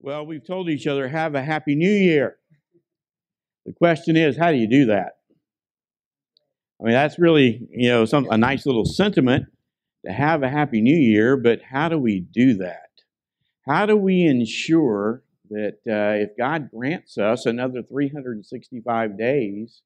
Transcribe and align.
Well, 0.00 0.24
we've 0.24 0.46
told 0.46 0.68
each 0.68 0.86
other, 0.86 1.08
have 1.08 1.34
a 1.34 1.42
happy 1.42 1.74
new 1.74 1.90
year. 1.90 2.36
The 3.66 3.72
question 3.72 4.16
is, 4.16 4.36
how 4.36 4.52
do 4.52 4.56
you 4.56 4.68
do 4.68 4.86
that? 4.86 5.18
I 6.80 6.84
mean, 6.84 6.92
that's 6.92 7.18
really, 7.18 7.66
you 7.70 7.88
know, 7.88 8.04
some, 8.04 8.28
a 8.30 8.38
nice 8.38 8.64
little 8.64 8.84
sentiment 8.84 9.46
to 10.06 10.12
have 10.12 10.44
a 10.44 10.48
happy 10.48 10.80
new 10.80 10.96
year, 10.96 11.36
but 11.36 11.60
how 11.62 11.88
do 11.88 11.98
we 11.98 12.20
do 12.20 12.54
that? 12.58 12.90
How 13.66 13.86
do 13.86 13.96
we 13.96 14.22
ensure 14.22 15.24
that 15.50 15.78
uh, 15.88 16.22
if 16.22 16.36
God 16.38 16.70
grants 16.70 17.18
us 17.18 17.46
another 17.46 17.82
365 17.82 19.18
days 19.18 19.82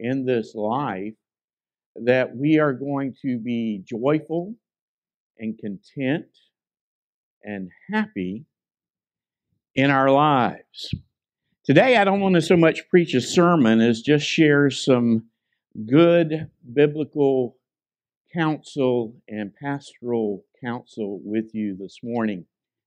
in 0.00 0.26
this 0.26 0.54
life, 0.56 1.14
that 1.94 2.34
we 2.36 2.58
are 2.58 2.72
going 2.72 3.14
to 3.22 3.38
be 3.38 3.84
joyful 3.86 4.56
and 5.38 5.56
content 5.56 6.26
and 7.44 7.70
happy 7.92 8.46
in 9.74 9.90
our 9.90 10.10
lives. 10.10 10.94
Today, 11.64 11.96
I 11.96 12.04
don't 12.04 12.20
want 12.20 12.34
to 12.34 12.42
so 12.42 12.56
much 12.56 12.88
preach 12.88 13.14
a 13.14 13.20
sermon 13.20 13.80
as 13.80 14.02
just 14.02 14.26
share 14.26 14.70
some 14.70 15.24
good 15.86 16.50
biblical 16.72 17.56
counsel 18.32 19.16
and 19.28 19.54
pastoral 19.54 20.44
counsel 20.62 21.20
with 21.24 21.54
you 21.54 21.76
this 21.76 21.98
morning. 22.02 22.44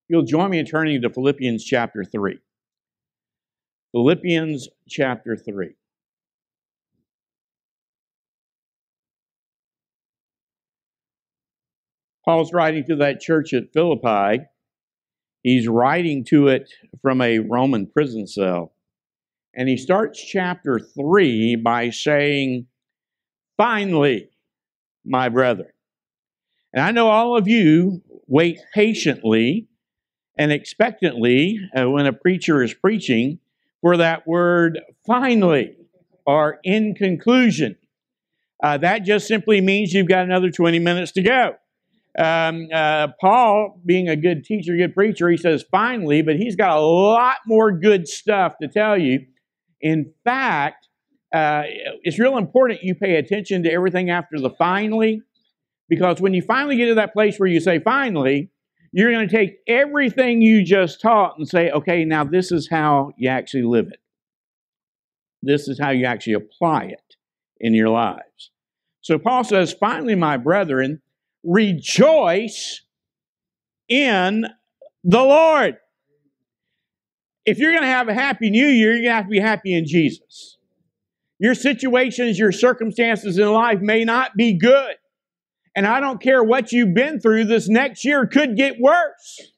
You'll 0.08 0.24
join 0.24 0.52
me 0.52 0.60
in 0.60 0.66
turning 0.66 1.02
to 1.02 1.10
Philippians 1.10 1.64
chapter 1.64 2.04
3. 2.04 2.38
Philippians 3.92 4.70
chapter 4.88 5.36
3. 5.36 5.74
Paul's 12.24 12.54
writing 12.54 12.84
to 12.86 12.98
that 12.98 13.22
church 13.22 13.54
at 13.54 13.72
Philippi. 13.74 14.46
He's 15.48 15.66
writing 15.66 16.26
to 16.26 16.50
it 16.50 16.70
from 17.02 17.22
a 17.22 17.40
Roman 17.40 17.88
prison 17.88 18.28
cell. 18.28 18.74
And 19.56 19.70
he 19.70 19.78
starts 19.78 20.22
chapter 20.22 20.78
3 20.78 21.56
by 21.56 21.90
saying, 21.90 22.68
Finally, 23.56 24.28
my 25.06 25.30
brethren. 25.30 25.70
And 26.74 26.84
I 26.84 26.92
know 26.92 27.08
all 27.08 27.38
of 27.38 27.48
you 27.48 28.02
wait 28.28 28.60
patiently 28.74 29.70
and 30.38 30.52
expectantly 30.52 31.62
uh, 31.74 31.90
when 31.90 32.08
a 32.08 32.12
preacher 32.12 32.62
is 32.62 32.74
preaching 32.74 33.40
for 33.80 33.96
that 33.96 34.28
word 34.28 34.82
finally 35.06 35.78
or 36.26 36.60
in 36.66 36.94
conclusion. 36.94 37.78
Uh, 38.62 38.78
that 38.80 39.06
just 39.06 39.30
simply 39.30 39.62
means 39.62 39.94
you've 39.94 40.10
got 40.10 40.26
another 40.26 40.52
20 40.52 40.78
minutes 40.80 41.14
to 41.14 41.22
go. 41.22 41.56
Um, 42.18 42.68
uh, 42.74 43.10
Paul, 43.22 43.80
being 43.86 44.10
a 44.10 44.16
good 44.16 44.44
teacher, 44.44 44.76
good 44.76 44.96
preacher, 44.96 45.30
he 45.30 45.38
says 45.38 45.64
finally, 45.70 46.22
but 46.24 46.36
he's 46.36 46.56
got 46.56 46.78
a 46.78 46.82
lot 46.82 47.38
more 47.46 47.72
good 47.72 48.08
stuff 48.08 48.56
to 48.62 48.68
tell 48.68 48.98
you. 48.98 49.26
In 49.82 50.12
fact, 50.24 50.88
uh, 51.34 51.64
it's 52.02 52.18
real 52.18 52.38
important 52.38 52.82
you 52.82 52.96
pay 52.96 53.18
attention 53.18 53.64
to 53.64 53.72
everything 53.72 54.10
after 54.10 54.40
the 54.40 54.50
finally, 54.50 55.22
because 55.90 56.20
when 56.20 56.34
you 56.34 56.42
finally 56.42 56.76
get 56.76 56.88
to 56.88 56.96
that 56.96 57.14
place 57.14 57.38
where 57.38 57.50
you 57.50 57.60
say 57.60 57.80
finally, 57.80 58.50
you're 58.92 59.12
going 59.12 59.28
to 59.28 59.36
take 59.36 59.58
everything 59.68 60.42
you 60.42 60.64
just 60.64 61.00
taught 61.02 61.38
and 61.38 61.48
say, 61.48 61.70
okay, 61.70 62.04
now 62.04 62.24
this 62.24 62.52
is 62.52 62.68
how 62.70 63.12
you 63.18 63.30
actually 63.30 63.64
live 63.64 63.88
it. 63.88 64.00
This 65.44 65.68
is 65.68 65.80
how 65.80 65.92
you 65.92 66.06
actually 66.06 66.34
apply 66.34 66.86
it 66.86 67.16
in 67.60 67.76
your 67.76 67.90
lives. 67.90 68.52
So 69.02 69.20
Paul 69.20 69.44
says, 69.44 69.74
finally, 69.74 70.16
my 70.16 70.38
brethren, 70.38 71.02
rejoice 71.48 72.82
in 73.88 74.46
the 75.04 75.24
Lord. 75.24 75.78
If 77.46 77.58
you're 77.58 77.72
going 77.72 77.84
to 77.84 77.88
have 77.88 78.10
a 78.10 78.14
happy 78.14 78.50
new 78.50 78.68
year, 78.68 78.92
you're 78.92 79.04
going 79.04 79.12
to 79.12 79.16
have 79.16 79.26
to 79.26 79.30
be 79.30 79.40
happy 79.40 79.74
in 79.74 79.86
Jesus. 79.86 80.58
Your 81.40 81.56
situations, 81.56 82.38
your 82.38 82.52
circumstances 82.52 83.38
in 83.38 83.52
life 83.52 83.80
may 83.80 84.04
not 84.04 84.36
be 84.36 84.58
good. 84.58 84.96
And 85.74 85.88
I 85.88 86.02
don't 86.02 86.22
care 86.22 86.44
what 86.44 86.72
you've 86.72 86.94
been 86.94 87.22
through, 87.22 87.46
this 87.46 87.70
next 87.70 88.04
year 88.04 88.26
could 88.26 88.58
get 88.58 88.82
worse. 88.82 89.54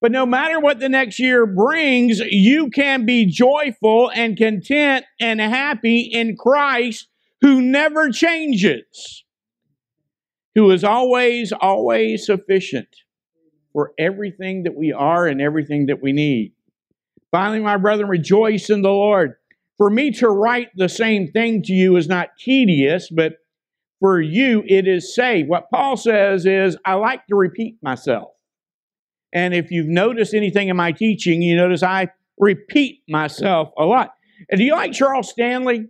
But 0.00 0.12
no 0.12 0.26
matter 0.26 0.60
what 0.60 0.78
the 0.78 0.88
next 0.88 1.18
year 1.18 1.46
brings, 1.46 2.18
you 2.18 2.70
can 2.70 3.06
be 3.06 3.26
joyful 3.26 4.10
and 4.14 4.36
content 4.36 5.04
and 5.20 5.40
happy 5.40 6.00
in 6.00 6.36
Christ 6.36 7.08
who 7.40 7.60
never 7.60 8.10
changes 8.10 9.21
who 10.54 10.70
is 10.70 10.84
always, 10.84 11.52
always 11.52 12.26
sufficient 12.26 12.88
for 13.72 13.92
everything 13.98 14.64
that 14.64 14.74
we 14.74 14.92
are 14.92 15.26
and 15.26 15.40
everything 15.40 15.86
that 15.86 16.02
we 16.02 16.12
need. 16.12 16.52
Finally, 17.30 17.60
my 17.60 17.76
brethren, 17.76 18.08
rejoice 18.08 18.68
in 18.68 18.82
the 18.82 18.90
Lord. 18.90 19.34
For 19.78 19.88
me 19.88 20.10
to 20.12 20.28
write 20.28 20.68
the 20.76 20.88
same 20.88 21.32
thing 21.32 21.62
to 21.62 21.72
you 21.72 21.96
is 21.96 22.06
not 22.06 22.28
tedious, 22.38 23.08
but 23.10 23.38
for 24.00 24.20
you 24.20 24.62
it 24.66 24.86
is 24.86 25.14
safe. 25.14 25.46
What 25.46 25.70
Paul 25.70 25.96
says 25.96 26.44
is, 26.44 26.76
I 26.84 26.94
like 26.94 27.26
to 27.28 27.36
repeat 27.36 27.78
myself. 27.82 28.28
And 29.32 29.54
if 29.54 29.70
you've 29.70 29.86
noticed 29.86 30.34
anything 30.34 30.68
in 30.68 30.76
my 30.76 30.92
teaching, 30.92 31.40
you 31.40 31.56
notice 31.56 31.82
I 31.82 32.08
repeat 32.38 33.02
myself 33.08 33.70
a 33.78 33.84
lot. 33.84 34.12
And 34.50 34.58
do 34.58 34.64
you 34.64 34.72
like 34.72 34.92
Charles 34.92 35.30
Stanley? 35.30 35.86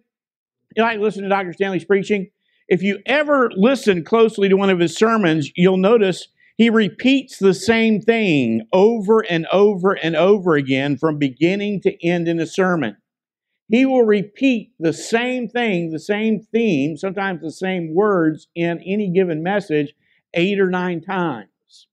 You 0.77 0.83
like 0.83 0.99
to 0.99 1.03
listen 1.03 1.25
to 1.25 1.29
Dr. 1.29 1.53
Stanley's 1.53 1.85
preaching? 1.85 2.31
If 2.73 2.83
you 2.83 3.01
ever 3.05 3.51
listen 3.55 4.03
closely 4.03 4.49
to 4.49 4.57
one 4.57 4.71
of 4.71 4.79
his 4.79 4.97
sermons, 4.97 5.51
you'll 5.55 5.77
notice 5.77 6.29
he 6.57 6.71
repeats 6.71 7.39
the 7.39 7.53
same 7.53 8.01
thing 8.01 8.67
over 8.73 9.21
and 9.21 9.47
over 9.53 9.93
and 9.93 10.17
over 10.17 10.55
again 10.55 10.97
from 10.97 11.19
beginning 11.19 11.83
to 11.83 12.03
end 12.03 12.29
in 12.29 12.41
a 12.41 12.47
sermon. 12.47 12.97
He 13.69 13.85
will 13.85 14.07
repeat 14.07 14.73
the 14.79 14.95
same 14.95 15.49
thing, 15.49 15.91
the 15.91 15.99
same 15.99 16.41
theme, 16.51 16.97
sometimes 16.97 17.43
the 17.43 17.53
same 17.53 17.95
words 17.95 18.49
in 18.55 18.83
any 18.87 19.11
given 19.11 19.43
message 19.43 19.93
eight 20.33 20.59
or 20.59 20.71
nine 20.71 21.03
times. 21.03 21.89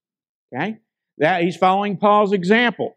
Okay? 0.50 0.78
That 1.18 1.42
he's 1.42 1.58
following 1.58 1.98
Paul's 1.98 2.32
example. 2.32 2.96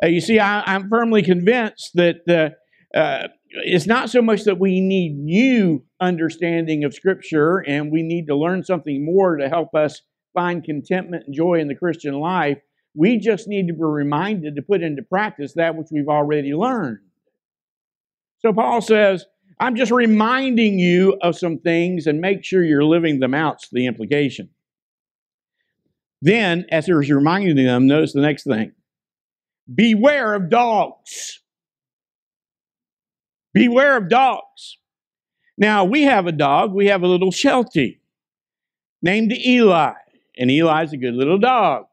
Uh, 0.00 0.06
you 0.06 0.20
see, 0.20 0.38
I, 0.38 0.76
am 0.76 0.88
firmly 0.88 1.24
convinced 1.24 1.90
that 1.94 2.24
the 2.24 2.54
uh, 2.94 3.26
it's 3.64 3.86
not 3.86 4.10
so 4.10 4.22
much 4.22 4.44
that 4.44 4.58
we 4.58 4.80
need 4.80 5.16
new 5.16 5.84
understanding 6.00 6.84
of 6.84 6.94
Scripture 6.94 7.58
and 7.66 7.90
we 7.90 8.02
need 8.02 8.26
to 8.26 8.36
learn 8.36 8.64
something 8.64 9.04
more 9.04 9.36
to 9.36 9.48
help 9.48 9.74
us 9.74 10.02
find 10.34 10.62
contentment 10.62 11.24
and 11.26 11.34
joy 11.34 11.54
in 11.54 11.68
the 11.68 11.74
Christian 11.74 12.14
life. 12.14 12.58
We 12.94 13.18
just 13.18 13.48
need 13.48 13.68
to 13.68 13.74
be 13.74 13.82
reminded 13.82 14.56
to 14.56 14.62
put 14.62 14.82
into 14.82 15.02
practice 15.02 15.54
that 15.54 15.76
which 15.76 15.88
we've 15.90 16.08
already 16.08 16.54
learned. 16.54 16.98
So 18.40 18.52
Paul 18.52 18.80
says, 18.80 19.24
I'm 19.58 19.76
just 19.76 19.90
reminding 19.90 20.78
you 20.78 21.16
of 21.22 21.36
some 21.36 21.58
things 21.58 22.06
and 22.06 22.20
make 22.20 22.44
sure 22.44 22.62
you're 22.62 22.84
living 22.84 23.20
them 23.20 23.34
out, 23.34 23.60
the 23.72 23.86
implication. 23.86 24.50
Then, 26.20 26.66
as 26.70 26.86
he 26.86 26.92
was 26.92 27.10
reminding 27.10 27.56
them, 27.56 27.86
notice 27.86 28.12
the 28.12 28.20
next 28.20 28.44
thing 28.44 28.72
beware 29.72 30.34
of 30.34 30.48
dogs. 30.48 31.40
Beware 33.56 33.96
of 33.96 34.10
dogs. 34.10 34.76
Now, 35.56 35.86
we 35.86 36.02
have 36.02 36.26
a 36.26 36.32
dog. 36.32 36.74
We 36.74 36.88
have 36.88 37.02
a 37.02 37.06
little 37.06 37.30
Sheltie 37.30 38.02
named 39.00 39.32
Eli. 39.32 39.94
And 40.36 40.50
Eli's 40.50 40.92
a 40.92 40.98
good 40.98 41.14
little 41.14 41.38
dog. 41.38 41.86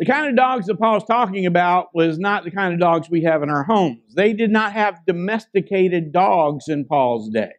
The 0.00 0.06
kind 0.06 0.28
of 0.28 0.34
dogs 0.34 0.66
that 0.66 0.80
Paul's 0.80 1.04
talking 1.04 1.46
about 1.46 1.94
was 1.94 2.18
not 2.18 2.42
the 2.42 2.50
kind 2.50 2.74
of 2.74 2.80
dogs 2.80 3.08
we 3.08 3.22
have 3.22 3.44
in 3.44 3.48
our 3.48 3.62
homes. 3.62 4.12
They 4.16 4.32
did 4.32 4.50
not 4.50 4.72
have 4.72 5.06
domesticated 5.06 6.10
dogs 6.10 6.66
in 6.66 6.84
Paul's 6.84 7.30
day. 7.30 7.52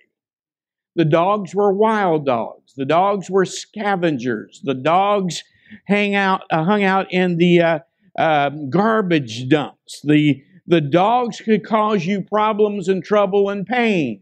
The 0.98 1.06
dogs 1.06 1.56
were 1.56 1.72
wild 1.72 2.26
dogs. 2.26 2.74
The 2.76 2.84
dogs 2.84 3.30
were 3.30 3.46
scavengers. 3.46 4.60
The 4.66 4.74
dogs 4.74 5.42
hang 5.86 6.14
out, 6.14 6.42
uh, 6.52 6.66
hung 6.66 6.84
out 6.84 7.10
in 7.10 7.38
the 7.38 7.62
uh, 7.62 7.80
uh, 8.20 8.50
garbage 8.70 9.48
dumps. 9.48 10.02
The 10.04 10.44
the 10.68 10.82
dogs 10.82 11.42
could 11.42 11.66
cause 11.66 12.06
you 12.06 12.22
problems 12.22 12.88
and 12.88 13.04
trouble 13.04 13.50
and 13.50 13.66
pain. 13.66 14.22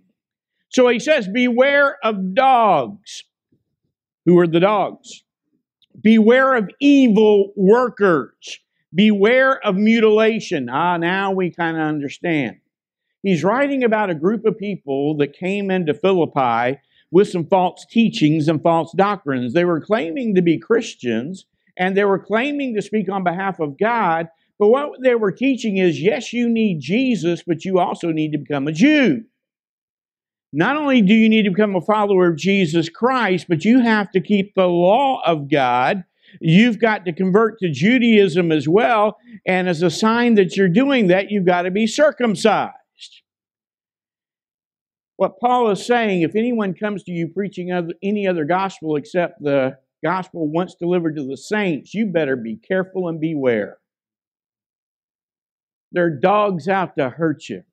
So 0.70 0.88
he 0.90 1.00
says, 1.00 1.28
Beware 1.28 1.98
of 2.04 2.34
dogs. 2.34 3.24
Who 4.26 4.38
are 4.40 4.48
the 4.48 4.60
dogs? 4.60 5.24
Beware 6.02 6.56
of 6.56 6.70
evil 6.80 7.54
workers. 7.56 8.60
Beware 8.94 9.66
of 9.66 9.76
mutilation. 9.76 10.70
Ah, 10.70 10.98
now 10.98 11.32
we 11.32 11.52
kind 11.52 11.78
of 11.78 11.84
understand. 11.84 12.58
He's 13.22 13.44
writing 13.44 13.84
about 13.84 14.10
a 14.10 14.16
group 14.16 14.46
of 14.46 14.58
people 14.58 15.16
that 15.18 15.34
came 15.34 15.72
into 15.72 15.94
Philippi 15.94 16.80
with 17.10 17.30
some 17.30 17.46
false 17.46 17.86
teachings 17.90 18.48
and 18.48 18.62
false 18.62 18.92
doctrines. 18.94 19.54
They 19.54 19.66
were 19.66 19.80
claiming 19.80 20.36
to 20.36 20.42
be 20.42 20.58
Christians 20.58 21.46
and 21.78 21.96
they 21.96 22.04
were 22.04 22.20
claiming 22.20 22.76
to 22.76 22.82
speak 22.82 23.10
on 23.10 23.24
behalf 23.24 23.60
of 23.60 23.78
God, 23.78 24.28
but 24.60 24.68
what 24.68 24.92
they 25.04 25.16
were 25.16 25.32
teaching 25.32 25.78
is 25.78 26.02
yes, 26.02 26.34
you 26.34 26.50
need 26.50 26.80
Jesus, 26.80 27.44
but 27.46 27.66
you 27.66 27.80
also 27.80 28.12
need 28.12 28.32
to 28.32 28.38
become 28.38 28.68
a 28.68 28.72
Jew. 28.72 29.24
Not 30.52 30.78
only 30.78 31.02
do 31.02 31.14
you 31.14 31.30
need 31.30 31.44
to 31.44 31.52
become 31.52 31.76
a 31.76 31.82
follower 31.82 32.28
of 32.28 32.38
Jesus 32.38 32.88
Christ, 32.88 33.48
but 33.50 33.66
you 33.66 33.80
have 33.80 34.12
to 34.12 34.22
keep 34.22 34.54
the 34.54 34.68
law 34.68 35.22
of 35.26 35.50
God 35.50 36.04
you've 36.42 36.80
got 36.80 37.06
to 37.06 37.14
convert 37.14 37.60
to 37.60 37.70
Judaism 37.72 38.52
as 38.52 38.68
well. 38.68 39.18
And 39.46 39.68
as 39.68 39.82
a 39.82 39.90
sign 39.90 40.36
that 40.36 40.56
you're 40.56 40.70
doing 40.70 41.08
that, 41.08 41.32
you've 41.32 41.46
got 41.46 41.64
to 41.64 41.72
be 41.72 41.88
circumcised. 41.88 42.74
What 45.18 45.40
Paul 45.40 45.70
is 45.70 45.86
saying, 45.86 46.24
if 46.24 46.36
anyone 46.36 46.74
comes 46.74 47.04
to 47.04 47.12
you 47.12 47.28
preaching 47.28 47.72
any 48.02 48.28
other 48.28 48.46
gospel 48.46 48.96
except 48.96 49.42
the 49.42 49.78
gospel 50.04 50.48
once 50.50 50.76
delivered 50.76 51.16
to 51.16 51.26
the 51.26 51.38
saints, 51.38 51.94
you 51.94 52.08
better 52.08 52.36
be 52.36 52.58
careful 52.58 53.08
and 53.08 53.20
beware. 53.20 53.78
There 55.94 56.06
are 56.06 56.10
dogs 56.10 56.68
out 56.68 56.98
to 56.98 57.10
hurt 57.10 57.48
you. 57.48 57.64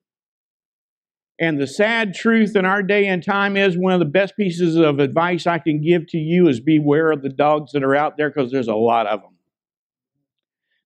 And 1.39 1.59
the 1.59 1.65
sad 1.65 2.13
truth 2.13 2.55
in 2.55 2.65
our 2.65 2.83
day 2.83 3.07
and 3.07 3.23
time 3.23 3.57
is 3.57 3.75
one 3.75 3.93
of 3.93 3.99
the 3.99 4.05
best 4.05 4.37
pieces 4.37 4.75
of 4.75 4.99
advice 4.99 5.47
I 5.47 5.57
can 5.57 5.81
give 5.81 6.05
to 6.09 6.17
you 6.17 6.47
is 6.47 6.59
beware 6.59 7.11
of 7.11 7.23
the 7.23 7.29
dogs 7.29 7.71
that 7.71 7.83
are 7.83 7.95
out 7.95 8.15
there 8.15 8.29
because 8.29 8.51
there's 8.51 8.67
a 8.67 8.75
lot 8.75 9.07
of 9.07 9.21
them. 9.21 9.31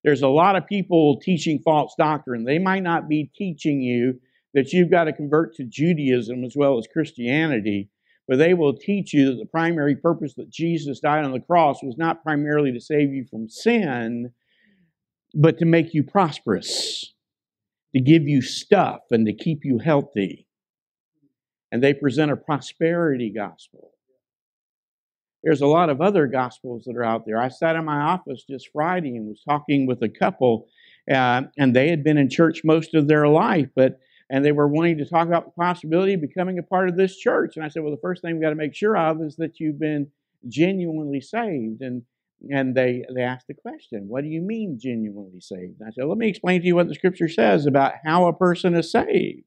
There's 0.05 0.21
a 0.21 0.29
lot 0.29 0.55
of 0.55 0.65
people 0.65 1.19
teaching 1.19 1.59
false 1.59 1.93
doctrine. 1.97 2.45
They 2.45 2.59
might 2.59 2.83
not 2.83 3.09
be 3.09 3.29
teaching 3.35 3.81
you 3.81 4.21
that 4.53 4.71
you've 4.71 4.91
got 4.91 5.05
to 5.05 5.13
convert 5.13 5.55
to 5.55 5.65
Judaism 5.65 6.45
as 6.45 6.55
well 6.55 6.77
as 6.77 6.87
Christianity, 6.87 7.89
but 8.27 8.37
they 8.37 8.53
will 8.53 8.77
teach 8.77 9.13
you 9.13 9.25
that 9.25 9.39
the 9.39 9.47
primary 9.47 9.95
purpose 9.95 10.35
that 10.35 10.49
Jesus 10.49 11.01
died 11.01 11.25
on 11.25 11.33
the 11.33 11.41
cross 11.41 11.83
was 11.83 11.97
not 11.97 12.23
primarily 12.23 12.71
to 12.71 12.79
save 12.79 13.11
you 13.11 13.25
from 13.25 13.49
sin, 13.49 14.31
but 15.33 15.57
to 15.57 15.65
make 15.65 15.93
you 15.93 16.03
prosperous, 16.03 17.14
to 17.95 18.01
give 18.01 18.27
you 18.27 18.41
stuff, 18.41 19.01
and 19.11 19.25
to 19.25 19.33
keep 19.33 19.63
you 19.63 19.79
healthy 19.79 20.45
and 21.75 21.83
they 21.83 21.93
present 21.93 22.31
a 22.31 22.37
prosperity 22.37 23.29
gospel. 23.29 23.91
There's 25.43 25.59
a 25.59 25.67
lot 25.67 25.89
of 25.89 25.99
other 25.99 26.25
gospels 26.25 26.85
that 26.85 26.95
are 26.95 27.03
out 27.03 27.25
there. 27.25 27.37
I 27.37 27.49
sat 27.49 27.75
in 27.75 27.83
my 27.83 27.99
office 27.99 28.45
just 28.49 28.69
Friday 28.71 29.17
and 29.17 29.27
was 29.27 29.41
talking 29.47 29.85
with 29.85 30.01
a 30.01 30.07
couple, 30.07 30.67
uh, 31.11 31.41
and 31.57 31.75
they 31.75 31.89
had 31.89 32.01
been 32.01 32.17
in 32.17 32.29
church 32.29 32.61
most 32.63 32.95
of 32.95 33.09
their 33.09 33.27
life, 33.27 33.67
but 33.75 33.99
and 34.29 34.45
they 34.45 34.53
were 34.53 34.69
wanting 34.69 34.97
to 34.99 35.05
talk 35.05 35.27
about 35.27 35.45
the 35.45 35.51
possibility 35.51 36.13
of 36.13 36.21
becoming 36.21 36.57
a 36.59 36.63
part 36.63 36.87
of 36.87 36.95
this 36.95 37.17
church. 37.17 37.57
And 37.57 37.65
I 37.65 37.67
said, 37.67 37.83
well, 37.83 37.91
the 37.91 38.01
first 38.01 38.21
thing 38.21 38.35
we 38.35 38.41
got 38.41 38.51
to 38.51 38.55
make 38.55 38.73
sure 38.73 38.97
of 38.97 39.21
is 39.21 39.35
that 39.35 39.59
you've 39.59 39.77
been 39.77 40.07
genuinely 40.47 41.19
saved. 41.19 41.81
And 41.81 42.03
and 42.49 42.75
they 42.75 43.03
they 43.13 43.21
asked 43.21 43.47
the 43.47 43.53
question, 43.53 44.07
what 44.07 44.23
do 44.23 44.29
you 44.29 44.41
mean 44.41 44.79
genuinely 44.79 45.39
saved? 45.39 45.79
And 45.79 45.87
I 45.87 45.91
said, 45.91 46.05
let 46.05 46.17
me 46.17 46.29
explain 46.29 46.61
to 46.61 46.67
you 46.67 46.75
what 46.75 46.87
the 46.87 46.95
scripture 46.95 47.29
says 47.29 47.65
about 47.65 47.93
how 48.03 48.27
a 48.27 48.33
person 48.33 48.75
is 48.75 48.91
saved 48.91 49.45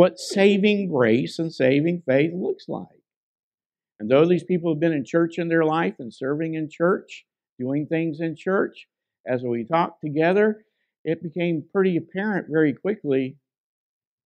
what 0.00 0.18
saving 0.18 0.88
grace 0.88 1.38
and 1.38 1.52
saving 1.52 2.02
faith 2.06 2.32
looks 2.34 2.68
like. 2.68 2.86
And 3.98 4.10
though 4.10 4.26
these 4.26 4.44
people 4.44 4.72
have 4.72 4.80
been 4.80 4.94
in 4.94 5.04
church 5.04 5.36
in 5.36 5.48
their 5.48 5.62
life 5.62 5.96
and 5.98 6.12
serving 6.12 6.54
in 6.54 6.70
church, 6.70 7.26
doing 7.58 7.86
things 7.86 8.20
in 8.20 8.34
church, 8.34 8.88
as 9.26 9.42
we 9.42 9.64
talked 9.64 10.00
together, 10.00 10.64
it 11.04 11.22
became 11.22 11.64
pretty 11.70 11.98
apparent 11.98 12.46
very 12.50 12.72
quickly 12.72 13.36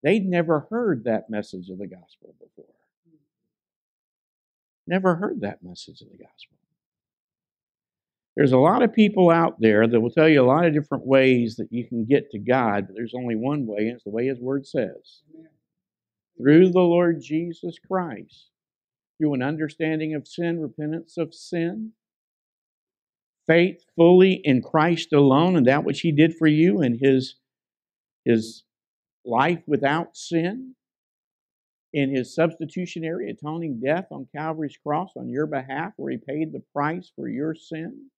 they'd 0.04 0.28
never 0.28 0.68
heard 0.70 1.06
that 1.06 1.30
message 1.30 1.70
of 1.70 1.80
the 1.80 1.88
gospel 1.88 2.36
before. 2.40 2.66
Never 4.86 5.16
heard 5.16 5.42
that 5.42 5.64
message 5.64 6.02
of 6.02 6.12
the 6.12 6.18
gospel. 6.18 6.58
There's 8.36 8.52
a 8.52 8.58
lot 8.58 8.82
of 8.82 8.94
people 8.94 9.30
out 9.30 9.60
there 9.60 9.88
that 9.88 10.00
will 10.00 10.10
tell 10.10 10.28
you 10.28 10.42
a 10.42 10.46
lot 10.46 10.66
of 10.66 10.74
different 10.74 11.06
ways 11.06 11.56
that 11.58 11.72
you 11.72 11.86
can 11.88 12.04
get 12.04 12.32
to 12.32 12.40
God, 12.40 12.88
but 12.88 12.96
there's 12.96 13.14
only 13.16 13.36
one 13.36 13.68
way, 13.68 13.88
and 13.88 13.92
it's 13.92 14.04
the 14.04 14.10
way 14.10 14.26
His 14.26 14.40
Word 14.40 14.66
says. 14.66 15.22
Through 16.38 16.72
the 16.72 16.80
Lord 16.80 17.22
Jesus 17.22 17.78
Christ, 17.78 18.50
through 19.18 19.36
an 19.36 19.44
understanding 19.44 20.16
of 20.16 20.28
sin, 20.28 20.60
repentance 20.60 21.16
of 21.18 21.34
sin, 21.36 21.92
faith 23.46 23.84
fully 23.96 24.42
in 24.44 24.64
Christ 24.64 25.14
alone 25.14 25.56
and 25.56 25.68
that 25.68 25.84
which 25.84 26.02
He 26.02 26.12
did 26.12 26.36
for 26.36 26.48
you 26.48 26.82
and 26.82 26.98
His, 27.00 27.36
His 28.26 28.64
life 29.24 29.62
without 29.68 30.18
sin, 30.18 30.74
in 31.94 32.10
His 32.10 32.34
substitutionary 32.34 33.30
atoning 33.30 33.80
death 33.80 34.08
on 34.10 34.28
Calvary's 34.36 34.76
cross 34.76 35.12
on 35.16 35.30
your 35.30 35.46
behalf, 35.46 35.94
where 35.98 36.12
He 36.12 36.18
paid 36.18 36.52
the 36.52 36.64
price 36.74 37.12
for 37.16 37.28
your 37.28 37.54
sin 37.54 38.10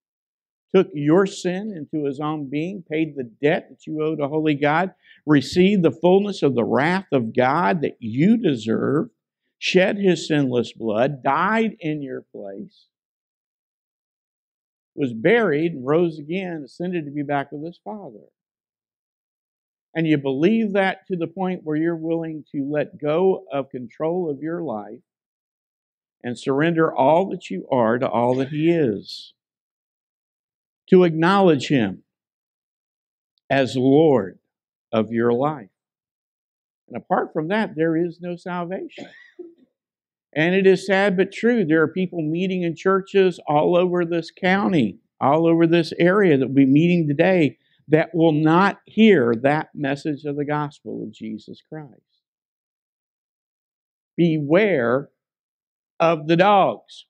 took 0.75 0.89
your 0.93 1.25
sin 1.25 1.71
into 1.73 2.05
his 2.05 2.19
own 2.19 2.49
being, 2.49 2.83
paid 2.91 3.15
the 3.15 3.31
debt 3.41 3.67
that 3.69 3.87
you 3.87 4.03
owe 4.03 4.15
to 4.15 4.27
holy 4.27 4.55
God, 4.55 4.91
received 5.25 5.83
the 5.83 5.91
fullness 5.91 6.43
of 6.43 6.53
the 6.53 6.65
wrath 6.65 7.05
of 7.13 7.33
God 7.33 7.81
that 7.81 7.95
you 7.99 8.35
deserve, 8.35 9.07
shed 9.57 9.97
his 9.97 10.27
sinless 10.27 10.73
blood, 10.73 11.23
died 11.23 11.77
in 11.79 12.01
your 12.01 12.21
place, 12.21 12.87
was 14.95 15.13
buried, 15.13 15.71
and 15.71 15.85
rose 15.85 16.19
again, 16.19 16.63
ascended 16.65 17.05
to 17.05 17.11
be 17.11 17.23
back 17.23 17.53
with 17.53 17.65
his 17.65 17.79
Father. 17.81 18.25
And 19.93 20.05
you 20.05 20.17
believe 20.17 20.73
that 20.73 21.07
to 21.07 21.15
the 21.15 21.27
point 21.27 21.61
where 21.63 21.77
you're 21.77 21.95
willing 21.95 22.43
to 22.51 22.69
let 22.69 22.99
go 22.99 23.45
of 23.49 23.69
control 23.69 24.29
of 24.29 24.41
your 24.41 24.61
life 24.61 24.99
and 26.21 26.37
surrender 26.37 26.93
all 26.93 27.29
that 27.29 27.49
you 27.49 27.65
are 27.71 27.97
to 27.97 28.09
all 28.09 28.35
that 28.35 28.49
he 28.49 28.69
is 28.69 29.34
to 30.89 31.03
acknowledge 31.03 31.67
Him 31.67 32.03
as 33.49 33.75
Lord 33.75 34.39
of 34.91 35.11
your 35.11 35.33
life. 35.33 35.69
And 36.87 36.97
apart 36.97 37.33
from 37.33 37.47
that, 37.49 37.75
there 37.75 37.95
is 37.95 38.19
no 38.21 38.35
salvation. 38.35 39.07
And 40.35 40.53
it 40.53 40.67
is 40.67 40.85
sad 40.85 41.15
but 41.15 41.31
true. 41.31 41.65
There 41.65 41.81
are 41.81 41.87
people 41.87 42.21
meeting 42.21 42.63
in 42.63 42.75
churches 42.75 43.39
all 43.47 43.77
over 43.77 44.03
this 44.03 44.31
county, 44.31 44.97
all 45.21 45.47
over 45.47 45.65
this 45.65 45.93
area 45.97 46.37
that 46.37 46.47
will 46.47 46.53
be 46.53 46.65
meeting 46.65 47.07
today 47.07 47.57
that 47.87 48.13
will 48.13 48.31
not 48.31 48.79
hear 48.85 49.33
that 49.43 49.69
message 49.73 50.25
of 50.25 50.35
the 50.35 50.45
gospel 50.45 51.03
of 51.03 51.11
Jesus 51.11 51.61
Christ. 51.67 52.01
Beware 54.17 55.09
of 55.99 56.27
the 56.27 56.35
dogs. 56.35 57.05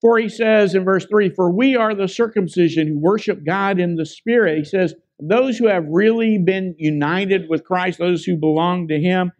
For 0.00 0.18
he 0.18 0.28
says 0.28 0.74
in 0.74 0.84
verse 0.84 1.06
3 1.06 1.30
For 1.30 1.50
we 1.50 1.76
are 1.76 1.94
the 1.94 2.08
circumcision 2.08 2.86
who 2.86 2.98
worship 2.98 3.44
God 3.44 3.80
in 3.80 3.96
the 3.96 4.06
Spirit. 4.06 4.58
He 4.58 4.64
says, 4.64 4.94
Those 5.18 5.58
who 5.58 5.66
have 5.66 5.86
really 5.88 6.38
been 6.38 6.74
united 6.78 7.48
with 7.48 7.64
Christ, 7.64 7.98
those 7.98 8.24
who 8.24 8.36
belong 8.36 8.88
to 8.88 9.00
him, 9.00 9.32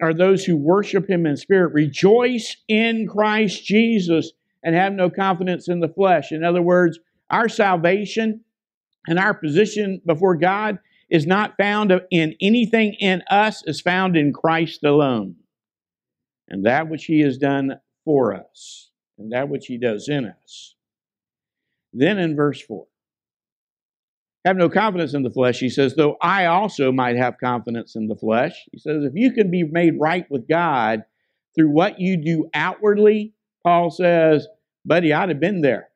are 0.00 0.14
those 0.14 0.44
who 0.44 0.56
worship 0.56 1.08
him 1.10 1.26
in 1.26 1.36
spirit. 1.36 1.72
Rejoice 1.72 2.56
in 2.68 3.06
Christ 3.08 3.64
Jesus 3.64 4.32
and 4.62 4.74
have 4.74 4.92
no 4.92 5.10
confidence 5.10 5.68
in 5.68 5.80
the 5.80 5.88
flesh. 5.88 6.32
In 6.32 6.44
other 6.44 6.62
words, 6.62 6.98
our 7.30 7.48
salvation 7.48 8.44
and 9.06 9.18
our 9.18 9.34
position 9.34 10.00
before 10.06 10.36
God 10.36 10.78
is 11.10 11.26
not 11.26 11.56
found 11.56 11.92
in 12.10 12.34
anything 12.40 12.94
in 13.00 13.22
us, 13.30 13.62
is 13.66 13.80
found 13.80 14.16
in 14.16 14.32
Christ 14.32 14.84
alone. 14.84 15.36
And 16.48 16.64
that 16.64 16.88
which 16.88 17.04
he 17.04 17.20
has 17.20 17.38
done 17.38 17.80
for 18.04 18.34
us 18.34 18.87
and 19.18 19.32
that 19.32 19.48
which 19.48 19.66
he 19.66 19.78
does 19.78 20.08
in 20.08 20.26
us. 20.26 20.74
Then 21.92 22.18
in 22.18 22.36
verse 22.36 22.60
4, 22.60 22.86
have 24.44 24.56
no 24.56 24.68
confidence 24.68 25.14
in 25.14 25.22
the 25.22 25.30
flesh, 25.30 25.58
he 25.58 25.68
says, 25.68 25.94
though 25.94 26.16
I 26.22 26.46
also 26.46 26.92
might 26.92 27.16
have 27.16 27.38
confidence 27.38 27.96
in 27.96 28.08
the 28.08 28.16
flesh. 28.16 28.66
He 28.72 28.78
says, 28.78 29.04
if 29.04 29.12
you 29.14 29.32
can 29.32 29.50
be 29.50 29.64
made 29.64 30.00
right 30.00 30.24
with 30.30 30.48
God 30.48 31.04
through 31.54 31.70
what 31.70 32.00
you 32.00 32.16
do 32.16 32.48
outwardly, 32.54 33.34
Paul 33.62 33.90
says, 33.90 34.46
buddy, 34.84 35.12
I'd 35.12 35.28
have 35.28 35.40
been 35.40 35.60
there. 35.60 35.88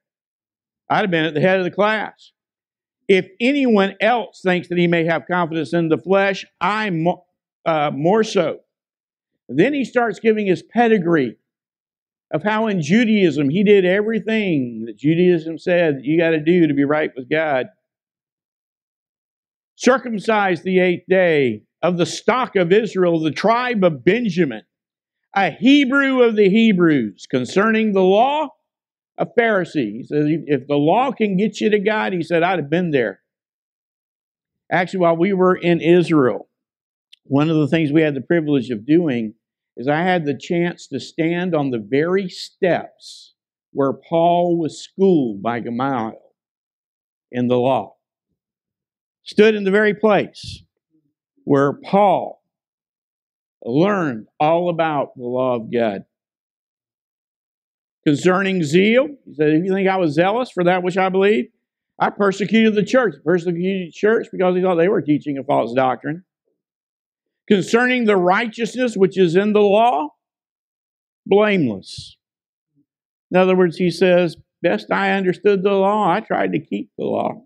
I'd 0.91 1.03
have 1.03 1.11
been 1.11 1.25
at 1.25 1.35
the 1.35 1.41
head 1.41 1.59
of 1.59 1.65
the 1.65 1.71
class. 1.71 2.33
If 3.09 3.29
anyone 3.41 3.95
else 4.01 4.41
thinks 4.43 4.69
that 4.69 4.79
he 4.79 4.87
may 4.87 5.05
have 5.05 5.27
confidence 5.27 5.73
in 5.73 5.89
the 5.89 5.99
flesh, 5.99 6.45
I'm 6.61 7.07
uh, 7.65 7.91
more 7.95 8.25
so. 8.25 8.61
Then 9.49 9.73
he 9.75 9.85
starts 9.85 10.19
giving 10.19 10.47
his 10.47 10.63
pedigree 10.63 11.37
of 12.33 12.43
how 12.43 12.67
in 12.67 12.81
Judaism 12.81 13.51
he 13.51 13.63
did 13.63 13.85
everything 13.85 14.85
that 14.87 14.97
Judaism 14.97 15.59
said 15.59 15.99
that 15.99 16.05
you 16.05 16.19
got 16.19 16.31
to 16.31 16.41
do 16.41 16.67
to 16.67 16.75
be 16.75 16.85
right 16.85 17.11
with 17.15 17.29
God. 17.29 17.67
Circumcised 19.77 20.65
the 20.65 20.81
eighth 20.81 21.05
day 21.09 21.63
of 21.83 21.99
the 21.99 22.07
stock 22.07 22.57
of 22.57 22.73
Israel, 22.73 23.21
the 23.21 23.31
tribe 23.31 23.85
of 23.85 24.05
Benjamin, 24.05 24.63
a 25.35 25.51
Hebrew 25.51 26.23
of 26.23 26.37
the 26.37 26.49
Hebrews, 26.49 27.27
concerning 27.31 27.93
the 27.93 28.03
law, 28.03 28.49
a 29.19 29.27
Pharisee. 29.27 30.05
If 30.11 30.67
the 30.67 30.77
law 30.77 31.13
can 31.13 31.37
get 31.37 31.61
you 31.61 31.71
to 31.71 31.79
God, 31.79 32.13
he 32.13 32.23
said, 32.23 32.43
I'd 32.43 32.59
have 32.59 32.71
been 32.71 32.93
there. 32.93 33.21
Actually, 34.71 35.01
while 35.01 35.17
we 35.17 35.35
were 35.35 35.55
in 35.55 35.81
Israel, 35.81 36.49
one 37.25 37.51
of 37.51 37.57
the 37.57 37.69
things 37.69 37.93
we 37.93 38.03
had 38.03 38.15
the 38.15 38.23
privilege 38.23 38.71
of 38.71 38.87
doing 38.87 39.35
is 39.77 39.89
I 39.89 40.03
had 40.03 40.25
the 40.25 40.37
chance 40.39 40.87
to 40.89 41.01
stand 41.01 41.55
on 41.55 41.71
the 41.71 41.79
very 41.79 42.29
steps 42.29 43.35
where 43.73 43.93
Paul 43.93 44.59
was 44.59 44.83
schooled 44.83 45.43
by 45.43 45.61
Gamaliel 45.61 46.21
in 47.31 47.49
the 47.49 47.57
law. 47.57 47.97
Stood 49.25 49.55
in 49.55 49.65
the 49.65 49.71
very 49.71 49.95
place 49.95 50.63
where 51.45 51.73
Paul 51.73 52.43
learned 53.65 54.27
all 54.39 54.69
about 54.69 55.17
the 55.17 55.25
law 55.25 55.57
of 55.57 55.73
God. 55.73 56.05
Concerning 58.05 58.65
zeal, 58.65 59.09
he 59.25 59.35
said, 59.35 59.51
If 59.51 59.65
you 59.65 59.73
think 59.73 59.89
I 59.89 59.97
was 59.97 60.15
zealous 60.15 60.51
for 60.51 60.65
that 60.65 60.83
which 60.83 60.97
I 60.97 61.09
believe, 61.09 61.47
I 62.01 62.11
persecuted 62.11 62.75
the 62.75 62.83
church. 62.83 63.15
Persecuted 63.25 63.89
the 63.89 63.93
church 63.93 64.27
because 64.33 64.57
he 64.57 64.63
thought 64.63 64.75
they 64.75 64.89
were 64.89 65.03
teaching 65.03 65.39
a 65.39 65.45
false 65.45 65.73
doctrine. 65.73 66.25
Concerning 67.49 68.05
the 68.05 68.17
righteousness 68.17 68.97
which 68.97 69.19
is 69.19 69.37
in 69.37 69.53
the 69.53 69.61
law, 69.61 70.09
blameless. 71.27 72.17
In 73.31 73.37
other 73.37 73.57
words, 73.57 73.77
he 73.77 73.91
says, 73.91 74.37
Best 74.63 74.93
I 74.93 75.13
understood 75.13 75.63
the 75.63 75.73
law, 75.73 76.09
I 76.09 76.21
tried 76.21 76.53
to 76.53 76.61
keep 76.61 76.91
the 76.97 77.05
law. 77.05 77.43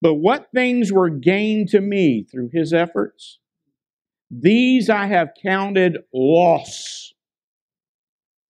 But 0.00 0.14
what 0.14 0.48
things 0.54 0.92
were 0.92 1.08
gained 1.08 1.68
to 1.68 1.80
me 1.80 2.26
through 2.30 2.50
his 2.52 2.72
efforts? 2.72 3.38
These 4.30 4.90
I 4.90 5.06
have 5.06 5.30
counted 5.42 5.98
loss 6.12 7.12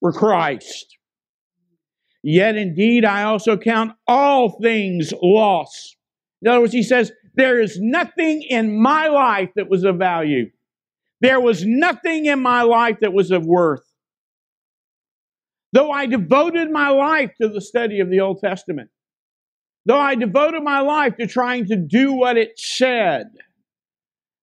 for 0.00 0.12
Christ. 0.12 0.96
Yet 2.22 2.56
indeed 2.56 3.04
I 3.04 3.24
also 3.24 3.56
count 3.56 3.92
all 4.06 4.58
things 4.60 5.12
loss. 5.22 5.94
In 6.40 6.48
other 6.48 6.60
words, 6.60 6.72
he 6.72 6.82
says, 6.82 7.12
There 7.34 7.60
is 7.60 7.78
nothing 7.80 8.42
in 8.42 8.80
my 8.80 9.08
life 9.08 9.50
that 9.56 9.68
was 9.68 9.84
of 9.84 9.96
value. 9.96 10.50
There 11.20 11.40
was 11.40 11.64
nothing 11.64 12.26
in 12.26 12.40
my 12.40 12.62
life 12.62 12.98
that 13.00 13.12
was 13.12 13.30
of 13.30 13.44
worth. 13.44 13.84
Though 15.72 15.90
I 15.90 16.06
devoted 16.06 16.70
my 16.70 16.90
life 16.90 17.32
to 17.40 17.48
the 17.48 17.60
study 17.60 17.98
of 18.00 18.08
the 18.08 18.20
Old 18.20 18.40
Testament, 18.40 18.90
though 19.84 19.98
I 19.98 20.14
devoted 20.14 20.62
my 20.62 20.80
life 20.80 21.16
to 21.16 21.26
trying 21.26 21.66
to 21.66 21.76
do 21.76 22.12
what 22.12 22.36
it 22.36 22.58
said, 22.58 23.26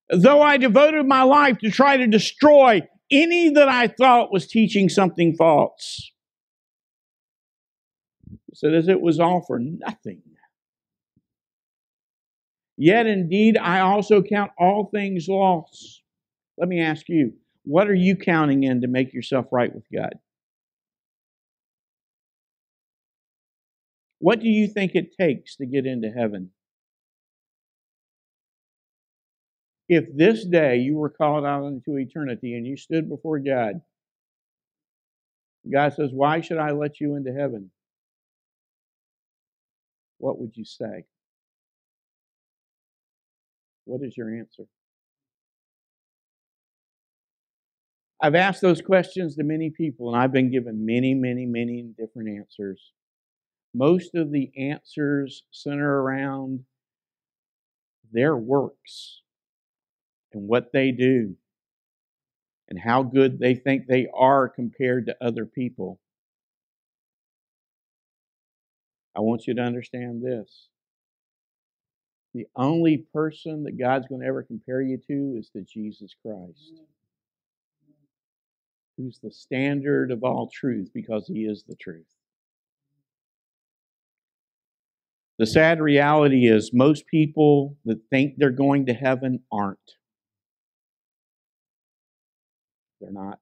though 0.09 0.41
I 0.41 0.57
devoted 0.57 1.05
my 1.05 1.23
life 1.23 1.59
to 1.59 1.71
try 1.71 1.95
to 1.95 2.07
destroy 2.07 2.81
any 3.09 3.49
that 3.49 3.69
I 3.69 3.87
thought 3.87 4.33
was 4.33 4.47
teaching 4.47 4.89
something 4.89 5.35
false. 5.35 6.11
He 8.47 8.55
said, 8.55 8.73
as 8.73 8.89
it 8.89 8.99
was 8.99 9.19
all 9.19 9.41
for 9.41 9.59
nothing. 9.59 10.23
Yet 12.81 13.05
indeed, 13.05 13.57
I 13.57 13.81
also 13.81 14.23
count 14.23 14.51
all 14.57 14.85
things 14.85 15.27
lost. 15.27 16.01
Let 16.57 16.67
me 16.67 16.81
ask 16.81 17.07
you, 17.07 17.33
what 17.63 17.87
are 17.87 17.93
you 17.93 18.15
counting 18.15 18.63
in 18.63 18.81
to 18.81 18.87
make 18.87 19.13
yourself 19.13 19.45
right 19.51 19.73
with 19.73 19.83
God? 19.93 20.13
What 24.17 24.39
do 24.39 24.49
you 24.49 24.67
think 24.67 24.95
it 24.95 25.15
takes 25.15 25.57
to 25.57 25.65
get 25.65 25.85
into 25.85 26.09
heaven? 26.09 26.49
if 29.91 30.05
this 30.15 30.45
day 30.45 30.77
you 30.77 30.95
were 30.95 31.09
called 31.09 31.43
out 31.43 31.65
into 31.65 31.97
eternity 31.97 32.55
and 32.55 32.65
you 32.65 32.77
stood 32.77 33.09
before 33.09 33.39
God, 33.39 33.81
God 35.69 35.93
says, 35.93 36.11
Why 36.13 36.39
should 36.39 36.59
I 36.59 36.71
let 36.71 37.01
you 37.01 37.17
into 37.17 37.33
heaven? 37.33 37.71
What 40.17 40.39
would 40.39 40.55
you 40.55 40.63
say? 40.63 41.03
What 43.91 44.07
is 44.07 44.15
your 44.15 44.33
answer? 44.33 44.63
I've 48.21 48.35
asked 48.35 48.61
those 48.61 48.81
questions 48.81 49.35
to 49.35 49.43
many 49.43 49.69
people, 49.69 50.07
and 50.07 50.23
I've 50.23 50.31
been 50.31 50.49
given 50.49 50.85
many, 50.85 51.13
many, 51.13 51.45
many 51.45 51.91
different 51.99 52.29
answers. 52.29 52.93
Most 53.73 54.15
of 54.15 54.31
the 54.31 54.49
answers 54.57 55.43
center 55.51 56.01
around 56.03 56.61
their 58.13 58.37
works 58.37 59.23
and 60.31 60.47
what 60.47 60.71
they 60.71 60.91
do 60.91 61.35
and 62.69 62.79
how 62.79 63.03
good 63.03 63.39
they 63.39 63.55
think 63.55 63.87
they 63.87 64.07
are 64.15 64.47
compared 64.47 65.07
to 65.07 65.17
other 65.19 65.45
people. 65.45 65.99
I 69.17 69.19
want 69.19 69.47
you 69.47 69.53
to 69.55 69.61
understand 69.61 70.23
this. 70.23 70.69
The 72.33 72.47
only 72.55 73.05
person 73.13 73.63
that 73.63 73.77
God's 73.77 74.07
going 74.07 74.21
to 74.21 74.27
ever 74.27 74.43
compare 74.43 74.81
you 74.81 74.97
to 75.07 75.35
is 75.37 75.49
to 75.49 75.61
Jesus 75.61 76.15
Christ, 76.21 76.73
mm. 76.73 77.93
who's 78.97 79.19
the 79.21 79.31
standard 79.31 80.11
of 80.11 80.23
all 80.23 80.49
truth 80.51 80.91
because 80.93 81.27
he 81.27 81.41
is 81.45 81.63
the 81.67 81.75
truth. 81.75 82.05
The 85.41 85.47
sad 85.47 85.81
reality 85.81 86.47
is, 86.47 86.71
most 86.71 87.07
people 87.07 87.75
that 87.85 87.99
think 88.11 88.35
they're 88.37 88.51
going 88.51 88.85
to 88.85 88.93
heaven 88.93 89.39
aren't. 89.51 89.79
They're 93.01 93.11
not. 93.11 93.39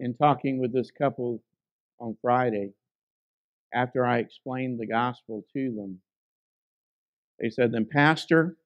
In 0.00 0.14
talking 0.14 0.58
with 0.58 0.72
this 0.72 0.90
couple 0.90 1.42
on 2.00 2.16
Friday, 2.22 2.72
after 3.74 4.06
I 4.06 4.18
explained 4.18 4.78
the 4.78 4.86
gospel 4.86 5.44
to 5.52 5.74
them, 5.74 6.00
they 7.40 7.50
said, 7.50 7.72
Then, 7.72 7.86
Pastor, 7.90 8.56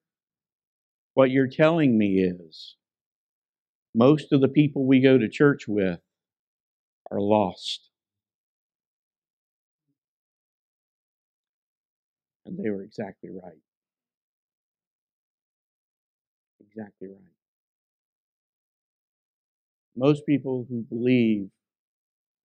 what 1.13 1.31
you're 1.31 1.47
telling 1.47 1.97
me 1.97 2.19
is 2.21 2.75
most 3.95 4.31
of 4.31 4.41
the 4.41 4.47
people 4.47 4.85
we 4.85 5.01
go 5.01 5.17
to 5.17 5.27
church 5.27 5.67
with 5.67 5.99
are 7.11 7.19
lost. 7.19 7.89
And 12.45 12.57
they 12.57 12.69
were 12.69 12.83
exactly 12.83 13.29
right 13.31 13.59
exactly 16.69 17.07
right. 17.07 17.35
Most 19.95 20.25
people 20.25 20.65
who 20.69 20.81
believe 20.83 21.49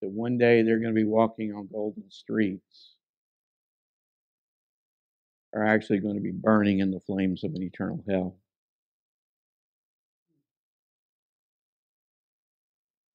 that 0.04 0.11
one 0.11 0.37
day 0.37 0.61
they're 0.61 0.80
going 0.80 0.94
to 0.94 1.00
be 1.00 1.08
walking 1.08 1.54
on 1.54 1.66
golden 1.73 2.11
streets 2.11 2.92
are 5.54 5.64
actually 5.64 5.99
going 5.99 6.16
to 6.16 6.20
be 6.20 6.30
burning 6.30 6.80
in 6.80 6.90
the 6.90 7.00
flames 7.00 7.42
of 7.42 7.54
an 7.54 7.62
eternal 7.62 8.04
hell. 8.06 8.37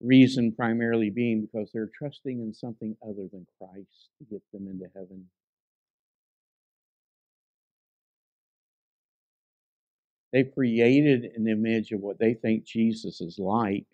Reason 0.01 0.51
primarily 0.51 1.11
being 1.11 1.41
because 1.41 1.69
they're 1.71 1.91
trusting 1.95 2.39
in 2.39 2.55
something 2.55 2.97
other 3.03 3.27
than 3.31 3.45
Christ 3.59 4.09
to 4.17 4.25
get 4.25 4.41
them 4.51 4.67
into 4.67 4.87
heaven. 4.95 5.25
They've 10.33 10.51
created 10.51 11.31
an 11.35 11.47
image 11.47 11.91
of 11.91 11.99
what 11.99 12.17
they 12.17 12.33
think 12.33 12.63
Jesus 12.63 13.21
is 13.21 13.37
like. 13.37 13.85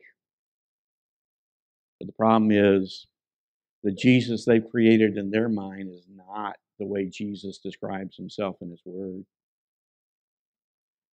But 2.00 2.08
the 2.08 2.14
problem 2.14 2.52
is, 2.52 3.08
the 3.84 3.92
Jesus 3.92 4.46
they've 4.46 4.70
created 4.72 5.18
in 5.18 5.30
their 5.30 5.48
mind 5.48 5.90
is 5.94 6.08
not 6.14 6.56
the 6.80 6.86
way 6.86 7.06
Jesus 7.06 7.60
describes 7.60 8.18
himself 8.18 8.58
in 8.62 8.70
his 8.70 8.82
word. 8.84 9.24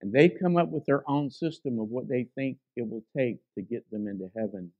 And 0.00 0.12
they've 0.12 0.36
come 0.40 0.56
up 0.56 0.68
with 0.70 0.84
their 0.84 1.08
own 1.08 1.30
system 1.30 1.78
of 1.78 1.88
what 1.88 2.08
they 2.08 2.26
think 2.34 2.58
it 2.74 2.88
will 2.88 3.04
take 3.16 3.38
to 3.54 3.62
get 3.62 3.88
them 3.90 4.08
into 4.08 4.30
heaven. 4.36 4.72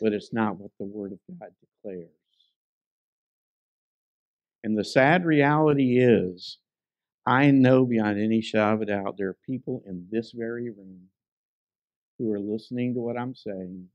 But 0.00 0.12
it's 0.12 0.32
not 0.32 0.56
what 0.56 0.70
the 0.78 0.86
Word 0.86 1.12
of 1.12 1.18
God 1.28 1.50
declares. 1.60 2.08
And 4.64 4.78
the 4.78 4.84
sad 4.84 5.24
reality 5.26 5.98
is 5.98 6.58
I 7.26 7.50
know 7.50 7.84
beyond 7.84 8.18
any 8.18 8.40
shadow 8.40 8.74
of 8.74 8.82
a 8.82 8.86
doubt 8.86 9.16
there 9.18 9.28
are 9.28 9.36
people 9.44 9.82
in 9.86 10.06
this 10.10 10.32
very 10.32 10.70
room 10.70 11.08
who 12.18 12.32
are 12.32 12.40
listening 12.40 12.94
to 12.94 13.00
what 13.00 13.18
I'm 13.18 13.34
saying 13.34 13.88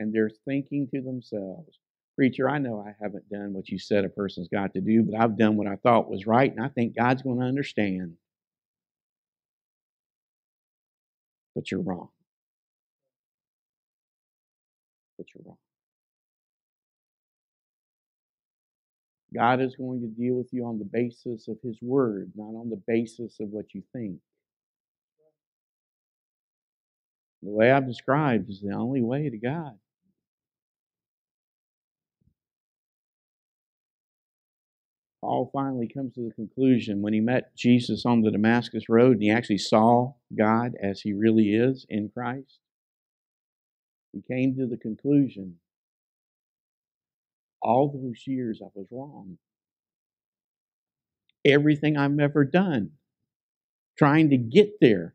and 0.00 0.14
they're 0.14 0.30
thinking 0.46 0.88
to 0.94 1.02
themselves, 1.02 1.78
Preacher, 2.16 2.48
I 2.48 2.58
know 2.58 2.80
I 2.80 2.94
haven't 3.02 3.28
done 3.28 3.52
what 3.52 3.68
you 3.68 3.78
said 3.78 4.04
a 4.04 4.08
person's 4.08 4.48
got 4.48 4.72
to 4.72 4.80
do, 4.80 5.02
but 5.02 5.20
I've 5.20 5.36
done 5.36 5.56
what 5.56 5.66
I 5.66 5.76
thought 5.76 6.10
was 6.10 6.26
right, 6.26 6.50
and 6.50 6.64
I 6.64 6.68
think 6.68 6.96
God's 6.96 7.20
going 7.22 7.38
to 7.38 7.44
understand. 7.44 8.14
But 11.54 11.70
you're 11.70 11.82
wrong. 11.82 12.08
But 15.18 15.26
you're 15.34 15.44
wrong. 15.46 15.58
God 19.34 19.60
is 19.60 19.76
going 19.76 20.00
to 20.00 20.06
deal 20.08 20.34
with 20.34 20.48
you 20.52 20.64
on 20.64 20.78
the 20.78 20.84
basis 20.86 21.46
of 21.46 21.58
His 21.62 21.76
Word, 21.82 22.32
not 22.34 22.58
on 22.58 22.70
the 22.70 22.82
basis 22.86 23.38
of 23.40 23.50
what 23.50 23.74
you 23.74 23.82
think. 23.92 24.18
The 27.42 27.50
way 27.50 27.70
I've 27.70 27.86
described 27.86 28.48
is 28.50 28.60
the 28.60 28.72
only 28.72 29.02
way 29.02 29.28
to 29.28 29.38
God. 29.38 29.78
Paul 35.20 35.50
finally 35.52 35.88
comes 35.88 36.14
to 36.14 36.22
the 36.28 36.34
conclusion 36.34 37.02
when 37.02 37.12
he 37.12 37.20
met 37.20 37.54
Jesus 37.56 38.06
on 38.06 38.22
the 38.22 38.30
Damascus 38.30 38.88
Road 38.88 39.14
and 39.14 39.22
he 39.22 39.30
actually 39.30 39.58
saw 39.58 40.14
God 40.36 40.72
as 40.82 41.00
he 41.02 41.12
really 41.12 41.54
is 41.54 41.86
in 41.88 42.10
Christ. 42.10 42.58
He 44.12 44.22
came 44.22 44.56
to 44.56 44.66
the 44.66 44.78
conclusion 44.78 45.56
all 47.62 47.88
those 47.92 48.26
years 48.26 48.60
I 48.64 48.68
was 48.74 48.86
wrong. 48.90 49.38
Everything 51.44 51.96
I've 51.96 52.18
ever 52.18 52.44
done, 52.44 52.92
trying 53.98 54.30
to 54.30 54.36
get 54.38 54.80
there, 54.80 55.14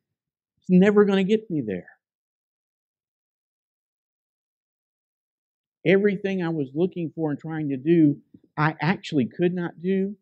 It's 0.60 0.70
never 0.70 1.06
going 1.06 1.26
to 1.26 1.30
get 1.38 1.50
me 1.50 1.62
there. 1.66 1.88
Everything 5.86 6.42
I 6.42 6.50
was 6.50 6.70
looking 6.74 7.12
for 7.16 7.32
and 7.32 7.40
trying 7.40 7.70
to 7.70 7.78
do, 7.78 8.18
I 8.58 8.76
actually 8.82 9.26
could 9.26 9.54
not 9.54 9.82
do. 9.82 10.16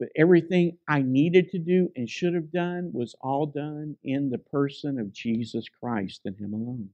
But 0.00 0.08
everything 0.16 0.78
I 0.88 1.02
needed 1.02 1.50
to 1.50 1.58
do 1.58 1.92
and 1.94 2.10
should 2.10 2.34
have 2.34 2.50
done 2.50 2.90
was 2.92 3.14
all 3.20 3.46
done 3.46 3.96
in 4.02 4.28
the 4.30 4.38
person 4.38 4.98
of 4.98 5.12
Jesus 5.12 5.66
Christ 5.68 6.22
and 6.24 6.36
Him 6.36 6.52
alone. 6.52 6.90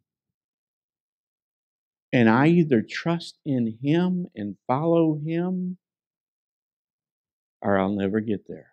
And 2.13 2.29
I 2.29 2.49
either 2.49 2.83
trust 2.83 3.39
in 3.47 3.79
Him 3.83 4.27
and 4.35 4.57
follow 4.67 5.19
Him, 5.25 5.79
or 7.63 7.79
I'll 7.79 7.95
never 7.95 8.21
get 8.21 8.47
there. 8.47 8.73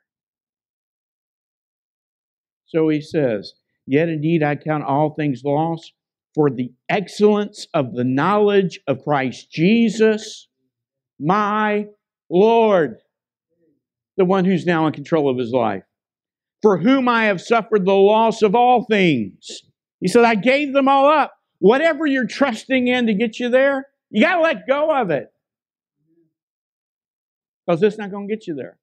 So 2.65 2.89
he 2.89 2.99
says, 2.99 3.53
Yet 3.85 4.09
indeed 4.09 4.43
I 4.43 4.57
count 4.57 4.83
all 4.83 5.11
things 5.11 5.43
lost 5.45 5.93
for 6.37 6.51
the 6.51 6.71
excellence 6.87 7.65
of 7.73 7.95
the 7.95 8.03
knowledge 8.03 8.79
of 8.85 9.03
Christ 9.03 9.51
Jesus, 9.51 10.47
my 11.19 11.87
Lord, 12.29 12.97
the 14.17 14.25
one 14.25 14.45
who's 14.45 14.63
now 14.63 14.85
in 14.85 14.93
control 14.93 15.31
of 15.31 15.39
his 15.39 15.51
life, 15.51 15.81
for 16.61 16.77
whom 16.77 17.09
I 17.09 17.23
have 17.23 17.41
suffered 17.41 17.87
the 17.87 17.93
loss 17.93 18.43
of 18.43 18.53
all 18.53 18.85
things. 18.85 19.63
He 19.99 20.07
said, 20.07 20.25
I 20.25 20.35
gave 20.35 20.73
them 20.73 20.87
all 20.87 21.07
up. 21.07 21.33
Whatever 21.57 22.05
you're 22.05 22.27
trusting 22.27 22.87
in 22.87 23.07
to 23.07 23.15
get 23.15 23.39
you 23.39 23.49
there, 23.49 23.87
you 24.11 24.21
got 24.21 24.35
to 24.35 24.41
let 24.41 24.67
go 24.67 24.95
of 24.95 25.09
it. 25.09 25.29
Because 27.65 27.81
it's 27.81 27.97
not 27.97 28.11
going 28.11 28.27
to 28.27 28.35
get 28.35 28.45
you 28.45 28.53
there. 28.53 28.77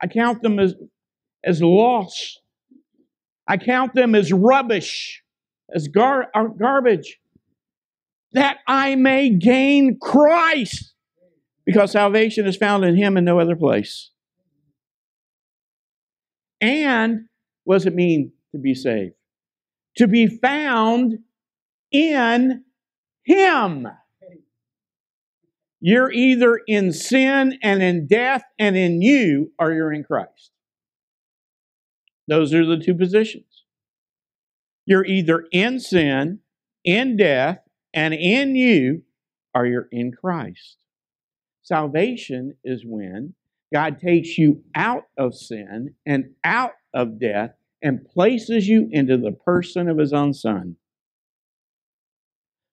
I 0.00 0.06
count 0.06 0.40
them 0.40 0.60
as, 0.60 0.76
as 1.42 1.60
loss. 1.60 2.39
I 3.50 3.56
count 3.56 3.94
them 3.94 4.14
as 4.14 4.32
rubbish, 4.32 5.24
as 5.74 5.88
gar- 5.88 6.28
uh, 6.36 6.44
garbage, 6.44 7.18
that 8.32 8.58
I 8.68 8.94
may 8.94 9.30
gain 9.30 9.98
Christ, 10.00 10.94
because 11.66 11.90
salvation 11.90 12.46
is 12.46 12.56
found 12.56 12.84
in 12.84 12.94
Him 12.94 13.16
and 13.16 13.26
no 13.26 13.40
other 13.40 13.56
place. 13.56 14.12
And 16.60 17.22
what 17.64 17.74
does 17.74 17.86
it 17.86 17.94
mean 17.96 18.30
to 18.52 18.58
be 18.58 18.72
saved? 18.72 19.14
To 19.96 20.06
be 20.06 20.28
found 20.28 21.18
in 21.90 22.62
Him. 23.24 23.88
You're 25.80 26.12
either 26.12 26.60
in 26.68 26.92
sin 26.92 27.58
and 27.64 27.82
in 27.82 28.06
death 28.06 28.44
and 28.60 28.76
in 28.76 29.02
you, 29.02 29.50
or 29.58 29.72
you're 29.72 29.92
in 29.92 30.04
Christ. 30.04 30.52
Those 32.30 32.54
are 32.54 32.64
the 32.64 32.78
two 32.78 32.94
positions. 32.94 33.64
You're 34.86 35.04
either 35.04 35.46
in 35.50 35.80
sin, 35.80 36.38
in 36.84 37.16
death, 37.16 37.58
and 37.92 38.14
in 38.14 38.54
you, 38.54 39.02
or 39.52 39.66
you're 39.66 39.88
in 39.90 40.12
Christ. 40.12 40.76
Salvation 41.64 42.54
is 42.62 42.84
when 42.86 43.34
God 43.74 43.98
takes 43.98 44.38
you 44.38 44.62
out 44.76 45.08
of 45.18 45.34
sin 45.34 45.96
and 46.06 46.30
out 46.44 46.74
of 46.94 47.18
death 47.20 47.50
and 47.82 48.06
places 48.06 48.68
you 48.68 48.88
into 48.92 49.16
the 49.16 49.32
person 49.32 49.88
of 49.88 49.98
His 49.98 50.12
own 50.12 50.32
Son. 50.32 50.76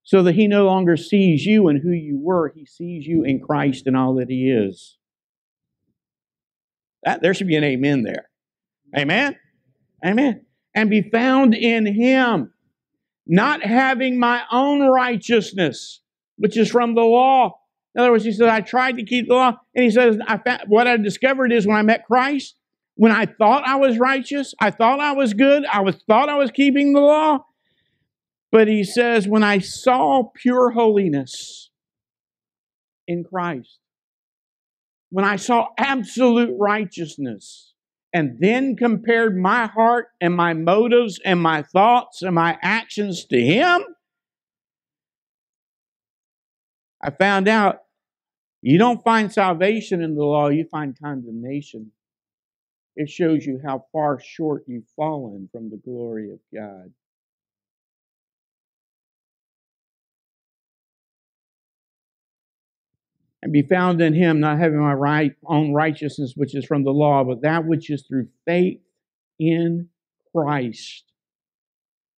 So 0.03 0.21
that 0.21 0.35
He 0.35 0.47
no 0.47 0.65
longer 0.65 0.97
sees 0.97 1.47
you 1.47 1.67
and 1.67 1.81
who 1.81 1.91
you 1.91 2.19
were, 2.21 2.53
He 2.55 2.67
sees 2.67 3.07
you 3.07 3.23
in 3.23 3.41
Christ 3.41 3.87
and 3.87 3.97
all 3.97 4.13
that 4.17 4.29
He 4.29 4.51
is. 4.51 4.97
That, 7.03 7.23
there 7.23 7.33
should 7.33 7.47
be 7.47 7.55
an 7.55 7.63
amen 7.63 8.03
there. 8.03 8.29
Amen? 8.95 9.35
Amen. 10.05 10.45
And 10.75 10.89
be 10.89 11.09
found 11.09 11.53
in 11.55 11.85
him, 11.85 12.53
not 13.25 13.63
having 13.63 14.19
my 14.19 14.43
own 14.51 14.81
righteousness, 14.81 16.01
which 16.37 16.57
is 16.57 16.69
from 16.69 16.95
the 16.95 17.01
law. 17.01 17.59
In 17.95 18.01
other 18.01 18.11
words, 18.11 18.23
he 18.23 18.31
says, 18.31 18.47
I 18.47 18.61
tried 18.61 18.97
to 18.97 19.03
keep 19.03 19.27
the 19.27 19.33
law. 19.33 19.53
And 19.73 19.83
he 19.83 19.89
says, 19.89 20.17
I 20.27 20.37
found, 20.37 20.63
what 20.67 20.87
I 20.87 20.97
discovered 20.97 21.51
is 21.51 21.65
when 21.65 21.77
I 21.77 21.81
met 21.81 22.05
Christ, 22.05 22.55
when 22.95 23.11
I 23.11 23.25
thought 23.25 23.63
I 23.67 23.77
was 23.77 23.97
righteous, 23.97 24.53
I 24.59 24.71
thought 24.71 24.99
I 24.99 25.13
was 25.13 25.33
good, 25.33 25.65
I 25.65 25.81
was 25.81 25.95
thought 26.07 26.29
I 26.29 26.37
was 26.37 26.51
keeping 26.51 26.93
the 26.93 26.99
law. 26.99 27.45
But 28.51 28.67
he 28.67 28.83
says, 28.83 29.27
when 29.27 29.43
I 29.43 29.59
saw 29.59 30.23
pure 30.35 30.71
holiness 30.71 31.69
in 33.07 33.23
Christ, 33.23 33.79
when 35.09 35.25
I 35.25 35.35
saw 35.35 35.67
absolute 35.77 36.55
righteousness, 36.57 37.66
and 38.17 38.39
then 38.39 38.75
compared 38.75 39.37
my 39.37 39.67
heart 39.67 40.07
and 40.19 40.35
my 40.35 40.51
motives 40.51 41.19
and 41.23 41.39
my 41.39 41.61
thoughts 41.61 42.23
and 42.23 42.33
my 42.33 42.57
actions 42.63 43.25
to 43.25 43.39
Him, 43.39 43.83
I 46.99 47.11
found 47.11 47.47
out 47.47 47.83
you 48.63 48.79
don't 48.79 49.03
find 49.03 49.31
salvation 49.31 50.01
in 50.01 50.15
the 50.15 50.23
law, 50.23 50.49
you 50.49 50.65
find 50.65 50.97
condemnation. 50.99 51.91
It 52.95 53.07
shows 53.07 53.45
you 53.45 53.61
how 53.63 53.85
far 53.91 54.19
short 54.19 54.63
you've 54.65 54.89
fallen 54.95 55.47
from 55.51 55.69
the 55.69 55.77
glory 55.77 56.31
of 56.31 56.39
God. 56.51 56.91
And 63.41 63.53
be 63.53 63.61
found 63.61 64.01
in 64.01 64.13
him, 64.13 64.39
not 64.39 64.59
having 64.59 64.79
my 64.79 64.93
right, 64.93 65.33
own 65.45 65.73
righteousness, 65.73 66.33
which 66.35 66.55
is 66.55 66.65
from 66.65 66.83
the 66.83 66.91
law, 66.91 67.23
but 67.23 67.41
that 67.41 67.65
which 67.65 67.89
is 67.89 68.03
through 68.07 68.27
faith 68.45 68.81
in 69.39 69.89
Christ. 70.33 71.05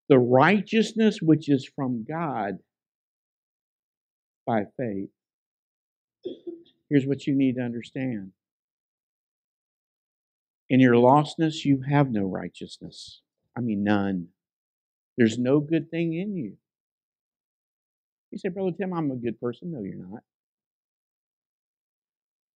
The 0.08 0.18
righteousness 0.18 1.18
which 1.20 1.48
is 1.48 1.68
from 1.74 2.04
God 2.08 2.58
by 4.46 4.62
faith. 4.78 5.10
Here's 6.88 7.06
what 7.06 7.26
you 7.26 7.34
need 7.34 7.56
to 7.56 7.62
understand. 7.62 8.32
In 10.70 10.80
your 10.80 10.94
lostness, 10.94 11.64
you 11.64 11.82
have 11.88 12.10
no 12.10 12.24
righteousness. 12.24 13.20
I 13.56 13.60
mean, 13.60 13.84
none. 13.84 14.28
There's 15.16 15.38
no 15.38 15.60
good 15.60 15.90
thing 15.90 16.14
in 16.14 16.36
you. 16.36 16.56
You 18.30 18.38
say, 18.38 18.50
Brother 18.50 18.72
Tim, 18.78 18.92
I'm 18.92 19.10
a 19.10 19.16
good 19.16 19.40
person. 19.40 19.72
No, 19.72 19.82
you're 19.82 19.96
not. 19.96 20.22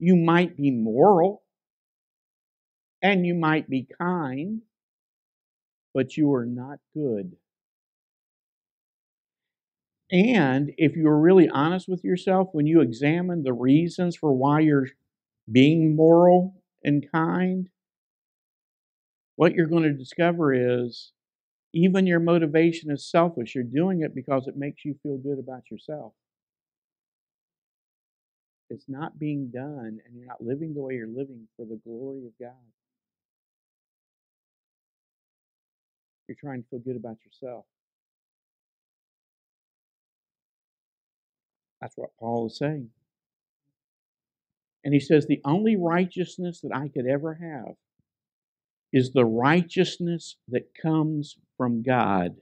You 0.02 0.16
might 0.16 0.54
be 0.58 0.70
moral 0.70 1.44
and 3.02 3.26
you 3.26 3.34
might 3.34 3.68
be 3.68 3.86
kind, 3.98 4.62
but 5.94 6.16
you 6.16 6.32
are 6.34 6.44
not 6.46 6.78
good. 6.94 7.36
And 10.12 10.72
if 10.76 10.94
you 10.96 11.08
are 11.08 11.18
really 11.20 11.48
honest 11.48 11.88
with 11.88 12.04
yourself, 12.04 12.50
when 12.52 12.66
you 12.66 12.80
examine 12.80 13.42
the 13.42 13.52
reasons 13.52 14.14
for 14.16 14.32
why 14.32 14.60
you're 14.60 14.88
being 15.50 15.96
moral 15.96 16.62
and 16.84 17.10
kind, 17.12 17.68
what 19.36 19.54
you're 19.54 19.66
going 19.66 19.82
to 19.82 19.92
discover 19.92 20.52
is 20.52 21.12
even 21.74 22.06
your 22.06 22.20
motivation 22.20 22.90
is 22.90 23.10
selfish. 23.10 23.54
You're 23.54 23.64
doing 23.64 24.02
it 24.02 24.14
because 24.14 24.48
it 24.48 24.56
makes 24.56 24.84
you 24.84 24.96
feel 25.02 25.18
good 25.18 25.38
about 25.38 25.70
yourself 25.70 26.14
it's 28.72 28.88
not 28.88 29.18
being 29.18 29.50
done 29.52 30.00
and 30.04 30.16
you're 30.16 30.26
not 30.26 30.42
living 30.42 30.72
the 30.72 30.80
way 30.80 30.94
you're 30.94 31.06
living 31.06 31.46
for 31.58 31.66
the 31.66 31.78
glory 31.85 32.24
of 32.24 32.32
God. 32.40 32.52
You're 36.26 36.38
trying 36.40 36.62
to 36.62 36.68
feel 36.70 36.78
good 36.78 36.96
about 36.96 37.18
yourself. 37.26 37.66
That's 41.82 41.96
what 41.98 42.16
Paul 42.18 42.46
is 42.46 42.56
saying. 42.56 42.88
And 44.85 44.94
he 44.94 45.00
says, 45.00 45.26
The 45.26 45.42
only 45.44 45.76
righteousness 45.76 46.61
that 46.62 46.74
I 46.74 46.88
could 46.88 47.06
ever 47.06 47.35
have 47.35 47.74
is 48.90 49.12
the 49.12 49.26
righteousness 49.26 50.37
that 50.48 50.70
comes 50.80 51.37
from 51.58 51.82
God. 51.82 52.37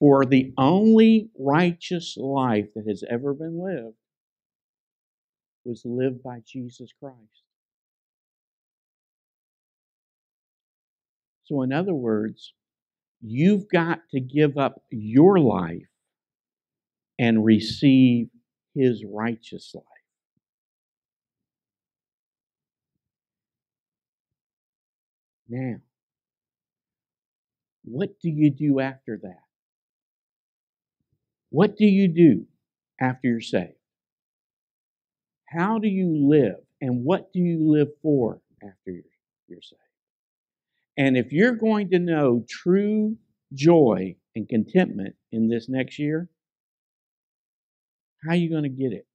For 0.00 0.24
the 0.24 0.52
only 0.56 1.30
righteous 1.38 2.16
life 2.16 2.68
that 2.74 2.86
has 2.86 3.02
ever 3.08 3.34
been 3.34 3.62
lived 3.62 3.96
was 5.64 5.82
lived 5.84 6.22
by 6.22 6.40
Jesus 6.46 6.92
Christ. 7.00 7.42
So, 11.44 11.62
in 11.62 11.72
other 11.72 11.94
words, 11.94 12.52
you've 13.20 13.68
got 13.68 14.00
to 14.10 14.20
give 14.20 14.56
up 14.56 14.82
your 14.90 15.38
life 15.40 15.88
and 17.18 17.44
receive 17.44 18.28
his 18.74 19.04
righteous 19.04 19.72
life. 19.74 19.84
Now, 25.48 25.76
what 27.84 28.20
do 28.20 28.28
you 28.28 28.50
do 28.50 28.80
after 28.80 29.18
that? 29.22 29.47
What 31.50 31.76
do 31.76 31.86
you 31.86 32.08
do 32.08 32.46
after 33.00 33.28
you're 33.28 33.40
saved? 33.40 33.72
How 35.46 35.78
do 35.78 35.88
you 35.88 36.28
live? 36.28 36.56
And 36.80 37.04
what 37.04 37.32
do 37.32 37.40
you 37.40 37.72
live 37.72 37.88
for 38.02 38.40
after 38.62 38.90
you're, 38.90 39.02
you're 39.48 39.62
saved? 39.62 39.80
And 40.96 41.16
if 41.16 41.32
you're 41.32 41.54
going 41.54 41.90
to 41.90 41.98
know 41.98 42.44
true 42.48 43.16
joy 43.54 44.16
and 44.36 44.48
contentment 44.48 45.14
in 45.32 45.48
this 45.48 45.68
next 45.68 45.98
year, 45.98 46.28
how 48.24 48.32
are 48.32 48.36
you 48.36 48.50
going 48.50 48.64
to 48.64 48.68
get 48.68 48.92
it? 48.92 49.06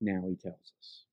Now 0.00 0.22
he 0.28 0.36
tells 0.36 0.54
us. 0.54 1.04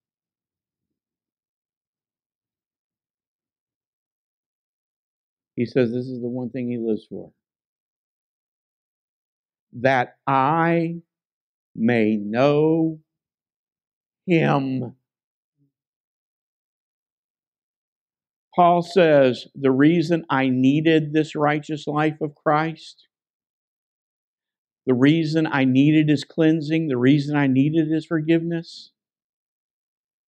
He 5.56 5.66
says 5.66 5.92
this 5.92 6.08
is 6.08 6.22
the 6.22 6.28
one 6.28 6.50
thing 6.50 6.70
he 6.70 6.78
lives 6.78 7.06
for. 7.10 7.32
That 9.76 10.16
I 10.26 11.02
may 11.76 12.16
know 12.16 13.00
him. 14.26 14.96
Paul 18.56 18.82
says, 18.82 19.48
the 19.54 19.72
reason 19.72 20.26
I 20.30 20.48
needed 20.48 21.12
this 21.12 21.36
righteous 21.36 21.88
life 21.88 22.22
of 22.22 22.36
Christ, 22.36 23.08
the 24.86 24.94
reason 24.94 25.46
I 25.46 25.66
needed 25.66 26.08
his 26.08 26.24
cleansing, 26.24 26.88
the 26.88 26.98
reason 26.98 27.36
I 27.36 27.48
needed 27.48 27.90
his 27.90 28.06
forgiveness, 28.06 28.92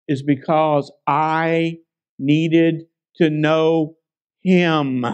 is 0.09 0.21
because 0.23 0.91
I 1.07 1.77
needed 2.19 2.87
to 3.15 3.29
know 3.29 3.95
him. 4.41 5.05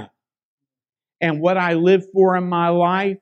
And 1.21 1.39
what 1.39 1.57
I 1.57 1.73
live 1.73 2.03
for 2.11 2.35
in 2.35 2.49
my 2.49 2.69
life, 2.69 3.19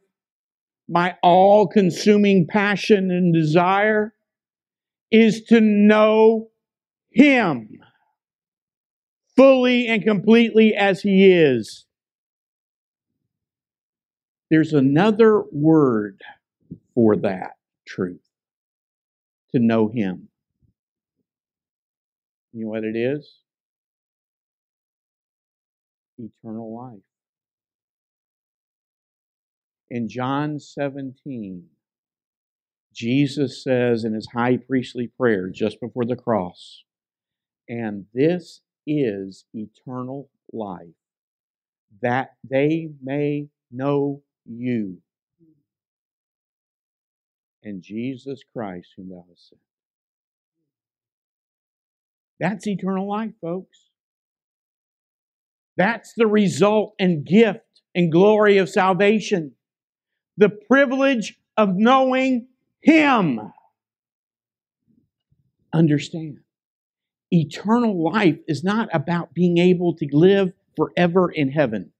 my 0.87 1.15
all 1.23 1.67
consuming 1.67 2.47
passion 2.47 3.11
and 3.11 3.33
desire, 3.33 4.13
is 5.11 5.43
to 5.43 5.59
know 5.61 6.49
Him 7.11 7.79
fully 9.35 9.87
and 9.87 10.03
completely 10.03 10.73
as 10.73 11.01
He 11.01 11.31
is. 11.31 11.85
There's 14.49 14.73
another 14.73 15.41
word 15.51 16.21
for 16.93 17.15
that 17.17 17.57
truth 17.87 18.19
to 19.53 19.59
know 19.59 19.87
Him. 19.87 20.27
You 22.53 22.65
know 22.65 22.71
what 22.71 22.83
it 22.83 22.97
is? 22.97 23.33
Eternal 26.17 26.75
life. 26.75 26.99
In 29.91 30.07
John 30.07 30.57
17, 30.57 31.65
Jesus 32.95 33.61
says 33.61 34.05
in 34.05 34.13
his 34.13 34.29
high 34.33 34.55
priestly 34.55 35.11
prayer 35.19 35.49
just 35.49 35.81
before 35.81 36.05
the 36.05 36.15
cross, 36.15 36.85
and 37.67 38.05
this 38.13 38.61
is 38.87 39.43
eternal 39.53 40.29
life, 40.53 40.95
that 42.01 42.35
they 42.49 42.91
may 43.03 43.49
know 43.69 44.21
you 44.45 45.01
and 47.61 47.81
Jesus 47.81 48.43
Christ, 48.55 48.87
whom 48.95 49.09
thou 49.09 49.25
hast 49.29 49.49
sent. 49.49 49.61
That's 52.39 52.65
eternal 52.65 53.09
life, 53.09 53.33
folks. 53.41 53.89
That's 55.75 56.13
the 56.15 56.27
result 56.27 56.93
and 56.97 57.25
gift 57.25 57.81
and 57.93 58.09
glory 58.09 58.57
of 58.57 58.69
salvation. 58.69 59.51
The 60.37 60.49
privilege 60.49 61.37
of 61.57 61.75
knowing 61.75 62.47
him. 62.81 63.39
Understand, 65.73 66.39
eternal 67.31 68.11
life 68.11 68.37
is 68.47 68.63
not 68.63 68.89
about 68.93 69.33
being 69.33 69.57
able 69.57 69.95
to 69.95 70.07
live 70.11 70.51
forever 70.75 71.31
in 71.31 71.49
heaven. 71.49 71.91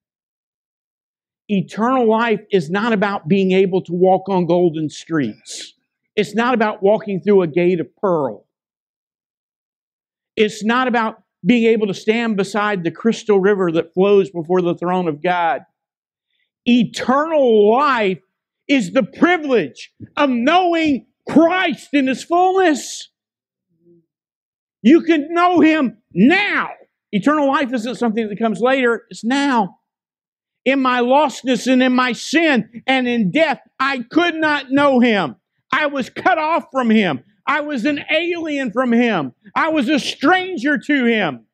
Eternal 1.48 2.10
life 2.10 2.42
is 2.52 2.70
not 2.70 2.94
about 2.94 3.28
being 3.28 3.52
able 3.52 3.82
to 3.82 3.94
walk 3.94 4.30
on 4.30 4.46
golden 4.46 4.90
streets. 4.90 5.74
It's 6.16 6.36
not 6.36 6.54
about 6.54 6.82
walking 6.82 7.22
through 7.22 7.42
a 7.42 7.48
gate 7.48 7.80
of 7.80 7.96
pearl. 7.98 8.46
It's 10.36 10.64
not 10.64 10.88
about 10.88 11.24
being 11.46 11.66
able 11.66 11.88
to 11.88 11.94
stand 11.94 12.38
beside 12.38 12.84
the 12.84 12.92
crystal 12.92 13.40
river 13.40 13.72
that 13.72 13.94
flows 13.94 14.30
before 14.30 14.62
the 14.62 14.76
throne 14.76 15.08
of 15.08 15.22
God. 15.22 15.62
Eternal 16.66 17.72
life 17.72 18.20
is 18.68 18.92
the 18.92 19.04
privilege 19.04 19.92
of 20.18 20.30
knowing 20.30 21.08
Christ 21.28 21.90
in 21.94 22.08
his 22.08 22.24
fullness. 22.24 23.10
You 24.82 25.02
can 25.02 25.34
know 25.34 25.60
him 25.60 25.98
now. 26.14 26.70
Eternal 27.12 27.48
life 27.48 27.74
isn't 27.74 27.96
something 27.96 28.30
that 28.30 28.40
comes 28.40 28.60
later, 28.60 29.04
it's 29.10 29.24
now. 29.24 29.78
In 30.64 30.80
my 30.80 31.02
lostness 31.02 31.72
and 31.72 31.82
in 31.82 31.94
my 31.94 32.14
sin 32.14 32.84
and 32.86 33.08
in 33.08 33.32
death, 33.32 33.60
I 33.80 34.04
could 34.12 34.36
not 34.36 34.72
know 34.72 35.00
him. 35.00 35.36
I 35.72 35.88
was 35.88 36.10
cut 36.10 36.38
off 36.38 36.66
from 36.72 36.90
him. 36.90 37.24
I 37.48 37.62
was 37.62 37.86
an 37.86 38.04
alien 38.12 38.72
from 38.72 38.92
him. 38.92 39.34
I 39.56 39.70
was 39.70 39.90
a 39.90 40.00
stranger 40.00 40.78
to 40.78 41.06
him. 41.06 41.46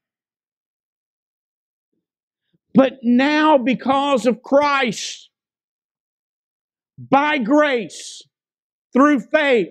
But 2.78 3.00
now, 3.02 3.58
because 3.58 4.28
of 4.28 4.44
Christ, 4.44 5.32
by 7.00 7.40
grace 7.40 8.22
through 8.94 9.22
faith. 9.22 9.70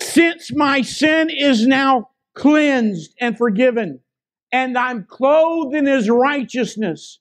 Since 0.00 0.52
my 0.52 0.82
sin 0.82 1.30
is 1.30 1.68
now 1.68 2.10
cleansed 2.34 3.14
and 3.20 3.38
forgiven, 3.38 4.00
and 4.50 4.76
I'm 4.76 5.04
clothed 5.04 5.76
in 5.76 5.86
his 5.86 6.10
righteousness, 6.10 7.20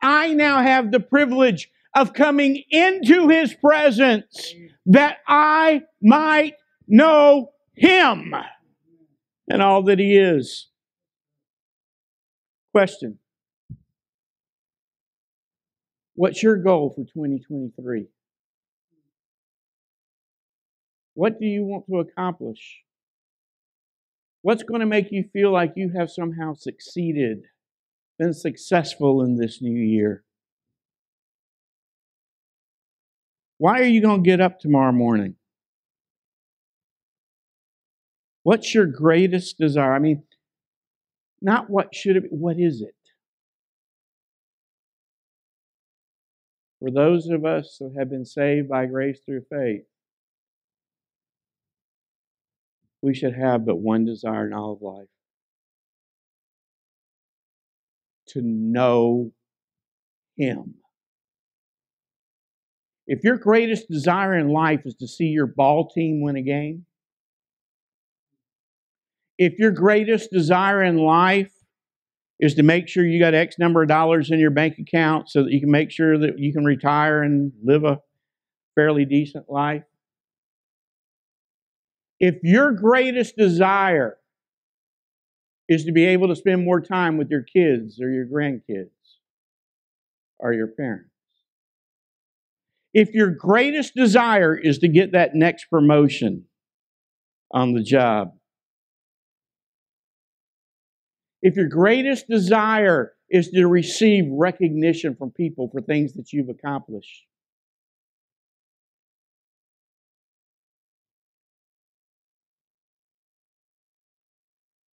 I 0.00 0.32
now 0.32 0.62
have 0.62 0.90
the 0.90 1.00
privilege 1.00 1.70
of 1.94 2.14
coming 2.14 2.62
into 2.70 3.28
his 3.28 3.52
presence 3.52 4.54
that 4.86 5.18
I 5.28 5.82
might 6.00 6.54
know 6.88 7.50
him 7.74 8.34
and 9.50 9.60
all 9.60 9.82
that 9.82 9.98
he 9.98 10.16
is. 10.16 10.70
Question 12.74 13.20
What's 16.16 16.42
your 16.42 16.56
goal 16.56 16.90
for 16.90 17.04
2023? 17.04 18.08
What 21.14 21.38
do 21.38 21.46
you 21.46 21.62
want 21.62 21.86
to 21.86 22.00
accomplish? 22.00 22.80
What's 24.42 24.64
going 24.64 24.80
to 24.80 24.86
make 24.86 25.12
you 25.12 25.22
feel 25.32 25.52
like 25.52 25.74
you 25.76 25.92
have 25.96 26.10
somehow 26.10 26.54
succeeded, 26.54 27.44
been 28.18 28.34
successful 28.34 29.22
in 29.22 29.36
this 29.36 29.62
new 29.62 29.80
year? 29.80 30.24
Why 33.58 33.78
are 33.78 33.84
you 33.84 34.02
going 34.02 34.24
to 34.24 34.28
get 34.28 34.40
up 34.40 34.58
tomorrow 34.58 34.90
morning? 34.90 35.36
What's 38.42 38.74
your 38.74 38.86
greatest 38.86 39.58
desire? 39.58 39.94
I 39.94 40.00
mean, 40.00 40.24
not 41.44 41.68
what 41.68 41.94
should 41.94 42.16
it 42.16 42.22
be, 42.22 42.28
what 42.30 42.58
is 42.58 42.80
it? 42.80 42.94
For 46.80 46.90
those 46.90 47.28
of 47.28 47.44
us 47.44 47.76
who 47.78 47.92
have 47.98 48.10
been 48.10 48.24
saved 48.24 48.68
by 48.68 48.86
grace 48.86 49.20
through 49.24 49.42
faith, 49.50 49.84
we 53.02 53.14
should 53.14 53.34
have 53.34 53.66
but 53.66 53.76
one 53.76 54.06
desire 54.06 54.46
in 54.46 54.54
all 54.54 54.72
of 54.72 54.82
life 54.82 55.08
to 58.28 58.40
know 58.42 59.32
Him. 60.36 60.76
If 63.06 63.22
your 63.22 63.36
greatest 63.36 63.88
desire 63.90 64.36
in 64.38 64.48
life 64.48 64.80
is 64.86 64.94
to 64.96 65.06
see 65.06 65.26
your 65.26 65.46
ball 65.46 65.90
team 65.90 66.22
win 66.22 66.36
a 66.36 66.42
game, 66.42 66.86
if 69.38 69.58
your 69.58 69.70
greatest 69.70 70.30
desire 70.30 70.82
in 70.82 70.96
life 70.96 71.52
is 72.40 72.54
to 72.54 72.62
make 72.62 72.88
sure 72.88 73.04
you 73.04 73.20
got 73.20 73.34
X 73.34 73.56
number 73.58 73.82
of 73.82 73.88
dollars 73.88 74.30
in 74.30 74.38
your 74.38 74.50
bank 74.50 74.78
account 74.78 75.28
so 75.28 75.42
that 75.42 75.52
you 75.52 75.60
can 75.60 75.70
make 75.70 75.90
sure 75.90 76.18
that 76.18 76.38
you 76.38 76.52
can 76.52 76.64
retire 76.64 77.22
and 77.22 77.52
live 77.62 77.84
a 77.84 78.00
fairly 78.74 79.04
decent 79.04 79.48
life. 79.48 79.84
If 82.20 82.36
your 82.42 82.72
greatest 82.72 83.36
desire 83.36 84.16
is 85.68 85.84
to 85.84 85.92
be 85.92 86.06
able 86.06 86.28
to 86.28 86.36
spend 86.36 86.64
more 86.64 86.80
time 86.80 87.16
with 87.16 87.30
your 87.30 87.42
kids 87.42 88.00
or 88.00 88.10
your 88.10 88.26
grandkids 88.26 88.90
or 90.38 90.52
your 90.52 90.68
parents, 90.68 91.10
if 92.92 93.12
your 93.12 93.30
greatest 93.30 93.94
desire 93.94 94.56
is 94.56 94.78
to 94.78 94.88
get 94.88 95.12
that 95.12 95.34
next 95.34 95.66
promotion 95.70 96.44
on 97.50 97.74
the 97.74 97.82
job, 97.82 98.32
if 101.44 101.54
your 101.54 101.68
greatest 101.68 102.26
desire 102.26 103.12
is 103.30 103.50
to 103.50 103.66
receive 103.66 104.24
recognition 104.30 105.14
from 105.14 105.30
people 105.30 105.68
for 105.70 105.82
things 105.82 106.14
that 106.14 106.32
you've 106.32 106.48
accomplished, 106.48 107.26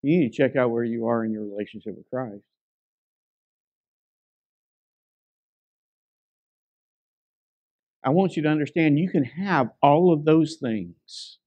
You 0.04 0.18
need 0.18 0.32
to 0.32 0.36
check 0.36 0.56
out 0.56 0.72
where 0.72 0.82
you 0.82 1.06
are 1.06 1.24
in 1.24 1.30
your 1.30 1.44
relationship 1.44 1.96
with 1.96 2.10
Christ. 2.10 2.42
I 8.04 8.10
want 8.10 8.36
you 8.36 8.42
to 8.42 8.48
understand 8.48 8.98
you 8.98 9.08
can 9.08 9.22
have 9.22 9.70
all 9.80 10.12
of 10.12 10.24
those 10.24 10.56
things. 10.60 11.38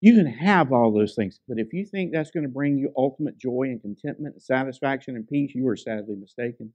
You 0.00 0.14
can 0.14 0.26
have 0.26 0.72
all 0.72 0.92
those 0.92 1.14
things. 1.14 1.40
But 1.48 1.58
if 1.58 1.72
you 1.72 1.84
think 1.84 2.12
that's 2.12 2.30
going 2.30 2.44
to 2.44 2.48
bring 2.48 2.78
you 2.78 2.92
ultimate 2.96 3.36
joy 3.36 3.64
and 3.64 3.80
contentment 3.80 4.34
and 4.34 4.42
satisfaction 4.42 5.16
and 5.16 5.26
peace, 5.26 5.52
you 5.54 5.66
are 5.68 5.76
sadly 5.76 6.14
mistaken. 6.14 6.72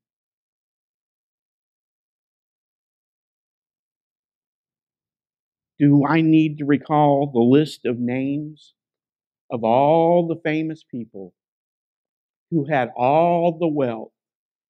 Do 5.79 6.05
I 6.05 6.21
need 6.21 6.57
to 6.59 6.65
recall 6.65 7.31
the 7.31 7.39
list 7.39 7.85
of 7.85 7.97
names 7.97 8.73
of 9.49 9.63
all 9.63 10.27
the 10.27 10.39
famous 10.43 10.83
people 10.83 11.33
who 12.51 12.65
had 12.65 12.89
all 12.95 13.57
the 13.57 13.67
wealth 13.67 14.11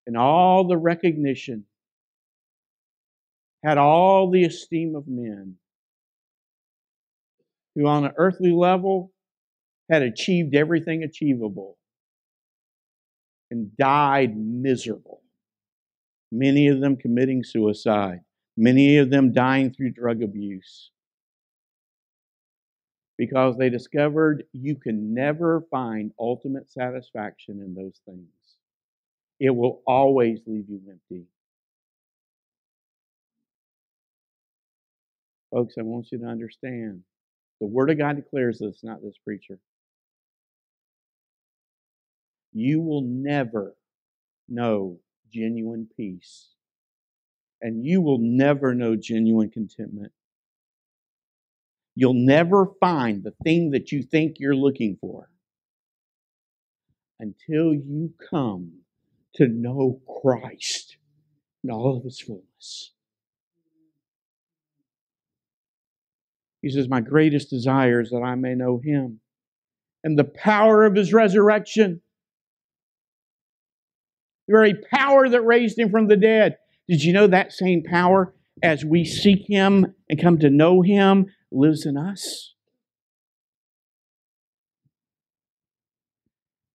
and 0.05 0.15
all 0.15 0.67
the 0.67 0.77
recognition, 0.77 1.65
had 3.63 3.77
all 3.77 4.29
the 4.29 4.43
esteem 4.43 4.95
of 4.95 5.07
men, 5.07 5.55
who 7.75 7.87
on 7.87 8.05
an 8.05 8.13
earthly 8.17 8.51
level 8.51 9.11
had 9.89 10.01
achieved 10.01 10.55
everything 10.55 11.03
achievable 11.03 11.77
and 13.51 13.75
died 13.77 14.35
miserable. 14.35 15.21
Many 16.31 16.67
of 16.67 16.79
them 16.79 16.97
committing 16.97 17.43
suicide, 17.43 18.21
many 18.57 18.97
of 18.97 19.09
them 19.09 19.31
dying 19.31 19.71
through 19.71 19.91
drug 19.91 20.23
abuse. 20.23 20.89
Because 23.17 23.55
they 23.57 23.69
discovered 23.69 24.43
you 24.53 24.75
can 24.75 25.13
never 25.13 25.61
find 25.69 26.11
ultimate 26.19 26.71
satisfaction 26.71 27.59
in 27.59 27.75
those 27.75 27.99
things. 28.05 28.27
It 29.39 29.51
will 29.51 29.81
always 29.85 30.39
leave 30.47 30.65
you 30.67 30.81
empty. 30.89 31.25
Folks, 35.51 35.75
I 35.77 35.83
want 35.83 36.11
you 36.11 36.17
to 36.17 36.25
understand 36.25 37.03
the 37.59 37.67
Word 37.67 37.89
of 37.89 37.97
God 37.97 38.15
declares 38.15 38.59
this, 38.59 38.83
not 38.83 39.01
this 39.01 39.17
preacher. 39.23 39.59
You 42.51 42.81
will 42.81 43.01
never 43.01 43.75
know 44.47 44.99
genuine 45.31 45.87
peace. 45.97 46.49
And 47.61 47.85
you 47.85 48.01
will 48.01 48.19
never 48.19 48.75
know 48.75 48.95
genuine 48.95 49.49
contentment. 49.49 50.11
You'll 51.95 52.13
never 52.13 52.67
find 52.79 53.23
the 53.23 53.33
thing 53.43 53.71
that 53.71 53.91
you 53.91 54.03
think 54.03 54.35
you're 54.39 54.55
looking 54.55 54.97
for 54.99 55.29
until 57.19 57.73
you 57.73 58.13
come 58.29 58.79
to 59.35 59.47
know 59.47 60.01
Christ 60.21 60.97
in 61.63 61.71
all 61.71 61.97
of 61.97 62.03
his 62.03 62.19
fullness. 62.19 62.91
He 66.63 66.69
says, 66.69 66.87
My 66.87 67.01
greatest 67.01 67.49
desire 67.49 67.99
is 67.99 68.09
that 68.09 68.23
I 68.23 68.33
may 68.35 68.55
know 68.55 68.79
him 68.83 69.19
and 70.03 70.17
the 70.17 70.23
power 70.23 70.85
of 70.85 70.95
his 70.95 71.13
resurrection. 71.13 72.01
The 74.47 74.53
very 74.53 74.73
power 74.73 75.27
that 75.29 75.41
raised 75.41 75.77
him 75.77 75.91
from 75.91 76.07
the 76.07 76.15
dead. 76.17 76.57
Did 76.87 77.03
you 77.03 77.13
know 77.13 77.27
that 77.27 77.53
same 77.53 77.83
power, 77.83 78.33
as 78.61 78.83
we 78.83 79.03
seek 79.05 79.45
him 79.47 79.93
and 80.09 80.21
come 80.21 80.39
to 80.39 80.49
know 80.49 80.81
him, 80.81 81.27
lives 81.51 81.85
in 81.85 81.97
us? 81.97 82.53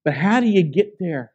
But 0.04 0.14
how 0.14 0.40
do 0.40 0.46
you 0.46 0.62
get 0.62 0.98
there? 0.98 1.32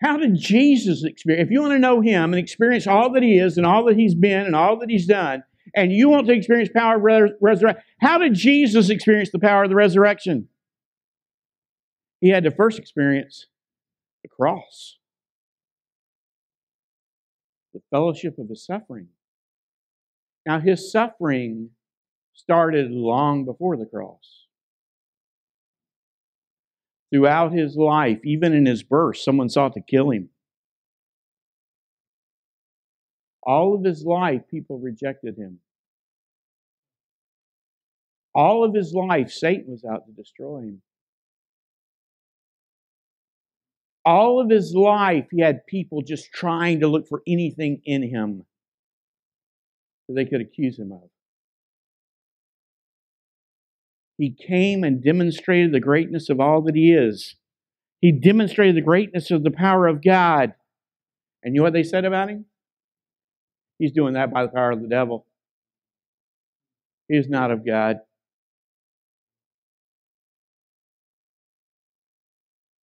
How 0.00 0.16
did 0.16 0.36
Jesus 0.36 1.02
experience? 1.04 1.46
If 1.46 1.52
you 1.52 1.60
want 1.60 1.72
to 1.72 1.78
know 1.80 2.00
him 2.00 2.32
and 2.32 2.36
experience 2.36 2.86
all 2.86 3.12
that 3.12 3.22
he 3.22 3.38
is 3.38 3.56
and 3.56 3.66
all 3.66 3.84
that 3.86 3.96
he's 3.96 4.14
been 4.14 4.46
and 4.46 4.54
all 4.54 4.78
that 4.78 4.90
he's 4.90 5.06
done, 5.06 5.42
and 5.74 5.92
you 5.92 6.08
want 6.08 6.26
to 6.26 6.32
experience 6.32 6.70
power 6.74 6.96
of 6.96 7.02
res- 7.02 7.32
resurrection. 7.40 7.82
How 8.00 8.18
did 8.18 8.34
Jesus 8.34 8.90
experience 8.90 9.30
the 9.30 9.38
power 9.38 9.64
of 9.64 9.70
the 9.70 9.76
resurrection? 9.76 10.48
He 12.20 12.30
had 12.30 12.44
to 12.44 12.50
first 12.50 12.78
experience 12.78 13.46
the 14.22 14.28
cross, 14.28 14.98
the 17.72 17.80
fellowship 17.90 18.38
of 18.38 18.48
his 18.48 18.64
suffering. 18.64 19.08
Now, 20.46 20.60
his 20.60 20.90
suffering 20.90 21.70
started 22.32 22.90
long 22.90 23.44
before 23.44 23.76
the 23.76 23.86
cross. 23.86 24.46
Throughout 27.12 27.52
his 27.52 27.76
life, 27.76 28.20
even 28.24 28.52
in 28.52 28.66
his 28.66 28.82
birth, 28.82 29.18
someone 29.18 29.48
sought 29.48 29.74
to 29.74 29.80
kill 29.80 30.10
him. 30.10 30.30
All 33.48 33.74
of 33.74 33.82
his 33.82 34.04
life, 34.04 34.42
people 34.50 34.78
rejected 34.78 35.38
him. 35.38 35.60
All 38.34 38.62
of 38.62 38.74
his 38.74 38.92
life, 38.92 39.30
Satan 39.30 39.72
was 39.72 39.86
out 39.90 40.04
to 40.04 40.12
destroy 40.12 40.58
him. 40.58 40.82
All 44.04 44.38
of 44.38 44.50
his 44.50 44.74
life, 44.74 45.28
he 45.30 45.40
had 45.40 45.66
people 45.66 46.02
just 46.02 46.30
trying 46.30 46.80
to 46.80 46.88
look 46.88 47.08
for 47.08 47.22
anything 47.26 47.80
in 47.86 48.02
him 48.02 48.44
that 50.08 50.14
they 50.14 50.26
could 50.26 50.42
accuse 50.42 50.78
him 50.78 50.92
of. 50.92 51.08
He 54.18 54.30
came 54.30 54.84
and 54.84 55.02
demonstrated 55.02 55.72
the 55.72 55.80
greatness 55.80 56.28
of 56.28 56.38
all 56.38 56.60
that 56.62 56.76
he 56.76 56.92
is. 56.92 57.36
He 58.02 58.12
demonstrated 58.12 58.76
the 58.76 58.82
greatness 58.82 59.30
of 59.30 59.42
the 59.42 59.50
power 59.50 59.86
of 59.86 60.04
God. 60.04 60.52
And 61.42 61.54
you 61.54 61.60
know 61.60 61.64
what 61.64 61.72
they 61.72 61.82
said 61.82 62.04
about 62.04 62.28
him? 62.28 62.44
He's 63.78 63.92
doing 63.92 64.14
that 64.14 64.32
by 64.32 64.42
the 64.42 64.48
power 64.48 64.72
of 64.72 64.82
the 64.82 64.88
devil. 64.88 65.26
He 67.08 67.16
is 67.16 67.28
not 67.28 67.50
of 67.50 67.64
God. 67.64 67.98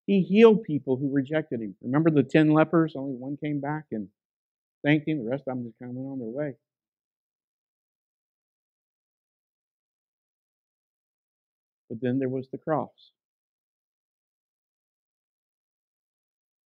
He 0.07 0.21
healed 0.21 0.65
people 0.65 0.97
who 0.97 1.11
rejected 1.11 1.61
him. 1.61 1.75
Remember 1.81 2.11
the 2.11 2.23
ten 2.23 2.51
lepers? 2.53 2.95
Only 2.97 3.15
one 3.15 3.37
came 3.37 3.61
back 3.61 3.85
and 3.93 4.09
thanked 4.85 5.09
him. 5.09 5.25
The 5.25 5.31
rest 5.31 5.45
of 5.47 5.57
them 5.57 5.65
just 5.65 5.79
kind 5.79 5.91
of 5.91 5.97
went 5.97 6.13
on 6.13 6.19
their 6.19 6.29
way. 6.29 6.55
But 11.89 12.01
then 12.01 12.19
there 12.19 12.29
was 12.29 12.49
the 12.51 12.59
cross. 12.59 13.13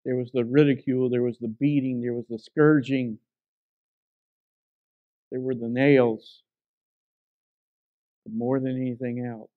There 0.04 0.16
was 0.16 0.30
the 0.32 0.44
ridicule, 0.44 1.10
there 1.10 1.22
was 1.22 1.38
the 1.38 1.48
beating, 1.48 2.00
there 2.00 2.14
was 2.14 2.26
the 2.28 2.38
scourging, 2.38 3.18
there 5.30 5.40
were 5.40 5.54
the 5.54 5.68
nails. 5.68 6.42
But 8.24 8.34
more 8.34 8.60
than 8.60 8.76
anything 8.76 9.24
else, 9.24 9.50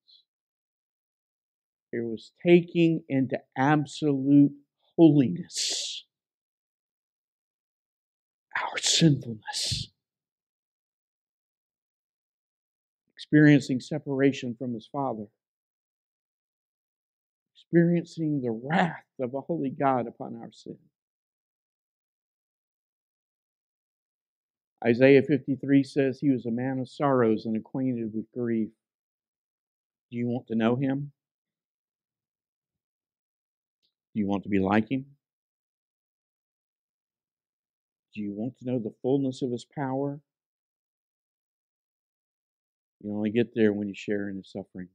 it 1.92 2.04
was 2.04 2.32
taking 2.44 3.02
into 3.08 3.38
absolute 3.56 4.52
holiness 4.96 6.04
our 8.60 8.78
sinfulness, 8.78 9.88
experiencing 13.14 13.80
separation 13.80 14.54
from 14.58 14.74
his 14.74 14.88
Father, 14.90 15.26
experiencing 17.54 18.40
the 18.40 18.50
wrath 18.50 19.04
of 19.20 19.34
a 19.34 19.40
holy 19.40 19.70
God 19.70 20.06
upon 20.06 20.36
our 20.36 20.50
sin. 20.52 20.78
Isaiah 24.84 25.22
53 25.22 25.82
says 25.82 26.18
he 26.18 26.30
was 26.30 26.46
a 26.46 26.50
man 26.50 26.78
of 26.78 26.88
sorrows 26.88 27.44
and 27.44 27.56
acquainted 27.56 28.14
with 28.14 28.30
grief. 28.32 28.70
Do 30.10 30.16
you 30.16 30.26
want 30.26 30.46
to 30.48 30.54
know 30.54 30.76
him? 30.76 31.12
Do 34.14 34.20
you 34.20 34.26
want 34.26 34.42
to 34.44 34.48
be 34.48 34.58
like 34.58 34.90
him? 34.90 35.04
Do 38.14 38.22
you 38.22 38.32
want 38.32 38.58
to 38.58 38.64
know 38.64 38.78
the 38.78 38.94
fullness 39.02 39.42
of 39.42 39.52
his 39.52 39.64
power? 39.64 40.20
You 43.02 43.14
only 43.14 43.30
get 43.30 43.54
there 43.54 43.72
when 43.72 43.88
you 43.88 43.94
share 43.94 44.28
in 44.28 44.36
his 44.36 44.50
suffering. 44.50 44.88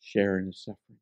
Share 0.00 0.38
in 0.38 0.46
his 0.46 0.58
suffering. 0.58 0.99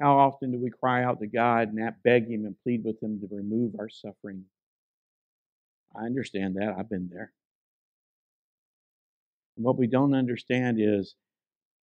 How 0.00 0.18
often 0.18 0.52
do 0.52 0.58
we 0.58 0.70
cry 0.70 1.04
out 1.04 1.20
to 1.20 1.26
God 1.26 1.72
and 1.72 1.94
beg 2.02 2.28
Him 2.28 2.44
and 2.44 2.56
plead 2.62 2.84
with 2.84 3.02
Him 3.02 3.20
to 3.20 3.34
remove 3.34 3.76
our 3.78 3.88
suffering? 3.88 4.44
I 5.94 6.04
understand 6.04 6.56
that. 6.56 6.74
I've 6.78 6.90
been 6.90 7.08
there. 7.10 7.32
And 9.56 9.64
what 9.64 9.78
we 9.78 9.86
don't 9.86 10.14
understand 10.14 10.78
is, 10.78 11.14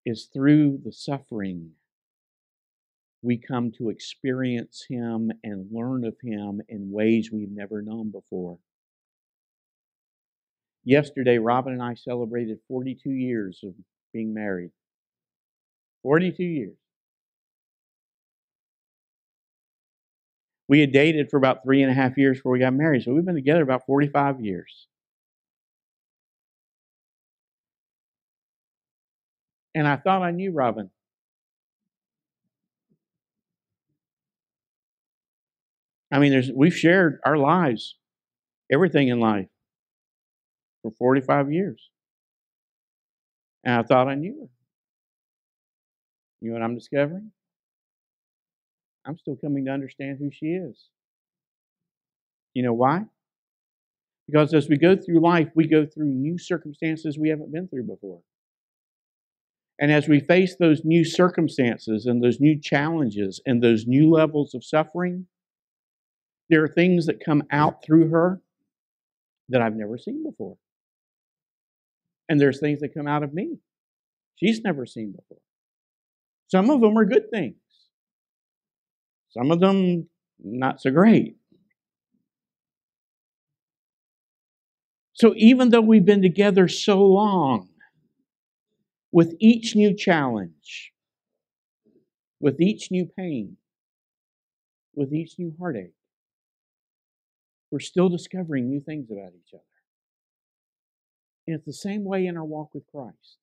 is 0.04 0.28
through 0.32 0.80
the 0.84 0.92
suffering, 0.92 1.70
we 3.22 3.38
come 3.38 3.72
to 3.78 3.88
experience 3.88 4.84
Him 4.86 5.32
and 5.42 5.68
learn 5.72 6.04
of 6.04 6.16
Him 6.22 6.60
in 6.68 6.90
ways 6.90 7.30
we've 7.32 7.50
never 7.50 7.80
known 7.80 8.10
before. 8.10 8.58
Yesterday, 10.84 11.38
Robin 11.38 11.72
and 11.72 11.82
I 11.82 11.94
celebrated 11.94 12.58
42 12.68 13.10
years 13.10 13.60
of 13.62 13.72
being 14.12 14.34
married. 14.34 14.72
42 16.02 16.42
years. 16.42 16.81
We 20.68 20.80
had 20.80 20.92
dated 20.92 21.30
for 21.30 21.36
about 21.36 21.62
three 21.64 21.82
and 21.82 21.90
a 21.90 21.94
half 21.94 22.16
years 22.16 22.38
before 22.38 22.52
we 22.52 22.58
got 22.60 22.72
married, 22.72 23.02
so 23.02 23.12
we've 23.12 23.24
been 23.24 23.34
together 23.34 23.62
about 23.62 23.84
45 23.86 24.40
years. 24.40 24.86
And 29.74 29.86
I 29.86 29.96
thought 29.96 30.22
I 30.22 30.30
knew 30.30 30.52
Robin. 30.52 30.90
I 36.10 36.18
mean, 36.18 36.30
there's 36.32 36.50
we've 36.52 36.76
shared 36.76 37.20
our 37.24 37.38
lives, 37.38 37.96
everything 38.70 39.08
in 39.08 39.18
life, 39.18 39.48
for 40.82 40.92
45 40.92 41.50
years. 41.52 41.90
And 43.64 43.74
I 43.74 43.82
thought 43.82 44.08
I 44.08 44.14
knew 44.14 44.40
her. 44.40 44.48
You 46.40 46.50
know 46.50 46.54
what 46.54 46.64
I'm 46.64 46.74
discovering? 46.74 47.32
I'm 49.06 49.18
still 49.18 49.36
coming 49.36 49.64
to 49.66 49.70
understand 49.70 50.18
who 50.18 50.30
she 50.32 50.46
is. 50.46 50.88
You 52.54 52.62
know 52.62 52.72
why? 52.72 53.04
Because 54.26 54.54
as 54.54 54.68
we 54.68 54.76
go 54.76 54.96
through 54.96 55.20
life, 55.20 55.48
we 55.54 55.66
go 55.66 55.84
through 55.84 56.06
new 56.06 56.38
circumstances 56.38 57.18
we 57.18 57.28
haven't 57.28 57.52
been 57.52 57.68
through 57.68 57.84
before. 57.84 58.20
And 59.80 59.90
as 59.90 60.06
we 60.06 60.20
face 60.20 60.54
those 60.54 60.84
new 60.84 61.04
circumstances 61.04 62.06
and 62.06 62.22
those 62.22 62.40
new 62.40 62.58
challenges 62.60 63.40
and 63.46 63.62
those 63.62 63.86
new 63.86 64.10
levels 64.10 64.54
of 64.54 64.64
suffering, 64.64 65.26
there 66.50 66.62
are 66.62 66.68
things 66.68 67.06
that 67.06 67.24
come 67.24 67.42
out 67.50 67.82
through 67.84 68.10
her 68.10 68.40
that 69.48 69.60
I've 69.60 69.74
never 69.74 69.98
seen 69.98 70.22
before. 70.22 70.56
And 72.28 72.40
there's 72.40 72.60
things 72.60 72.80
that 72.80 72.94
come 72.94 73.08
out 73.08 73.22
of 73.22 73.34
me 73.34 73.58
she's 74.36 74.60
never 74.60 74.86
seen 74.86 75.12
before. 75.12 75.42
Some 76.48 76.70
of 76.70 76.80
them 76.80 76.98
are 76.98 77.04
good 77.04 77.30
things, 77.30 77.56
some 79.32 79.50
of 79.50 79.60
them 79.60 80.08
not 80.38 80.80
so 80.80 80.90
great. 80.90 81.36
So 85.14 85.34
even 85.36 85.70
though 85.70 85.80
we've 85.80 86.04
been 86.04 86.22
together 86.22 86.68
so 86.68 87.02
long, 87.02 87.68
with 89.10 89.36
each 89.38 89.76
new 89.76 89.94
challenge, 89.94 90.92
with 92.40 92.60
each 92.60 92.90
new 92.90 93.06
pain, 93.06 93.56
with 94.94 95.12
each 95.12 95.38
new 95.38 95.54
heartache, 95.58 95.92
we're 97.70 97.80
still 97.80 98.08
discovering 98.08 98.68
new 98.68 98.80
things 98.80 99.10
about 99.10 99.32
each 99.34 99.54
other. 99.54 99.62
And 101.46 101.56
it's 101.56 101.66
the 101.66 101.72
same 101.72 102.04
way 102.04 102.26
in 102.26 102.36
our 102.36 102.44
walk 102.44 102.74
with 102.74 102.84
Christ. 102.90 103.38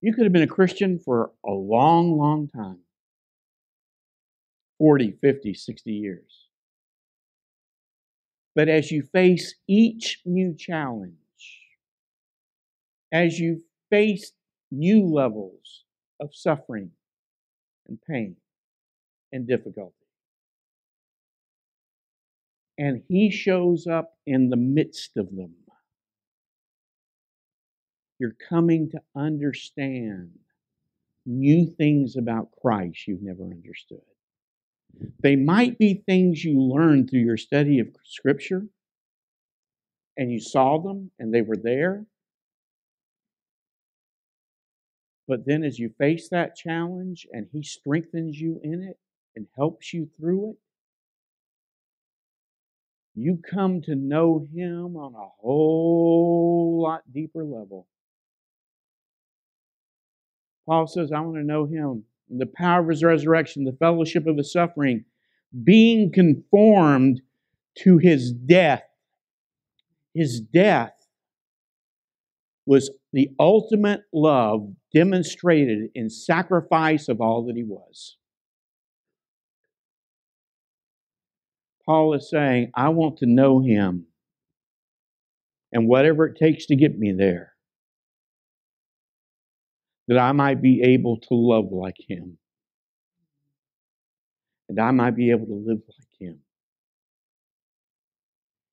You 0.00 0.12
could 0.14 0.24
have 0.24 0.32
been 0.32 0.42
a 0.42 0.46
Christian 0.46 0.98
for 0.98 1.32
a 1.46 1.50
long, 1.50 2.16
long 2.16 2.48
time 2.48 2.78
40, 4.78 5.12
50, 5.20 5.54
60 5.54 5.92
years. 5.92 6.46
But 8.54 8.68
as 8.68 8.90
you 8.90 9.02
face 9.02 9.54
each 9.68 10.20
new 10.24 10.54
challenge, 10.54 11.14
as 13.12 13.38
you 13.38 13.62
face 13.90 14.32
new 14.70 15.06
levels 15.06 15.84
of 16.20 16.34
suffering 16.34 16.90
and 17.86 17.98
pain 18.08 18.36
and 19.32 19.46
difficulty, 19.46 19.94
and 22.78 23.02
He 23.08 23.30
shows 23.30 23.86
up 23.86 24.14
in 24.26 24.50
the 24.50 24.56
midst 24.56 25.16
of 25.16 25.34
them 25.34 25.54
you're 28.18 28.36
coming 28.48 28.90
to 28.90 29.00
understand 29.14 30.30
new 31.24 31.66
things 31.66 32.16
about 32.16 32.48
Christ 32.60 33.06
you've 33.06 33.22
never 33.22 33.44
understood. 33.44 34.00
They 35.20 35.36
might 35.36 35.78
be 35.78 35.94
things 35.94 36.44
you 36.44 36.60
learned 36.60 37.10
through 37.10 37.20
your 37.20 37.36
study 37.36 37.78
of 37.80 37.88
Scripture, 38.04 38.66
and 40.16 40.32
you 40.32 40.40
saw 40.40 40.78
them 40.78 41.10
and 41.18 41.32
they 41.32 41.42
were 41.42 41.56
there. 41.56 42.06
But 45.26 45.44
then, 45.44 45.62
as 45.62 45.78
you 45.78 45.90
face 45.98 46.28
that 46.30 46.56
challenge 46.56 47.26
and 47.32 47.46
He 47.52 47.62
strengthens 47.62 48.40
you 48.40 48.60
in 48.62 48.82
it 48.82 48.98
and 49.36 49.46
helps 49.56 49.92
you 49.92 50.08
through 50.18 50.50
it, 50.50 50.56
you 53.14 53.38
come 53.48 53.82
to 53.82 53.94
know 53.94 54.46
Him 54.52 54.96
on 54.96 55.14
a 55.14 55.28
whole 55.40 56.80
lot 56.82 57.02
deeper 57.12 57.44
level. 57.44 57.86
Paul 60.68 60.86
says, 60.86 61.12
I 61.12 61.20
want 61.20 61.36
to 61.36 61.44
know 61.44 61.64
him, 61.64 62.04
the 62.30 62.46
power 62.46 62.82
of 62.82 62.88
his 62.88 63.02
resurrection, 63.02 63.64
the 63.64 63.72
fellowship 63.72 64.26
of 64.26 64.36
his 64.36 64.52
suffering, 64.52 65.04
being 65.64 66.12
conformed 66.12 67.20
to 67.78 67.98
his 67.98 68.32
death. 68.32 68.82
His 70.14 70.40
death 70.40 70.92
was 72.66 72.90
the 73.12 73.30
ultimate 73.38 74.02
love 74.12 74.68
demonstrated 74.94 75.90
in 75.94 76.10
sacrifice 76.10 77.08
of 77.08 77.20
all 77.20 77.46
that 77.46 77.56
he 77.56 77.62
was. 77.62 78.16
Paul 81.86 82.12
is 82.14 82.28
saying, 82.28 82.70
I 82.74 82.90
want 82.90 83.18
to 83.18 83.26
know 83.26 83.60
him, 83.60 84.06
and 85.72 85.88
whatever 85.88 86.26
it 86.26 86.36
takes 86.36 86.66
to 86.66 86.76
get 86.76 86.98
me 86.98 87.12
there 87.12 87.54
that 90.08 90.18
I 90.18 90.32
might 90.32 90.60
be 90.60 90.82
able 90.82 91.18
to 91.18 91.34
love 91.34 91.70
like 91.70 91.96
him. 92.08 92.38
And 94.68 94.80
I 94.80 94.90
might 94.90 95.14
be 95.14 95.30
able 95.30 95.46
to 95.46 95.64
live 95.66 95.80
like 95.86 96.08
him. 96.18 96.40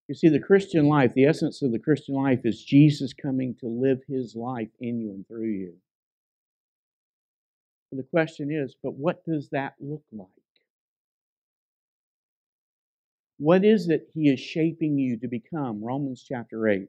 You 0.08 0.16
see, 0.16 0.30
the 0.30 0.40
Christian 0.40 0.88
life, 0.88 1.14
the 1.14 1.26
essence 1.26 1.62
of 1.62 1.72
the 1.72 1.80
Christian 1.80 2.16
life 2.16 2.42
is 2.44 2.64
Jesus 2.64 3.14
coming 3.14 3.56
to 3.60 3.68
live 3.68 4.00
his 4.08 4.36
life 4.36 4.70
in 4.80 5.00
you 5.00 5.12
and 5.12 5.28
through 5.28 5.52
you. 5.52 5.74
And 7.92 8.00
the 8.00 8.08
question 8.08 8.52
is, 8.52 8.76
but 8.82 8.94
what 8.94 9.26
does 9.26 9.50
that 9.50 9.74
look 9.80 10.04
like? 10.12 10.28
What 13.38 13.66
is 13.66 13.90
it 13.90 14.10
he 14.14 14.30
is 14.30 14.40
shaping 14.40 14.98
you 14.98 15.18
to 15.20 15.28
become? 15.28 15.84
Romans 15.84 16.24
chapter 16.26 16.68
8. 16.68 16.88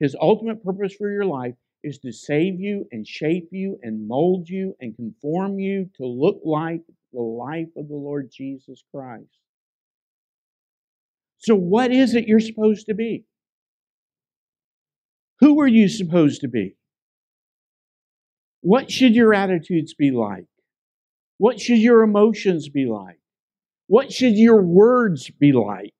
His 0.00 0.16
ultimate 0.20 0.62
purpose 0.62 0.94
for 0.94 1.10
your 1.10 1.24
life 1.24 1.54
is 1.82 1.98
to 1.98 2.12
save 2.12 2.60
you 2.60 2.86
and 2.92 3.06
shape 3.06 3.48
you 3.52 3.78
and 3.82 4.06
mold 4.06 4.48
you 4.48 4.74
and 4.80 4.96
conform 4.96 5.58
you 5.58 5.88
to 5.96 6.06
look 6.06 6.40
like 6.44 6.82
the 7.12 7.20
life 7.20 7.68
of 7.76 7.88
the 7.88 7.94
Lord 7.94 8.30
Jesus 8.32 8.82
Christ. 8.94 9.38
So, 11.38 11.54
what 11.54 11.92
is 11.92 12.14
it 12.14 12.26
you're 12.26 12.40
supposed 12.40 12.86
to 12.86 12.94
be? 12.94 13.24
Who 15.40 15.60
are 15.60 15.68
you 15.68 15.88
supposed 15.88 16.40
to 16.40 16.48
be? 16.48 16.74
What 18.60 18.90
should 18.90 19.14
your 19.14 19.32
attitudes 19.32 19.94
be 19.94 20.10
like? 20.10 20.46
What 21.38 21.60
should 21.60 21.78
your 21.78 22.02
emotions 22.02 22.68
be 22.68 22.86
like? 22.86 23.20
What 23.86 24.12
should 24.12 24.36
your 24.36 24.60
words 24.60 25.30
be 25.30 25.52
like? 25.52 25.94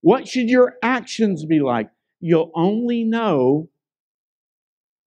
What 0.00 0.26
should 0.26 0.48
your 0.48 0.76
actions 0.82 1.44
be 1.44 1.60
like? 1.60 1.90
You'll 2.20 2.50
only 2.54 3.04
know 3.04 3.68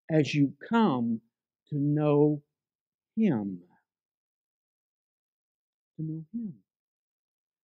as 0.10 0.34
you 0.34 0.54
come 0.70 1.22
to 1.70 1.76
know 1.78 2.42
Him. 3.16 3.60
To 5.98 6.04
know 6.04 6.24
Him. 6.34 6.54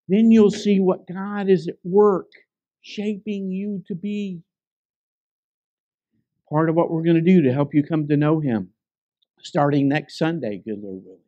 Then 0.07 0.31
you'll 0.31 0.51
mm. 0.51 0.55
see 0.55 0.79
what 0.79 1.07
God 1.07 1.49
is 1.49 1.67
at 1.67 1.77
work 1.83 2.31
shaping 2.81 3.51
you 3.51 3.83
to 3.87 3.95
be. 3.95 4.41
Part 6.49 6.69
of 6.69 6.75
what 6.75 6.91
we're 6.91 7.03
going 7.03 7.15
to 7.15 7.21
do 7.21 7.41
to 7.41 7.53
help 7.53 7.73
you 7.73 7.83
come 7.83 8.07
to 8.07 8.17
know 8.17 8.39
Him, 8.39 8.69
starting 9.39 9.89
next 9.89 10.17
Sunday, 10.17 10.61
good 10.63 10.79
Lord 10.79 11.01
willing, 11.03 11.19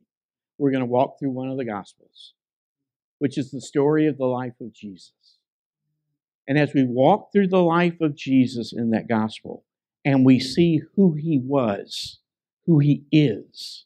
we're 0.60 0.72
going 0.72 0.82
to 0.82 0.86
walk 0.86 1.18
through 1.20 1.32
one 1.32 1.50
of 1.50 1.58
the 1.58 1.66
Gospels, 1.66 2.34
which 3.18 3.38
is 3.38 3.50
the 3.50 3.62
story 3.62 4.06
of 4.08 4.18
the 4.18 4.26
life 4.26 4.54
of 4.62 4.74
Jesus. 4.74 5.14
And 6.48 6.58
as 6.58 6.74
we 6.74 6.84
walk 6.84 7.32
through 7.34 7.48
the 7.48 7.62
life 7.62 8.00
of 8.00 8.16
Jesus 8.16 8.72
in 8.72 8.92
that 8.92 9.10
Gospel, 9.10 9.66
and 10.08 10.26
we 10.26 10.40
see 10.40 10.80
who 10.96 11.16
he 11.16 11.38
was, 11.38 12.20
who 12.66 12.80
he 12.80 13.04
is, 13.12 13.84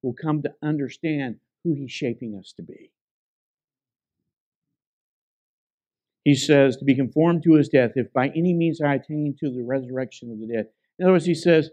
we'll 0.00 0.14
come 0.14 0.40
to 0.40 0.54
understand 0.62 1.36
who 1.62 1.74
he's 1.74 1.92
shaping 1.92 2.38
us 2.38 2.54
to 2.56 2.62
be. 2.62 2.90
He 6.24 6.34
says, 6.34 6.78
to 6.78 6.86
be 6.86 6.94
conformed 6.94 7.42
to 7.42 7.52
his 7.52 7.68
death, 7.68 7.90
if 7.96 8.10
by 8.14 8.28
any 8.28 8.54
means 8.54 8.80
I 8.80 8.94
attain 8.94 9.36
to 9.40 9.50
the 9.50 9.62
resurrection 9.62 10.32
of 10.32 10.40
the 10.40 10.46
dead. 10.46 10.68
In 10.98 11.04
other 11.04 11.12
words, 11.12 11.26
he 11.26 11.34
says, 11.34 11.68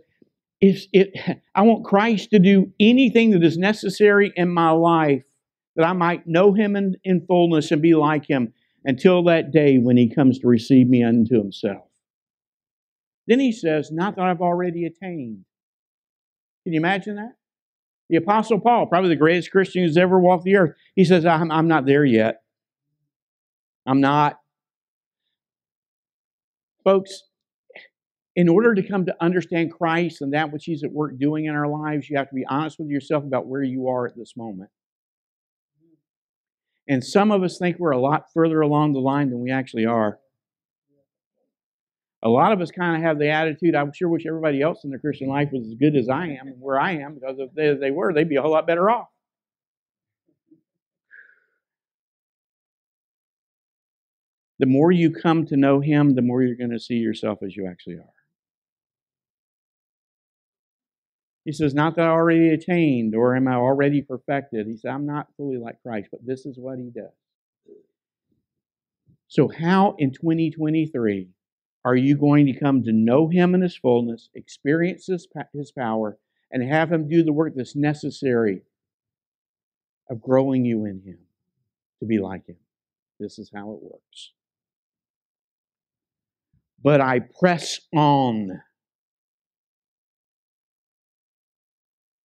if 0.60 0.86
it, 0.92 1.14
I 1.56 1.62
want 1.62 1.86
Christ 1.86 2.32
to 2.32 2.40
do 2.40 2.70
anything 2.82 3.32
that 3.32 3.46
is 3.46 3.58
necessary 3.58 4.34
in 4.36 4.50
my 4.50 4.72
life 4.72 5.24
that 5.78 5.88
I 5.88 5.94
might 5.94 6.28
know 6.28 6.52
him 6.52 6.76
in, 6.76 6.98
in 7.06 7.26
fullness 7.26 7.72
and 7.72 7.82
be 7.82 7.96
like 7.96 8.30
him, 8.30 8.54
until 8.84 9.24
that 9.24 9.52
day 9.52 9.78
when 9.78 9.96
he 9.96 10.14
comes 10.14 10.40
to 10.40 10.48
receive 10.48 10.90
me 10.90 11.02
unto 11.02 11.38
himself. 11.38 11.88
Then 13.28 13.40
he 13.40 13.52
says, 13.52 13.92
Not 13.92 14.16
that 14.16 14.26
I've 14.26 14.42
already 14.42 14.86
attained. 14.86 15.46
Can 16.64 16.74
you 16.74 16.80
imagine 16.80 17.16
that? 17.16 17.36
The 18.10 18.18
Apostle 18.18 18.60
Paul, 18.60 18.88
probably 18.88 19.10
the 19.10 19.16
greatest 19.16 19.52
Christian 19.52 19.84
who's 19.84 19.98
ever 19.98 20.20
walked 20.20 20.44
the 20.44 20.56
earth, 20.56 20.76
he 20.96 21.06
says, 21.06 21.26
I'm, 21.26 21.52
I'm 21.52 21.68
not 21.68 21.86
there 21.86 22.06
yet. 22.06 22.42
I'm 23.86 24.02
not. 24.02 24.40
Folks, 26.84 27.24
in 28.36 28.50
order 28.50 28.74
to 28.76 28.84
come 28.84 29.06
to 29.06 29.16
understand 29.22 29.72
Christ 29.72 30.22
and 30.22 30.34
that 30.34 30.52
which 30.52 30.66
He's 30.66 30.84
at 30.84 30.92
work 30.92 31.18
doing 31.18 31.46
in 31.46 31.56
our 31.56 31.68
lives, 31.68 32.10
you 32.10 32.18
have 32.18 32.30
to 32.30 32.36
be 32.36 32.46
honest 32.50 32.80
with 32.80 32.90
yourself 32.90 33.24
about 33.24 33.48
where 33.48 33.64
you 33.64 33.88
are 33.88 34.06
at 34.06 34.18
this 34.18 34.36
moment. 34.36 34.70
And 36.88 37.04
some 37.04 37.32
of 37.32 37.44
us 37.44 37.58
think 37.58 37.80
we're 37.80 37.92
a 37.92 38.00
lot 38.00 38.26
further 38.34 38.60
along 38.62 38.94
the 38.94 39.00
line 39.00 39.30
than 39.30 39.40
we 39.40 39.52
actually 39.52 39.86
are. 39.86 40.20
A 42.26 42.30
lot 42.30 42.54
of 42.54 42.62
us 42.62 42.72
kind 42.72 42.96
of 42.96 43.02
have 43.04 43.20
the 43.20 43.30
attitude, 43.30 43.76
I 43.76 43.86
sure 43.94 44.08
wish 44.08 44.26
everybody 44.26 44.62
else 44.62 44.86
in 44.86 44.90
their 44.90 45.00
Christian 45.00 45.28
life 45.28 45.50
was 45.52 45.68
as 45.68 45.74
good 45.76 45.98
as 45.98 46.08
I 46.08 46.28
am 46.28 46.48
and 46.48 46.62
where 46.62 46.80
I 46.80 46.92
am, 46.92 47.16
because 47.16 47.36
if 47.38 47.54
they, 47.54 47.68
if 47.68 47.82
they 47.82 47.92
were, 47.92 48.14
they'd 48.14 48.30
be 48.30 48.38
a 48.38 48.42
whole 48.42 48.52
lot 48.52 48.66
better 48.66 48.90
off. 48.90 49.10
The 54.60 54.66
more 54.66 54.94
you 54.94 55.12
come 55.12 55.46
to 55.48 55.58
know 55.58 55.82
Him, 55.82 56.16
the 56.16 56.22
more 56.22 56.42
you're 56.42 56.56
going 56.56 56.70
to 56.70 56.80
see 56.80 56.96
yourself 56.96 57.40
as 57.44 57.58
you 57.58 57.68
actually 57.68 57.96
are. 57.96 58.14
He 61.44 61.52
says, 61.52 61.74
Not 61.74 61.98
that 61.98 62.06
I 62.06 62.12
already 62.12 62.50
attained 62.50 63.16
or 63.16 63.36
am 63.36 63.50
I 63.50 63.56
already 63.56 64.02
perfected. 64.02 64.66
He 64.66 64.78
said, 64.78 64.92
I'm 64.92 65.06
not 65.06 65.28
fully 65.36 65.58
like 65.58 65.82
Christ, 65.84 66.08
but 66.10 66.26
this 66.26 66.46
is 66.46 66.58
what 66.58 66.80
He 66.80 66.90
does. 66.90 67.12
So, 69.28 69.50
how 69.50 69.96
in 70.00 70.12
2023 70.12 71.28
are 71.86 71.96
you 71.96 72.18
going 72.18 72.46
to 72.46 72.60
come 72.60 72.84
to 72.84 72.92
know 72.92 73.28
Him 73.28 73.56
in 73.56 73.62
His 73.62 73.76
fullness, 73.76 74.30
experience 74.36 75.08
His, 75.08 75.28
his 75.54 75.72
power, 75.72 76.18
and 76.52 76.64
have 76.64 76.92
Him 76.92 77.08
do 77.08 77.24
the 77.24 77.34
work 77.34 77.54
that's 77.56 77.76
necessary 77.76 78.62
of 80.10 80.22
growing 80.22 80.66
you 80.66 80.86
in 80.86 81.02
Him 81.02 81.20
to 82.00 82.06
be 82.06 82.20
like 82.20 82.48
Him? 82.48 82.58
This 83.20 83.40
is 83.40 83.52
how 83.54 83.72
it 83.72 83.80
works. 83.82 84.32
But 86.82 87.00
I 87.00 87.20
press 87.20 87.80
on 87.94 88.62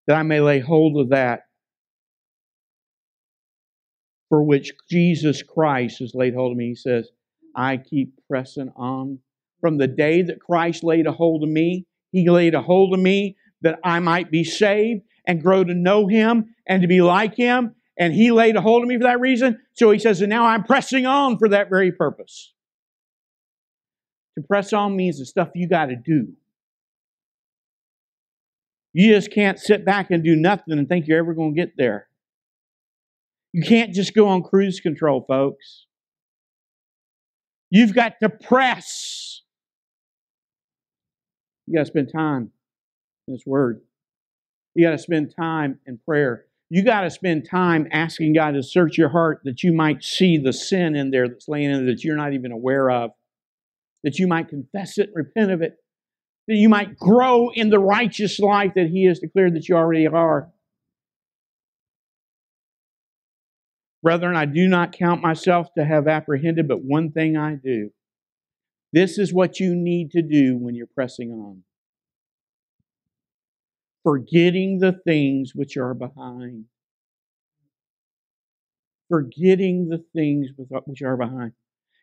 that 0.06 0.16
I 0.16 0.22
may 0.22 0.40
lay 0.40 0.58
hold 0.58 0.98
of 0.98 1.10
that 1.10 1.42
for 4.28 4.42
which 4.42 4.72
Jesus 4.90 5.42
Christ 5.42 6.00
has 6.00 6.14
laid 6.14 6.34
hold 6.34 6.52
of 6.52 6.58
me. 6.58 6.68
He 6.68 6.74
says, 6.74 7.10
I 7.54 7.76
keep 7.76 8.14
pressing 8.28 8.72
on. 8.76 9.20
From 9.60 9.78
the 9.78 9.88
day 9.88 10.22
that 10.22 10.40
Christ 10.40 10.84
laid 10.84 11.06
a 11.06 11.12
hold 11.12 11.42
of 11.42 11.48
me, 11.48 11.86
He 12.12 12.28
laid 12.28 12.54
a 12.54 12.62
hold 12.62 12.94
of 12.94 13.00
me 13.00 13.36
that 13.62 13.78
I 13.84 13.98
might 13.98 14.30
be 14.30 14.44
saved 14.44 15.02
and 15.26 15.42
grow 15.42 15.64
to 15.64 15.74
know 15.74 16.06
Him 16.06 16.54
and 16.66 16.82
to 16.82 16.88
be 16.88 17.00
like 17.00 17.34
Him. 17.34 17.74
And 17.98 18.14
He 18.14 18.30
laid 18.30 18.56
a 18.56 18.60
hold 18.60 18.82
of 18.82 18.88
me 18.88 18.96
for 18.96 19.04
that 19.04 19.20
reason. 19.20 19.58
So 19.74 19.90
He 19.90 19.98
says, 19.98 20.20
and 20.20 20.30
now 20.30 20.44
I'm 20.44 20.64
pressing 20.64 21.06
on 21.06 21.38
for 21.38 21.48
that 21.48 21.68
very 21.68 21.92
purpose. 21.92 22.54
To 24.38 24.44
press 24.46 24.72
on 24.72 24.96
means 24.96 25.18
the 25.18 25.26
stuff 25.26 25.48
you 25.54 25.68
got 25.68 25.86
to 25.86 25.96
do. 25.96 26.28
You 28.92 29.12
just 29.14 29.32
can't 29.32 29.58
sit 29.58 29.84
back 29.84 30.10
and 30.10 30.22
do 30.24 30.36
nothing 30.36 30.78
and 30.78 30.88
think 30.88 31.06
you're 31.06 31.18
ever 31.18 31.34
going 31.34 31.54
to 31.54 31.60
get 31.60 31.72
there. 31.76 32.08
You 33.52 33.62
can't 33.62 33.92
just 33.92 34.14
go 34.14 34.28
on 34.28 34.42
cruise 34.42 34.80
control, 34.80 35.24
folks. 35.26 35.86
You've 37.70 37.94
got 37.94 38.14
to 38.22 38.28
press. 38.28 39.27
You 41.68 41.74
got 41.74 41.82
to 41.82 41.86
spend 41.86 42.10
time 42.10 42.50
in 43.26 43.34
His 43.34 43.44
Word. 43.44 43.82
You 44.74 44.86
got 44.86 44.92
to 44.92 44.98
spend 44.98 45.34
time 45.36 45.78
in 45.86 45.98
prayer. 45.98 46.46
You 46.70 46.82
got 46.82 47.02
to 47.02 47.10
spend 47.10 47.48
time 47.48 47.86
asking 47.92 48.34
God 48.34 48.52
to 48.52 48.62
search 48.62 48.96
your 48.96 49.10
heart 49.10 49.42
that 49.44 49.62
you 49.62 49.72
might 49.72 50.02
see 50.02 50.38
the 50.38 50.52
sin 50.52 50.96
in 50.96 51.10
there 51.10 51.28
that's 51.28 51.46
laying 51.46 51.70
in 51.70 51.84
there 51.84 51.94
that 51.94 52.04
you're 52.04 52.16
not 52.16 52.32
even 52.32 52.52
aware 52.52 52.90
of, 52.90 53.10
that 54.02 54.18
you 54.18 54.26
might 54.26 54.48
confess 54.48 54.96
it, 54.96 55.08
and 55.08 55.16
repent 55.16 55.50
of 55.50 55.60
it, 55.60 55.76
that 56.46 56.54
you 56.54 56.70
might 56.70 56.96
grow 56.96 57.50
in 57.50 57.68
the 57.68 57.78
righteous 57.78 58.38
life 58.38 58.72
that 58.74 58.88
He 58.88 59.04
has 59.04 59.18
declared 59.18 59.54
that 59.54 59.68
you 59.68 59.76
already 59.76 60.06
are. 60.06 60.50
Brethren, 64.02 64.36
I 64.36 64.46
do 64.46 64.68
not 64.68 64.92
count 64.92 65.20
myself 65.20 65.74
to 65.74 65.84
have 65.84 66.08
apprehended, 66.08 66.66
but 66.66 66.82
one 66.82 67.10
thing 67.10 67.36
I 67.36 67.56
do. 67.56 67.90
This 68.92 69.18
is 69.18 69.34
what 69.34 69.60
you 69.60 69.74
need 69.74 70.12
to 70.12 70.22
do 70.22 70.56
when 70.56 70.74
you're 70.74 70.86
pressing 70.86 71.30
on. 71.30 71.62
Forgetting 74.02 74.78
the 74.78 74.98
things 75.06 75.52
which 75.54 75.76
are 75.76 75.94
behind. 75.94 76.64
Forgetting 79.08 79.88
the 79.88 80.04
things 80.14 80.48
which 80.56 81.02
are 81.02 81.16
behind. 81.16 81.52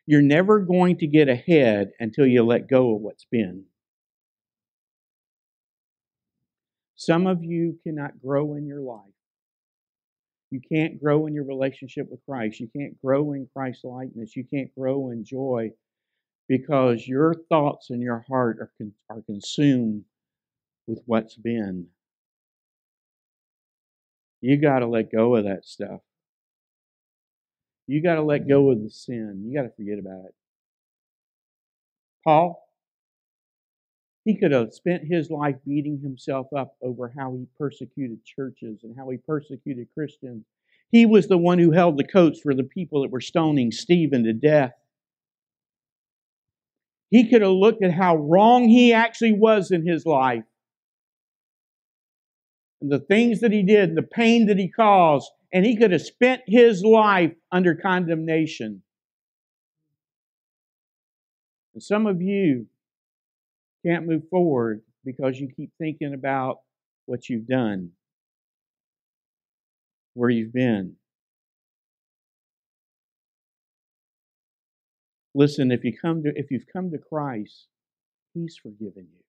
You're 0.06 0.22
never 0.22 0.60
going 0.60 0.98
to 0.98 1.08
get 1.08 1.28
ahead 1.28 1.90
until 1.98 2.26
you 2.26 2.44
let 2.44 2.68
go 2.68 2.94
of 2.94 3.00
what's 3.00 3.26
been. 3.30 3.64
Some 6.94 7.26
of 7.26 7.42
you 7.42 7.78
cannot 7.82 8.20
grow 8.22 8.54
in 8.54 8.66
your 8.66 8.80
life. 8.80 9.02
You 10.50 10.60
can't 10.72 11.02
grow 11.02 11.26
in 11.26 11.34
your 11.34 11.44
relationship 11.44 12.06
with 12.08 12.20
Christ. 12.24 12.60
You 12.60 12.68
can't 12.74 13.00
grow 13.02 13.32
in 13.32 13.48
Christ's 13.52 13.84
likeness. 13.84 14.36
You 14.36 14.44
can't 14.44 14.72
grow 14.76 15.10
in 15.10 15.24
joy 15.24 15.70
because 16.48 17.06
your 17.06 17.34
thoughts 17.48 17.90
and 17.90 18.00
your 18.00 18.24
heart 18.28 18.58
are, 18.60 18.70
con- 18.78 18.92
are 19.10 19.22
consumed 19.22 20.04
with 20.86 21.00
what's 21.06 21.36
been. 21.36 21.86
You 24.40 24.56
got 24.56 24.80
to 24.80 24.86
let 24.86 25.10
go 25.10 25.34
of 25.34 25.44
that 25.44 25.64
stuff. 25.64 26.00
You 27.86 28.02
got 28.02 28.16
to 28.16 28.22
let 28.22 28.48
go 28.48 28.70
of 28.70 28.82
the 28.82 28.90
sin. 28.90 29.44
You 29.46 29.56
got 29.56 29.62
to 29.62 29.74
forget 29.76 29.98
about 29.98 30.26
it. 30.26 30.34
Paul, 32.24 32.62
he 34.24 34.36
could 34.36 34.50
have 34.50 34.74
spent 34.74 35.04
his 35.04 35.30
life 35.30 35.54
beating 35.64 36.00
himself 36.00 36.48
up 36.52 36.74
over 36.82 37.12
how 37.16 37.32
he 37.36 37.46
persecuted 37.56 38.24
churches 38.24 38.80
and 38.82 38.96
how 38.96 39.08
he 39.08 39.18
persecuted 39.18 39.86
Christians. 39.94 40.44
He 40.90 41.06
was 41.06 41.28
the 41.28 41.38
one 41.38 41.58
who 41.58 41.70
held 41.70 41.96
the 41.96 42.06
coats 42.06 42.40
for 42.40 42.52
the 42.52 42.64
people 42.64 43.02
that 43.02 43.10
were 43.12 43.20
stoning 43.20 43.70
Stephen 43.70 44.24
to 44.24 44.32
death. 44.32 44.72
He 47.10 47.28
could 47.28 47.42
have 47.42 47.52
looked 47.52 47.84
at 47.84 47.92
how 47.92 48.16
wrong 48.16 48.68
he 48.68 48.92
actually 48.92 49.32
was 49.32 49.70
in 49.70 49.86
his 49.86 50.04
life 50.04 50.44
and 52.80 52.90
the 52.90 52.98
things 52.98 53.40
that 53.40 53.52
he 53.52 53.62
did 53.62 53.90
and 53.90 53.98
the 53.98 54.02
pain 54.02 54.46
that 54.46 54.58
he 54.58 54.68
caused, 54.68 55.30
and 55.52 55.64
he 55.64 55.76
could 55.76 55.92
have 55.92 56.02
spent 56.02 56.42
his 56.46 56.82
life 56.82 57.32
under 57.50 57.74
condemnation. 57.74 58.82
And 61.74 61.82
some 61.82 62.06
of 62.06 62.20
you 62.20 62.66
can't 63.84 64.06
move 64.06 64.22
forward 64.30 64.82
because 65.04 65.38
you 65.38 65.48
keep 65.56 65.70
thinking 65.78 66.14
about 66.14 66.58
what 67.06 67.28
you've 67.28 67.46
done, 67.46 67.90
where 70.14 70.30
you've 70.30 70.52
been. 70.52 70.96
Listen, 75.36 75.70
if 75.70 75.84
you 75.84 75.92
come 75.94 76.22
to 76.22 76.32
if 76.34 76.50
you've 76.50 76.66
come 76.72 76.90
to 76.90 76.98
Christ, 76.98 77.66
He's 78.32 78.56
forgiven 78.56 79.06
you. 79.12 79.24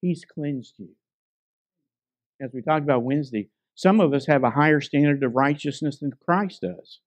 He's 0.00 0.24
cleansed 0.24 0.74
you. 0.78 0.88
As 2.40 2.50
we 2.54 2.62
talked 2.62 2.84
about 2.84 3.02
Wednesday, 3.02 3.50
some 3.74 4.00
of 4.00 4.14
us 4.14 4.26
have 4.26 4.42
a 4.42 4.50
higher 4.50 4.80
standard 4.80 5.22
of 5.22 5.34
righteousness 5.34 5.98
than 5.98 6.12
Christ 6.24 6.62
does. 6.62 7.00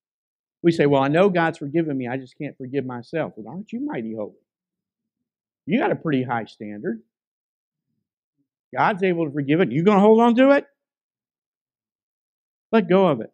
We 0.61 0.71
say, 0.71 0.85
Well, 0.85 1.01
I 1.01 1.07
know 1.07 1.29
God's 1.29 1.57
forgiven 1.57 1.97
me, 1.97 2.07
I 2.07 2.17
just 2.17 2.37
can't 2.37 2.55
forgive 2.57 2.85
myself. 2.85 3.33
Well, 3.35 3.51
aren't 3.51 3.73
you 3.73 3.83
mighty 3.83 4.13
holy? 4.13 4.33
You 5.65 5.79
got 5.79 5.91
a 5.91 5.95
pretty 5.95 6.21
high 6.21 6.45
standard. 6.45 7.01
God's 8.75 9.01
able 9.01 9.25
to 9.25 9.33
forgive 9.33 9.61
it. 9.61 9.71
You 9.71 9.83
to 9.83 9.99
hold 9.99 10.21
on 10.21 10.35
to 10.35 10.51
it? 10.51 10.65
Let 12.71 12.87
go 12.87 13.07
of 13.07 13.21
it. 13.21 13.33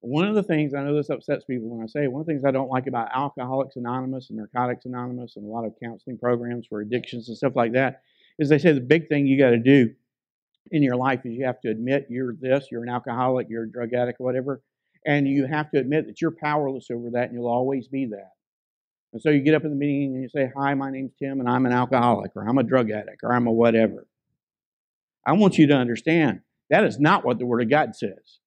One 0.00 0.26
of 0.26 0.36
the 0.36 0.42
things, 0.42 0.74
I 0.74 0.84
know 0.84 0.94
this 0.94 1.10
upsets 1.10 1.44
people 1.44 1.68
when 1.68 1.82
I 1.82 1.86
say 1.86 2.06
one 2.06 2.20
of 2.20 2.26
the 2.26 2.32
things 2.32 2.44
I 2.44 2.52
don't 2.52 2.70
like 2.70 2.86
about 2.86 3.08
Alcoholics 3.12 3.76
Anonymous 3.76 4.30
and 4.30 4.38
Narcotics 4.38 4.84
Anonymous 4.84 5.36
and 5.36 5.44
a 5.44 5.48
lot 5.48 5.64
of 5.64 5.74
counseling 5.82 6.18
programs 6.18 6.66
for 6.66 6.80
addictions 6.80 7.28
and 7.28 7.36
stuff 7.36 7.56
like 7.56 7.72
that 7.72 8.02
is 8.38 8.48
they 8.48 8.58
say 8.58 8.72
the 8.72 8.80
big 8.80 9.08
thing 9.08 9.26
you 9.26 9.36
got 9.36 9.50
to 9.50 9.58
do 9.58 9.92
in 10.70 10.82
your 10.82 10.96
life 10.96 11.20
is 11.24 11.34
you 11.34 11.44
have 11.44 11.60
to 11.62 11.70
admit 11.70 12.06
you're 12.08 12.34
this, 12.40 12.68
you're 12.70 12.84
an 12.84 12.88
alcoholic, 12.88 13.48
you're 13.50 13.64
a 13.64 13.70
drug 13.70 13.92
addict, 13.92 14.20
whatever, 14.20 14.62
and 15.04 15.26
you 15.26 15.46
have 15.46 15.70
to 15.72 15.78
admit 15.78 16.06
that 16.06 16.20
you're 16.20 16.30
powerless 16.30 16.90
over 16.90 17.10
that 17.10 17.24
and 17.24 17.34
you'll 17.34 17.48
always 17.48 17.88
be 17.88 18.06
that. 18.06 18.32
And 19.12 19.22
so 19.22 19.30
you 19.30 19.40
get 19.40 19.54
up 19.54 19.64
in 19.64 19.70
the 19.70 19.76
meeting 19.76 20.14
and 20.14 20.22
you 20.22 20.28
say, 20.28 20.50
Hi, 20.56 20.74
my 20.74 20.90
name's 20.90 21.12
Tim, 21.18 21.40
and 21.40 21.48
I'm 21.48 21.66
an 21.66 21.72
alcoholic, 21.72 22.32
or 22.36 22.46
I'm 22.46 22.58
a 22.58 22.62
drug 22.62 22.90
addict, 22.90 23.20
or 23.22 23.32
I'm 23.32 23.46
a 23.46 23.52
whatever. 23.52 24.06
I 25.26 25.32
want 25.32 25.58
you 25.58 25.66
to 25.68 25.74
understand 25.74 26.40
that 26.70 26.84
is 26.84 26.98
not 26.98 27.24
what 27.24 27.38
the 27.38 27.46
Word 27.46 27.62
of 27.62 27.70
God 27.70 27.96
says. 27.96 28.38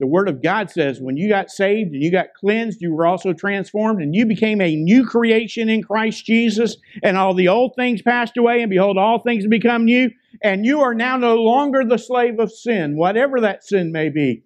The 0.00 0.06
Word 0.06 0.28
of 0.28 0.42
God 0.42 0.70
says 0.70 1.00
when 1.00 1.16
you 1.16 1.28
got 1.28 1.50
saved 1.50 1.92
and 1.92 2.02
you 2.02 2.10
got 2.10 2.34
cleansed, 2.34 2.82
you 2.82 2.92
were 2.92 3.06
also 3.06 3.32
transformed 3.32 4.02
and 4.02 4.14
you 4.14 4.26
became 4.26 4.60
a 4.60 4.74
new 4.74 5.06
creation 5.06 5.68
in 5.68 5.82
Christ 5.82 6.24
Jesus, 6.24 6.76
and 7.02 7.16
all 7.16 7.34
the 7.34 7.48
old 7.48 7.74
things 7.76 8.02
passed 8.02 8.36
away, 8.36 8.60
and 8.60 8.70
behold, 8.70 8.98
all 8.98 9.20
things 9.20 9.46
become 9.46 9.84
new, 9.84 10.10
and 10.42 10.66
you 10.66 10.80
are 10.80 10.94
now 10.94 11.16
no 11.16 11.36
longer 11.36 11.84
the 11.84 11.98
slave 11.98 12.40
of 12.40 12.52
sin, 12.52 12.96
whatever 12.96 13.40
that 13.40 13.64
sin 13.64 13.92
may 13.92 14.08
be. 14.08 14.42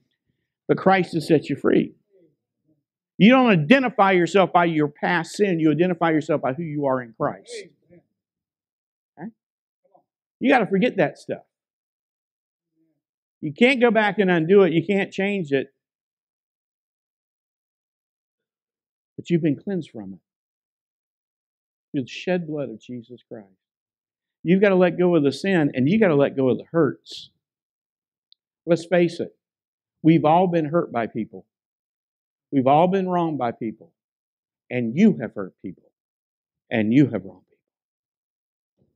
But 0.67 0.77
Christ 0.77 1.15
has 1.15 1.27
set 1.27 1.49
you 1.49 1.57
free. 1.57 1.95
You 3.17 3.31
don't 3.31 3.51
identify 3.51 4.13
yourself 4.13 4.53
by 4.53 4.67
your 4.67 4.89
past 4.89 5.33
sin, 5.33 5.59
you 5.59 5.73
identify 5.73 6.11
yourself 6.11 6.43
by 6.43 6.53
who 6.53 6.63
you 6.63 6.87
are 6.87 7.03
in 7.03 7.15
Christ. 7.19 7.65
Okay? 9.19 9.31
You 10.41 10.51
got 10.51 10.59
to 10.59 10.67
forget 10.67 10.99
that 10.99 11.19
stuff. 11.19 11.43
You 13.41 13.53
can't 13.53 13.81
go 13.81 13.91
back 13.91 14.19
and 14.19 14.31
undo 14.31 14.63
it. 14.63 14.73
You 14.73 14.85
can't 14.85 15.13
change 15.13 15.53
it. 15.53 15.69
But 19.17 19.31
you've 19.31 19.43
been 19.43 19.57
cleansed 19.57 19.91
from 19.91 20.15
it 20.15 20.21
through 21.93 22.03
the 22.03 22.09
shed 22.09 22.47
blood 22.47 22.69
of 22.69 22.81
Jesus 22.81 23.23
Christ. 23.29 23.47
You've 24.43 24.61
got 24.61 24.71
to 24.71 24.77
let 24.77 24.99
go 24.99 25.15
of 25.17 25.23
the 25.23 25.33
sin 25.33 25.73
and 25.75 25.89
you've 25.89 26.01
got 26.01 26.09
to 26.09 26.15
let 26.15 26.37
go 26.37 26.49
of 26.49 26.59
the 26.59 26.65
hurts. 26.71 27.31
Let's 28.67 28.87
face 28.87 29.19
it, 29.19 29.35
we've 30.03 30.25
all 30.25 30.47
been 30.47 30.67
hurt 30.67 30.93
by 30.93 31.07
people. 31.07 31.47
We've 32.53 32.67
all 32.67 32.89
been 32.89 33.09
wronged 33.09 33.39
by 33.39 33.53
people. 33.53 33.93
And 34.71 34.97
you 34.97 35.19
have 35.21 35.35
hurt 35.35 35.55
people. 35.63 35.91
And 36.71 36.93
you 36.93 37.07
have 37.07 37.25
wronged 37.25 37.47
people. 37.49 38.87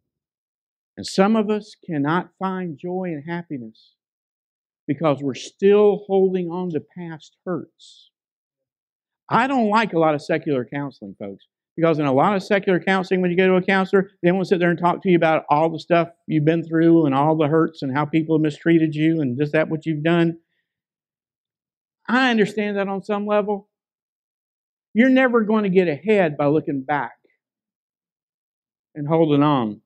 And 0.97 1.07
some 1.07 1.37
of 1.37 1.49
us 1.51 1.75
cannot 1.85 2.31
find 2.39 2.79
joy 2.79 3.05
and 3.07 3.25
happiness 3.29 3.95
because 4.87 5.23
we're 5.23 5.35
still 5.35 6.05
holding 6.07 6.51
on 6.51 6.71
to 6.71 6.81
past 6.81 7.37
hurts. 7.45 8.11
I 9.29 9.47
don't 9.47 9.71
like 9.71 9.93
a 9.93 9.99
lot 9.99 10.15
of 10.15 10.23
secular 10.23 10.65
counseling, 10.65 11.15
folks, 11.19 11.47
because 11.77 11.99
in 11.99 12.07
a 12.07 12.13
lot 12.13 12.37
of 12.37 12.43
secular 12.43 12.81
counseling, 12.81 13.21
when 13.21 13.31
you 13.31 13.37
go 13.37 13.47
to 13.47 13.55
a 13.55 13.63
counselor, 13.63 14.11
they 14.23 14.33
want 14.33 14.45
to 14.45 14.49
sit 14.49 14.59
there 14.59 14.71
and 14.71 14.79
talk 14.79 15.03
to 15.03 15.11
you 15.11 15.17
about 15.17 15.45
all 15.49 15.71
the 15.71 15.79
stuff 15.79 16.09
you've 16.27 16.45
been 16.45 16.65
through 16.65 17.07
and 17.07 17.15
all 17.15 17.37
the 17.37 17.47
hurts 17.47 17.83
and 17.83 17.97
how 17.97 18.05
people 18.05 18.37
have 18.37 18.43
mistreated 18.43 18.95
you 18.95 19.21
and 19.21 19.39
just 19.39 19.53
that 19.53 19.69
what 19.69 19.87
you've 19.87 20.03
done. 20.03 20.39
I 22.09 22.31
understand 22.31 22.77
that 22.77 22.89
on 22.89 23.03
some 23.03 23.27
level. 23.27 23.69
You're 24.93 25.09
never 25.09 25.43
going 25.43 25.63
to 25.63 25.71
get 25.71 25.89
ahead 25.89 26.37
by 26.37 26.47
looking 26.47 26.83
back 26.83 27.13
and 28.95 29.09
holding 29.09 29.43
on 29.43 29.81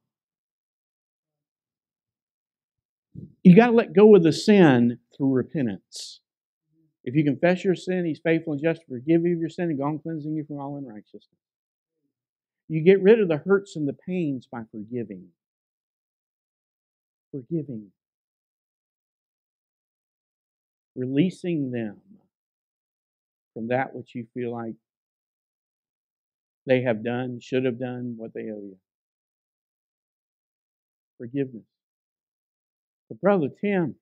You 3.47 3.55
got 3.55 3.69
to 3.69 3.73
let 3.75 3.93
go 3.93 4.17
of 4.17 4.25
the 4.25 4.33
sin 4.33 4.99
through 5.17 5.31
repentance. 5.31 6.21
If 7.05 7.15
you 7.15 7.23
confess 7.23 7.63
your 7.63 7.77
sin, 7.77 8.05
He's 8.05 8.19
faithful 8.19 8.55
and 8.55 8.61
just 8.61 8.81
to 8.81 8.87
forgive 8.89 9.25
you 9.25 9.35
of 9.35 9.41
your 9.41 9.51
sin 9.51 9.67
and 9.67 9.79
go 9.79 9.85
on 9.85 10.01
cleansing 10.01 10.35
you 10.35 10.43
from 10.43 10.59
all 10.59 10.77
unrighteousness. 10.77 11.29
You 12.67 12.83
get 12.83 13.01
rid 13.01 13.21
of 13.21 13.29
the 13.29 13.37
hurts 13.37 13.77
and 13.77 13.87
the 13.87 13.93
pains 13.93 14.49
by 14.51 14.63
forgiving. 14.73 15.29
Forgiving. 17.31 17.93
Releasing 20.97 21.71
them 21.71 21.99
from 23.55 23.69
that 23.69 23.95
which 23.95 24.13
you 24.17 24.27
feel 24.35 24.51
like 24.51 24.75
they 26.67 26.83
have 26.83 27.05
done, 27.05 27.39
should 27.41 27.65
have 27.65 27.79
done, 27.79 28.15
what 28.17 28.35
they 28.35 28.51
owe 28.51 28.65
you. 28.65 28.77
Forgiveness. 31.19 31.63
But 33.09 33.21
Brother 33.21 33.49
Tim, 33.61 33.97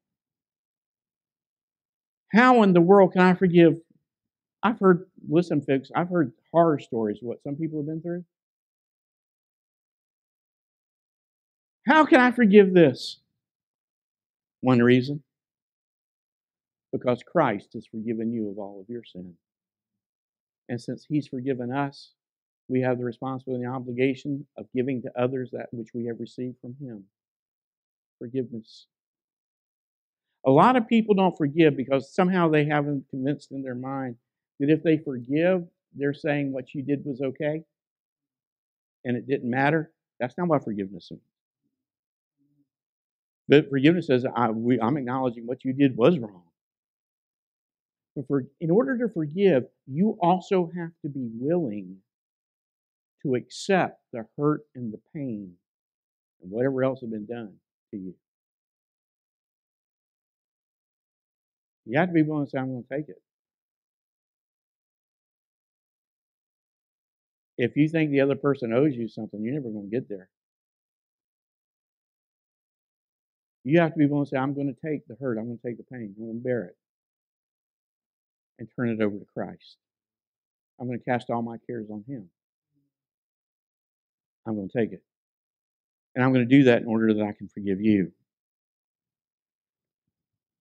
how 2.33 2.63
in 2.63 2.73
the 2.73 2.81
world 2.81 3.13
can 3.13 3.23
I 3.23 3.35
forgive? 3.35 3.75
I've 4.63 4.81
heard, 4.81 5.07
listen, 5.29 5.61
folks, 5.61 5.91
I've 5.95 6.09
heard 6.09 6.33
horror 6.53 6.79
stories 6.79 7.19
of 7.21 7.29
what 7.29 7.43
some 7.43 7.57
people 7.57 7.81
have 7.81 7.87
been 7.87 8.01
through. 8.01 8.25
How 11.87 12.07
can 12.07 12.21
I 12.21 12.31
forgive 12.31 12.73
this? 12.73 13.21
One 14.61 14.83
reason 14.83 15.23
because 16.95 17.25
Christ 17.25 17.71
has 17.75 17.85
forgiven 17.87 18.33
you 18.33 18.49
of 18.51 18.59
all 18.59 18.81
of 18.81 18.89
your 18.89 19.03
sin. 19.03 19.35
And 20.69 20.81
since 20.81 21.05
He's 21.09 21.27
forgiven 21.27 21.73
us, 21.73 22.13
we 22.69 22.81
have 22.83 22.99
the 22.99 23.05
responsibility 23.05 23.65
and 23.65 23.73
the 23.73 23.77
obligation 23.77 24.47
of 24.57 24.67
giving 24.73 25.03
to 25.03 25.11
others 25.21 25.51
that 25.53 25.67
which 25.73 25.89
we 25.93 26.07
have 26.07 26.21
received 26.21 26.55
from 26.61 26.77
Him 26.81 27.03
forgiveness. 28.21 28.87
A 30.47 30.51
lot 30.51 30.77
of 30.77 30.87
people 30.87 31.15
don't 31.15 31.37
forgive 31.37 31.77
because 31.77 32.15
somehow 32.15 32.49
they 32.49 32.65
haven't 32.65 33.05
convinced 33.11 33.53
in 33.53 33.63
their 33.63 33.75
mind 33.75 34.17
that 34.61 34.71
if 34.71 34.83
they 34.83 34.99
forgive, 34.99 35.65
they're 35.95 36.15
saying 36.15 36.53
what 36.53 36.75
you 36.75 36.83
did 36.83 37.05
was 37.05 37.21
okay 37.21 37.63
and 39.05 39.17
it 39.17 39.27
didn't 39.27 39.51
matter. 39.51 39.93
That's 40.21 40.37
not 40.37 40.49
what 40.49 40.65
forgiveness 40.65 41.11
means. 41.11 41.23
But 43.49 43.69
forgiveness 43.69 44.07
says, 44.07 44.25
I, 44.25 44.47
am 44.47 44.97
acknowledging 44.97 45.47
what 45.47 45.65
you 45.65 45.73
did 45.73 45.97
was 45.97 46.19
wrong. 46.19 46.43
But 48.17 48.27
for, 48.27 48.45
in 48.61 48.71
order 48.71 48.97
to 48.99 49.13
forgive, 49.13 49.65
you 49.87 50.17
also 50.21 50.71
have 50.77 50.93
to 51.03 51.09
be 51.09 51.29
willing 51.35 51.97
to 53.23 53.35
accept 53.35 54.01
the 54.13 54.27
hurt 54.39 54.63
and 54.75 54.93
the 54.93 55.01
pain 55.15 55.53
and 56.43 56.51
whatever 56.51 56.85
else 56.85 57.01
has 57.01 57.11
been 57.11 57.27
done 57.27 57.53
to 57.91 57.99
you. 57.99 58.15
You 61.87 61.99
have 61.99 62.09
to 62.09 62.15
be 62.15 62.23
willing 62.23 62.47
to 62.47 62.51
say, 62.51 62.59
I'm 62.59 62.71
going 62.71 62.85
to 62.85 62.97
take 62.97 63.09
it. 63.09 63.21
If 67.57 67.77
you 67.77 67.89
think 67.89 68.11
the 68.11 68.21
other 68.21 68.35
person 68.37 68.73
owes 68.73 68.95
you 68.95 69.07
something, 69.07 69.43
you're 69.43 69.55
never 69.55 69.71
going 69.71 69.89
to 69.89 69.95
get 69.95 70.09
there. 70.09 70.29
You 73.63 73.81
have 73.81 73.93
to 73.93 73.99
be 73.99 74.07
willing 74.07 74.27
to 74.27 74.31
say, 74.31 74.37
I'm 74.37 74.55
going 74.55 74.75
to 74.75 74.81
take 74.89 75.07
the 75.07 75.17
hurt, 75.21 75.39
I'm 75.39 75.47
going 75.47 75.59
to 75.59 75.67
take 75.67 75.79
the 75.79 75.85
pain, 75.85 76.15
I'm 76.17 76.25
going 76.25 76.39
to 76.39 76.45
bear 76.45 76.65
it, 76.65 76.77
and 78.59 78.69
turn 78.77 78.91
it 78.91 79.01
over 79.01 79.19
to 79.19 79.25
Christ. 79.33 79.77
I'm 80.81 80.87
going 80.87 80.99
to 80.99 81.05
cast 81.05 81.31
all 81.31 81.43
my 81.43 81.57
cares 81.67 81.89
on 81.91 82.05
Him. 82.09 82.29
I'm 84.47 84.57
going 84.57 84.69
to 84.69 84.79
take 84.79 84.93
it. 84.93 85.03
And 86.15 86.25
I'm 86.25 86.33
going 86.33 86.47
to 86.47 86.57
do 86.59 86.65
that 86.65 86.83
in 86.83 86.89
order 86.89 87.15
that 87.15 87.23
I 87.23 87.33
can 87.33 87.49
forgive 87.49 87.81
you 87.81 88.13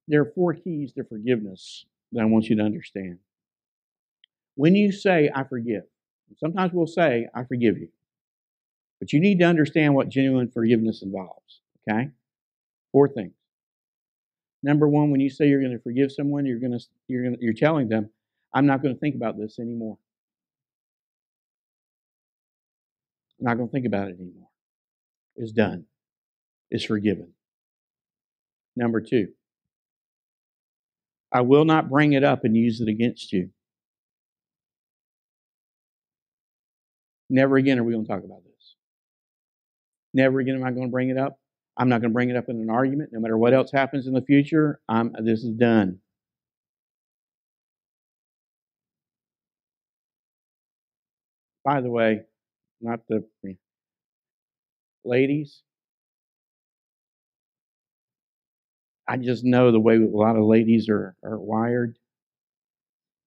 there 0.08 0.22
are 0.22 0.32
four 0.36 0.54
keys 0.54 0.92
to 0.94 1.04
forgiveness 1.04 1.86
that 2.12 2.22
I 2.22 2.26
want 2.26 2.50
you 2.50 2.56
to 2.58 2.64
understand. 2.64 3.20
When 4.56 4.76
you 4.76 4.92
say, 4.92 5.30
I 5.34 5.44
forgive, 5.44 5.84
sometimes 6.38 6.74
we'll 6.74 6.88
say, 6.88 7.28
I 7.34 7.44
forgive 7.44 7.78
you. 7.78 7.90
But 9.00 9.12
you 9.12 9.20
need 9.20 9.40
to 9.40 9.46
understand 9.46 9.96
what 9.96 10.10
genuine 10.10 10.50
forgiveness 10.50 11.02
involves. 11.02 11.62
Okay? 11.90 12.10
Four 12.92 13.10
things. 13.10 13.34
Number 14.62 14.88
one, 14.88 15.12
when 15.12 15.20
you 15.20 15.30
say 15.30 15.48
you're 15.48 15.60
going 15.60 15.74
to 15.74 15.84
forgive 15.84 16.12
someone, 16.12 16.46
you're 16.46 16.60
going 16.60 16.78
to 16.78 16.86
you're 17.08 17.24
going 17.24 17.36
to, 17.36 17.44
you're 17.44 17.54
telling 17.54 17.90
them, 17.90 18.10
I'm 18.54 18.66
not 18.66 18.82
going 18.82 18.94
to 18.94 19.00
think 19.00 19.16
about 19.16 19.38
this 19.38 19.60
anymore. 19.60 19.98
I'm 23.40 23.48
not 23.48 23.56
going 23.56 23.68
to 23.68 23.72
think 23.74 23.86
about 23.86 24.08
it 24.08 24.16
anymore. 24.20 24.48
It's 25.36 25.52
done. 25.52 25.86
It's 26.72 26.86
forgiven. 26.86 27.34
Number 28.76 29.02
two, 29.02 29.30
I 31.34 31.42
will 31.42 31.66
not 31.66 31.90
bring 31.90 32.14
it 32.14 32.24
up 32.24 32.44
and 32.44 32.56
use 32.56 32.80
it 32.80 32.88
against 32.88 33.34
you. 33.34 33.50
Never 37.30 37.58
again 37.58 37.80
are 37.80 37.84
we 37.84 37.94
going 37.94 38.06
to 38.06 38.12
talk 38.12 38.24
about 38.24 38.44
this. 38.44 38.76
Never 40.14 40.40
again 40.40 40.56
am 40.56 40.64
I 40.64 40.70
going 40.70 40.88
to 40.88 40.92
bring 40.92 41.10
it 41.10 41.18
up. 41.18 41.40
I'm 41.76 41.90
not 41.90 42.02
going 42.02 42.12
to 42.12 42.14
bring 42.14 42.30
it 42.30 42.36
up 42.36 42.50
in 42.50 42.58
an 42.58 42.70
argument. 42.70 43.10
No 43.12 43.20
matter 43.20 43.38
what 43.38 43.54
else 43.54 43.72
happens 43.72 44.06
in 44.06 44.14
the 44.14 44.22
future, 44.22 44.80
I'm, 44.88 45.12
this 45.24 45.44
is 45.44 45.56
done. 45.56 45.98
By 51.66 51.82
the 51.82 51.90
way, 51.90 52.22
not 52.82 53.00
the 53.08 53.26
ladies, 55.04 55.64
I 59.08 59.18
just 59.18 59.44
know 59.44 59.72
the 59.72 59.80
way 59.80 59.96
a 59.96 60.08
lot 60.08 60.36
of 60.36 60.44
ladies 60.44 60.88
are, 60.90 61.16
are 61.24 61.40
wired. 61.40 61.98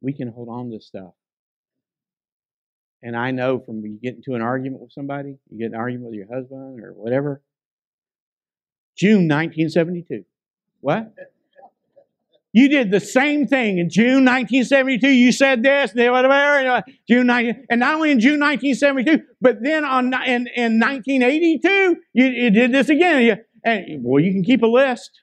We 0.00 0.12
can 0.12 0.28
hold 0.28 0.48
on 0.48 0.70
to 0.70 0.80
stuff. 0.80 1.12
And 3.02 3.16
I 3.16 3.30
know 3.30 3.60
from 3.60 3.84
you 3.84 3.98
get 4.02 4.16
into 4.16 4.34
an 4.34 4.42
argument 4.42 4.82
with 4.82 4.92
somebody, 4.92 5.36
you 5.50 5.58
get 5.58 5.72
an 5.72 5.74
argument 5.74 6.10
with 6.10 6.18
your 6.18 6.34
husband 6.34 6.82
or 6.82 6.92
whatever. 6.92 7.42
June 8.96 9.28
1972. 9.28 10.24
What? 10.80 11.12
You 12.52 12.70
did 12.70 12.90
the 12.90 13.00
same 13.00 13.46
thing 13.46 13.76
in 13.76 13.90
June 13.90 14.24
1972. 14.24 15.08
You 15.08 15.30
said 15.30 15.62
this, 15.62 15.92
and 15.94 16.10
whatever. 16.10 16.82
June 17.06 17.26
19, 17.26 17.66
and 17.68 17.80
not 17.80 17.96
only 17.96 18.10
in 18.10 18.18
June 18.18 18.40
1972, 18.40 19.26
but 19.42 19.62
then 19.62 19.84
on 19.84 20.06
in, 20.24 20.48
in 20.56 20.80
1982, 20.80 21.96
you, 22.14 22.24
you 22.24 22.50
did 22.50 22.72
this 22.72 22.88
again. 22.88 23.22
You, 23.22 23.36
and 23.62 24.02
well, 24.02 24.24
you 24.24 24.32
can 24.32 24.42
keep 24.42 24.62
a 24.62 24.66
list. 24.66 25.20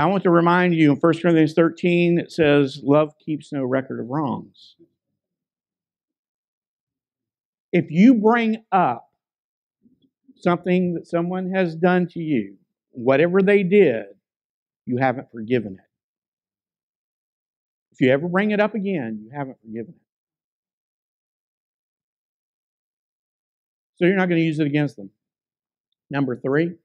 I 0.00 0.06
want 0.06 0.22
to 0.22 0.30
remind 0.30 0.74
you 0.74 0.92
in 0.92 0.96
1 0.96 1.12
Corinthians 1.20 1.52
13, 1.52 2.18
it 2.18 2.32
says, 2.32 2.80
Love 2.82 3.12
keeps 3.18 3.52
no 3.52 3.64
record 3.64 4.00
of 4.00 4.08
wrongs. 4.08 4.76
If 7.70 7.90
you 7.90 8.14
bring 8.14 8.64
up 8.72 9.10
something 10.36 10.94
that 10.94 11.06
someone 11.06 11.50
has 11.54 11.76
done 11.76 12.08
to 12.08 12.18
you, 12.18 12.56
whatever 12.92 13.42
they 13.42 13.62
did, 13.62 14.06
you 14.86 14.96
haven't 14.96 15.30
forgiven 15.30 15.74
it. 15.74 15.84
If 17.92 18.00
you 18.00 18.10
ever 18.10 18.26
bring 18.26 18.52
it 18.52 18.60
up 18.60 18.74
again, 18.74 19.20
you 19.22 19.30
haven't 19.36 19.58
forgiven 19.60 19.94
it. 19.94 20.02
So 23.96 24.06
you're 24.06 24.16
not 24.16 24.30
going 24.30 24.40
to 24.40 24.46
use 24.46 24.58
it 24.60 24.66
against 24.66 24.96
them. 24.96 25.10
Number 26.10 26.36
three, 26.36 26.76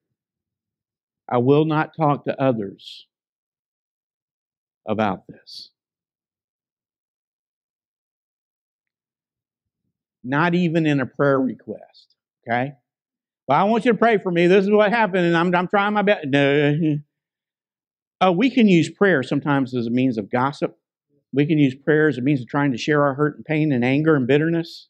I 1.29 1.37
will 1.37 1.65
not 1.65 1.95
talk 1.95 2.25
to 2.25 2.41
others 2.41 3.07
about 4.87 5.27
this. 5.27 5.69
Not 10.23 10.55
even 10.55 10.85
in 10.85 10.99
a 10.99 11.05
prayer 11.05 11.39
request. 11.39 12.15
Okay? 12.47 12.73
Well, 13.47 13.59
I 13.59 13.63
want 13.63 13.85
you 13.85 13.91
to 13.91 13.97
pray 13.97 14.17
for 14.17 14.31
me. 14.31 14.47
This 14.47 14.65
is 14.65 14.71
what 14.71 14.91
happened, 14.91 15.25
and 15.25 15.37
I'm, 15.37 15.53
I'm 15.53 15.67
trying 15.67 15.93
my 15.93 16.01
best. 16.01 16.27
No. 16.27 16.97
Oh, 18.21 18.31
we 18.31 18.49
can 18.49 18.69
use 18.69 18.89
prayer 18.89 19.23
sometimes 19.23 19.75
as 19.75 19.87
a 19.87 19.91
means 19.91 20.17
of 20.17 20.31
gossip. 20.31 20.79
We 21.33 21.45
can 21.45 21.57
use 21.57 21.75
prayer 21.75 22.07
as 22.07 22.17
a 22.17 22.21
means 22.21 22.39
of 22.39 22.47
trying 22.47 22.71
to 22.71 22.77
share 22.77 23.03
our 23.03 23.13
hurt 23.13 23.35
and 23.35 23.43
pain 23.43 23.73
and 23.73 23.83
anger 23.83 24.15
and 24.15 24.25
bitterness 24.25 24.87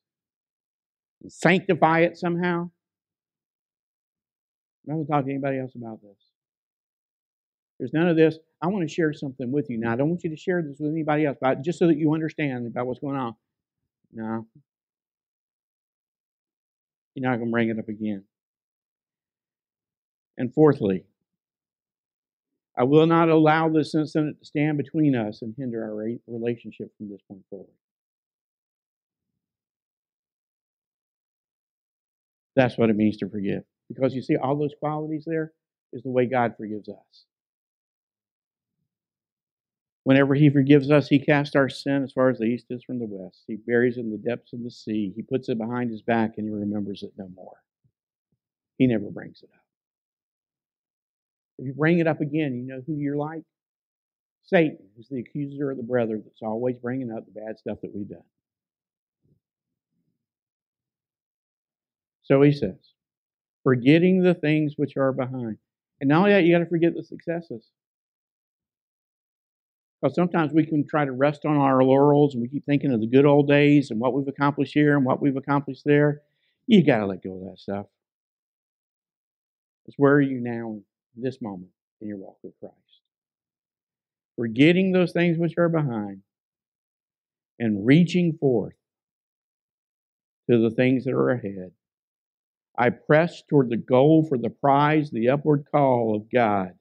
and 1.23 1.31
sanctify 1.33 2.01
it 2.01 2.17
somehow. 2.17 2.69
I'm 4.87 4.87
not 4.87 4.93
going 4.93 5.05
to 5.07 5.11
talk 5.11 5.25
to 5.25 5.31
anybody 5.31 5.57
else 5.57 5.73
about 5.75 6.03
this. 6.03 6.24
There's 7.79 7.93
none 7.93 8.07
of 8.07 8.15
this. 8.15 8.37
I 8.61 8.67
want 8.67 8.87
to 8.87 8.93
share 8.93 9.13
something 9.13 9.51
with 9.51 9.69
you. 9.69 9.77
Now, 9.77 9.93
I 9.93 9.95
don't 9.95 10.09
want 10.09 10.23
you 10.23 10.29
to 10.29 10.37
share 10.37 10.61
this 10.61 10.77
with 10.79 10.91
anybody 10.91 11.25
else, 11.25 11.37
but 11.41 11.61
just 11.61 11.79
so 11.79 11.87
that 11.87 11.97
you 11.97 12.13
understand 12.13 12.67
about 12.67 12.87
what's 12.87 12.99
going 12.99 13.17
on. 13.17 13.35
No. 14.13 14.47
You're 17.15 17.29
not 17.29 17.37
going 17.37 17.49
to 17.49 17.51
bring 17.51 17.69
it 17.69 17.79
up 17.79 17.89
again. 17.89 18.23
And 20.37 20.53
fourthly, 20.53 21.05
I 22.77 22.83
will 22.83 23.05
not 23.05 23.29
allow 23.29 23.69
this 23.69 23.95
incident 23.95 24.39
to 24.39 24.45
stand 24.45 24.77
between 24.77 25.15
us 25.15 25.41
and 25.41 25.53
hinder 25.57 25.83
our 25.83 25.95
relationship 26.27 26.91
from 26.97 27.09
this 27.09 27.21
point 27.27 27.43
forward. 27.49 27.69
That's 32.55 32.77
what 32.77 32.89
it 32.89 32.95
means 32.95 33.17
to 33.17 33.29
forgive. 33.29 33.63
Because 33.87 34.13
you 34.13 34.21
see, 34.21 34.35
all 34.35 34.57
those 34.57 34.73
qualities 34.79 35.23
there 35.25 35.53
is 35.93 36.03
the 36.03 36.09
way 36.09 36.25
God 36.25 36.55
forgives 36.57 36.89
us. 36.89 37.25
Whenever 40.05 40.35
He 40.35 40.51
forgives 40.51 40.91
us, 40.91 41.07
He 41.07 41.19
casts 41.19 41.55
our 41.55 41.67
sin 41.67 42.03
as 42.03 42.13
far 42.13 42.29
as 42.29 42.37
the 42.37 42.45
east 42.45 42.67
is 42.69 42.83
from 42.83 42.99
the 42.99 43.07
west. 43.09 43.43
He 43.47 43.55
buries 43.55 43.97
it 43.97 44.01
in 44.01 44.11
the 44.11 44.17
depths 44.17 44.53
of 44.53 44.63
the 44.63 44.71
sea. 44.71 45.11
He 45.15 45.23
puts 45.23 45.49
it 45.49 45.57
behind 45.57 45.91
His 45.91 46.03
back 46.03 46.35
and 46.37 46.47
He 46.47 46.53
remembers 46.53 47.03
it 47.03 47.11
no 47.17 47.27
more. 47.35 47.57
He 48.77 48.85
never 48.87 49.09
brings 49.09 49.41
it 49.41 49.49
up. 49.53 49.65
If 51.57 51.65
you 51.65 51.73
bring 51.73 51.99
it 51.99 52.07
up 52.07 52.21
again, 52.21 52.55
you 52.55 52.63
know 52.67 52.83
who 52.85 52.97
you're 52.97 53.17
like? 53.17 53.41
Satan, 54.43 54.77
who's 54.95 55.07
the 55.09 55.21
accuser 55.21 55.71
of 55.71 55.77
the 55.77 55.83
brother 55.83 56.21
that's 56.23 56.41
always 56.43 56.77
bringing 56.77 57.11
up 57.11 57.25
the 57.25 57.39
bad 57.39 57.57
stuff 57.57 57.79
that 57.81 57.95
we've 57.95 58.07
done. 58.07 58.19
So 62.21 62.43
he 62.43 62.51
says, 62.51 62.75
forgetting 63.63 64.21
the 64.21 64.35
things 64.35 64.73
which 64.77 64.97
are 64.97 65.13
behind. 65.13 65.57
And 65.99 66.09
not 66.09 66.19
only 66.19 66.33
that, 66.33 66.43
you 66.43 66.53
got 66.53 66.59
to 66.59 66.69
forget 66.69 66.93
the 66.93 67.03
successes. 67.03 67.65
Because 70.01 70.15
sometimes 70.15 70.51
we 70.53 70.65
can 70.65 70.85
try 70.87 71.05
to 71.05 71.11
rest 71.11 71.45
on 71.45 71.57
our 71.57 71.83
laurels 71.83 72.33
and 72.33 72.41
we 72.41 72.49
keep 72.49 72.65
thinking 72.65 72.91
of 72.91 72.99
the 72.99 73.07
good 73.07 73.25
old 73.25 73.47
days 73.47 73.91
and 73.91 73.99
what 73.99 74.13
we've 74.13 74.27
accomplished 74.27 74.73
here 74.73 74.95
and 74.95 75.05
what 75.05 75.21
we've 75.21 75.37
accomplished 75.37 75.83
there. 75.85 76.21
You 76.67 76.85
got 76.85 76.99
to 76.99 77.05
let 77.05 77.23
go 77.23 77.35
of 77.35 77.49
that 77.49 77.59
stuff. 77.59 77.85
It's 79.85 79.97
where 79.97 80.13
are 80.13 80.21
you 80.21 80.39
now 80.41 80.71
in 80.71 80.83
this 81.15 81.41
moment 81.41 81.71
in 82.01 82.07
your 82.07 82.17
walk 82.17 82.37
with 82.43 82.53
Christ? 82.59 82.75
Forgetting 84.35 84.91
those 84.91 85.13
things 85.13 85.37
which 85.37 85.57
are 85.57 85.69
behind 85.69 86.21
and 87.57 87.85
reaching 87.85 88.37
forth 88.39 88.73
to 90.49 90.57
the 90.57 90.71
things 90.71 91.05
that 91.05 91.13
are 91.13 91.29
ahead 91.29 91.71
I 92.77 92.89
press 92.89 93.41
toward 93.49 93.69
the 93.69 93.77
goal 93.77 94.25
for 94.27 94.37
the 94.37 94.49
prize, 94.49 95.09
the 95.09 95.29
upward 95.29 95.65
call 95.71 96.15
of 96.15 96.29
God 96.31 96.73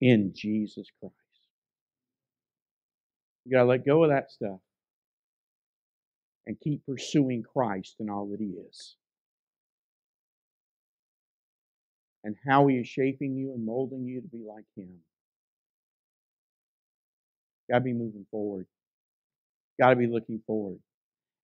in 0.00 0.32
Jesus 0.34 0.88
Christ. 0.98 1.14
You 3.50 3.56
got 3.56 3.62
to 3.64 3.68
let 3.68 3.84
go 3.84 4.04
of 4.04 4.10
that 4.10 4.30
stuff 4.30 4.60
and 6.46 6.56
keep 6.60 6.86
pursuing 6.86 7.42
Christ 7.42 7.96
and 7.98 8.08
all 8.08 8.28
that 8.28 8.38
He 8.38 8.52
is. 8.68 8.94
And 12.22 12.36
how 12.46 12.68
He 12.68 12.76
is 12.76 12.86
shaping 12.86 13.34
you 13.34 13.52
and 13.52 13.66
molding 13.66 14.04
you 14.04 14.20
to 14.20 14.28
be 14.28 14.44
like 14.48 14.66
Him. 14.76 14.98
Got 17.68 17.78
to 17.78 17.84
be 17.84 17.92
moving 17.92 18.24
forward. 18.30 18.68
Got 19.80 19.90
to 19.90 19.96
be 19.96 20.06
looking 20.06 20.40
forward. 20.46 20.78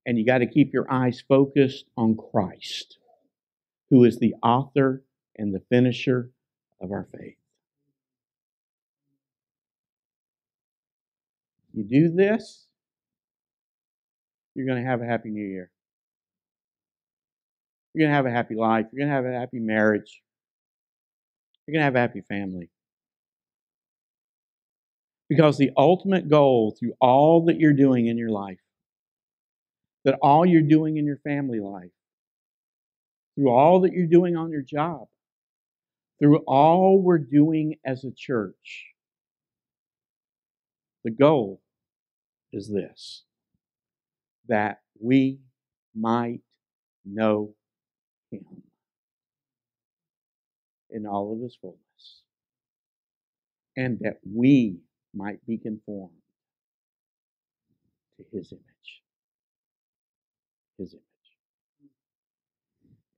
And 0.06 0.16
you 0.16 0.24
got 0.24 0.38
to 0.38 0.46
keep 0.46 0.72
your 0.72 0.86
eyes 0.88 1.24
focused 1.28 1.86
on 1.96 2.16
Christ 2.16 2.98
who 3.90 4.04
is 4.04 4.20
the 4.20 4.34
author 4.44 5.02
and 5.36 5.52
the 5.52 5.62
finisher 5.70 6.30
of 6.80 6.92
our 6.92 7.08
faith. 7.12 7.36
You 11.76 11.84
do 11.84 12.08
this, 12.08 12.66
you're 14.54 14.66
going 14.66 14.82
to 14.82 14.88
have 14.88 15.02
a 15.02 15.04
happy 15.04 15.28
new 15.28 15.46
year. 15.46 15.70
You're 17.92 18.06
going 18.06 18.10
to 18.10 18.16
have 18.16 18.24
a 18.24 18.30
happy 18.30 18.54
life. 18.54 18.86
You're 18.90 19.06
going 19.06 19.10
to 19.10 19.14
have 19.14 19.26
a 19.26 19.38
happy 19.38 19.58
marriage. 19.58 20.22
You're 21.66 21.74
going 21.74 21.80
to 21.80 21.84
have 21.84 21.94
a 21.94 22.00
happy 22.00 22.22
family. 22.22 22.70
Because 25.28 25.58
the 25.58 25.70
ultimate 25.76 26.30
goal 26.30 26.74
through 26.78 26.94
all 26.98 27.44
that 27.44 27.60
you're 27.60 27.74
doing 27.74 28.06
in 28.06 28.16
your 28.16 28.30
life, 28.30 28.60
that 30.06 30.18
all 30.22 30.46
you're 30.46 30.62
doing 30.62 30.96
in 30.96 31.04
your 31.04 31.18
family 31.18 31.60
life, 31.60 31.90
through 33.34 33.50
all 33.50 33.80
that 33.80 33.92
you're 33.92 34.06
doing 34.06 34.34
on 34.34 34.50
your 34.50 34.62
job, 34.62 35.08
through 36.20 36.38
all 36.46 37.02
we're 37.02 37.18
doing 37.18 37.74
as 37.84 38.04
a 38.04 38.12
church. 38.16 38.86
The 41.04 41.10
goal 41.10 41.60
is 42.56 42.68
this 42.68 43.22
that 44.48 44.80
we 45.00 45.38
might 45.94 46.40
know 47.04 47.54
Him 48.30 48.44
in 50.90 51.06
all 51.06 51.32
of 51.32 51.40
His 51.40 51.56
fullness, 51.60 52.22
and 53.76 53.98
that 54.00 54.18
we 54.24 54.78
might 55.14 55.44
be 55.46 55.58
conformed 55.58 56.12
to 58.18 58.24
His 58.36 58.52
image. 58.52 59.02
His 60.78 60.92
image 60.92 61.02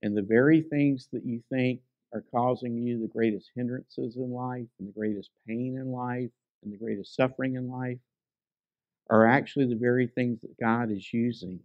and 0.01 0.15
the 0.15 0.21
very 0.21 0.61
things 0.61 1.07
that 1.11 1.25
you 1.25 1.41
think 1.49 1.81
are 2.13 2.23
causing 2.31 2.77
you 2.77 2.99
the 2.99 3.07
greatest 3.07 3.51
hindrances 3.55 4.15
in 4.15 4.31
life 4.31 4.65
and 4.79 4.87
the 4.87 4.93
greatest 4.93 5.29
pain 5.47 5.77
in 5.79 5.91
life 5.91 6.29
and 6.63 6.73
the 6.73 6.77
greatest 6.77 7.15
suffering 7.15 7.55
in 7.55 7.69
life 7.69 7.97
are 9.09 9.25
actually 9.25 9.65
the 9.67 9.75
very 9.75 10.07
things 10.07 10.41
that 10.41 10.59
God 10.59 10.91
is 10.91 11.13
using 11.13 11.59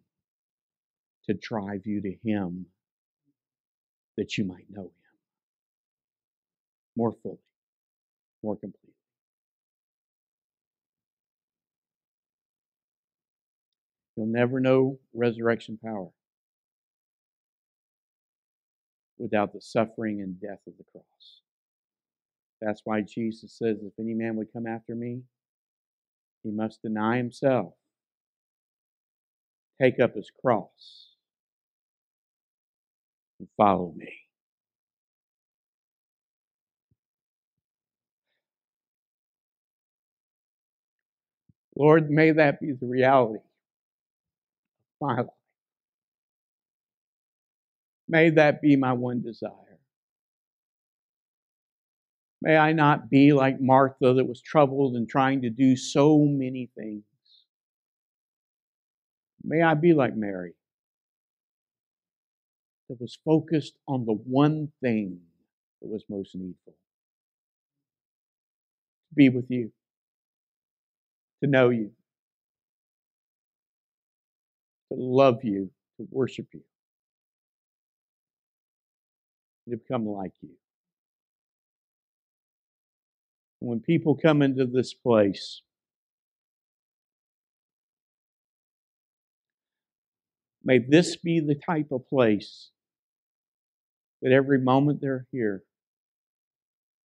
to 1.26 1.34
drive 1.34 1.86
you 1.86 2.00
to 2.02 2.14
Him 2.24 2.66
that 4.16 4.38
you 4.38 4.44
might 4.44 4.66
know 4.70 4.84
Him 4.84 4.90
more 6.96 7.12
fully, 7.22 7.38
more 8.42 8.56
completely. 8.56 8.94
You'll 14.16 14.26
never 14.26 14.60
know 14.60 14.98
resurrection 15.12 15.78
power 15.82 16.08
without 19.18 19.52
the 19.52 19.60
suffering 19.60 20.20
and 20.20 20.40
death 20.40 20.60
of 20.66 20.74
the 20.78 20.84
cross. 20.84 21.40
That's 22.60 22.82
why 22.84 23.00
Jesus 23.02 23.52
says, 23.52 23.78
If 23.82 23.92
any 23.98 24.14
man 24.14 24.36
would 24.36 24.52
come 24.52 24.66
after 24.66 24.94
me, 24.94 25.22
he 26.44 26.52
must 26.52 26.82
deny 26.82 27.18
himself, 27.18 27.74
take 29.82 30.00
up 30.00 30.14
his 30.14 30.30
cross, 30.42 31.10
and 33.40 33.48
follow 33.56 33.94
me. 33.96 34.12
Lord, 41.76 42.10
may 42.10 42.32
that 42.32 42.60
be 42.60 42.72
the 42.72 42.86
reality 42.86 43.38
of 43.38 45.08
my 45.08 45.16
life. 45.16 45.26
May 48.08 48.30
that 48.30 48.62
be 48.62 48.76
my 48.76 48.92
one 48.92 49.22
desire. 49.22 49.63
May 52.44 52.58
I 52.58 52.74
not 52.74 53.08
be 53.08 53.32
like 53.32 53.58
Martha 53.58 54.12
that 54.12 54.28
was 54.28 54.42
troubled 54.42 54.96
and 54.96 55.08
trying 55.08 55.40
to 55.40 55.48
do 55.50 55.76
so 55.76 56.18
many 56.18 56.68
things. 56.76 57.02
May 59.42 59.62
I 59.62 59.72
be 59.72 59.94
like 59.94 60.14
Mary 60.14 60.52
that 62.90 63.00
was 63.00 63.18
focused 63.24 63.78
on 63.88 64.04
the 64.04 64.12
one 64.12 64.70
thing 64.82 65.20
that 65.80 65.88
was 65.88 66.04
most 66.10 66.34
needful? 66.34 66.74
To 69.08 69.14
be 69.14 69.30
with 69.30 69.50
you, 69.50 69.72
to 71.42 71.48
know 71.48 71.70
you, 71.70 71.92
to 74.92 74.98
love 74.98 75.42
you, 75.44 75.70
to 75.96 76.06
worship 76.10 76.48
you, 76.52 76.60
to 79.70 79.78
become 79.78 80.06
like 80.06 80.34
you. 80.42 80.50
When 83.64 83.80
people 83.80 84.14
come 84.14 84.42
into 84.42 84.66
this 84.66 84.92
place, 84.92 85.62
may 90.62 90.78
this 90.78 91.16
be 91.16 91.40
the 91.40 91.54
type 91.54 91.90
of 91.90 92.06
place 92.06 92.68
that 94.20 94.32
every 94.32 94.60
moment 94.60 95.00
they're 95.00 95.26
here 95.32 95.62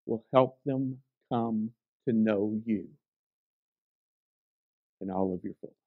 will 0.06 0.26
help 0.34 0.58
them 0.66 0.98
come 1.32 1.72
to 2.06 2.14
know 2.14 2.60
you 2.66 2.90
in 5.00 5.10
all 5.10 5.34
of 5.34 5.40
your 5.46 5.54
fullness. 5.62 5.78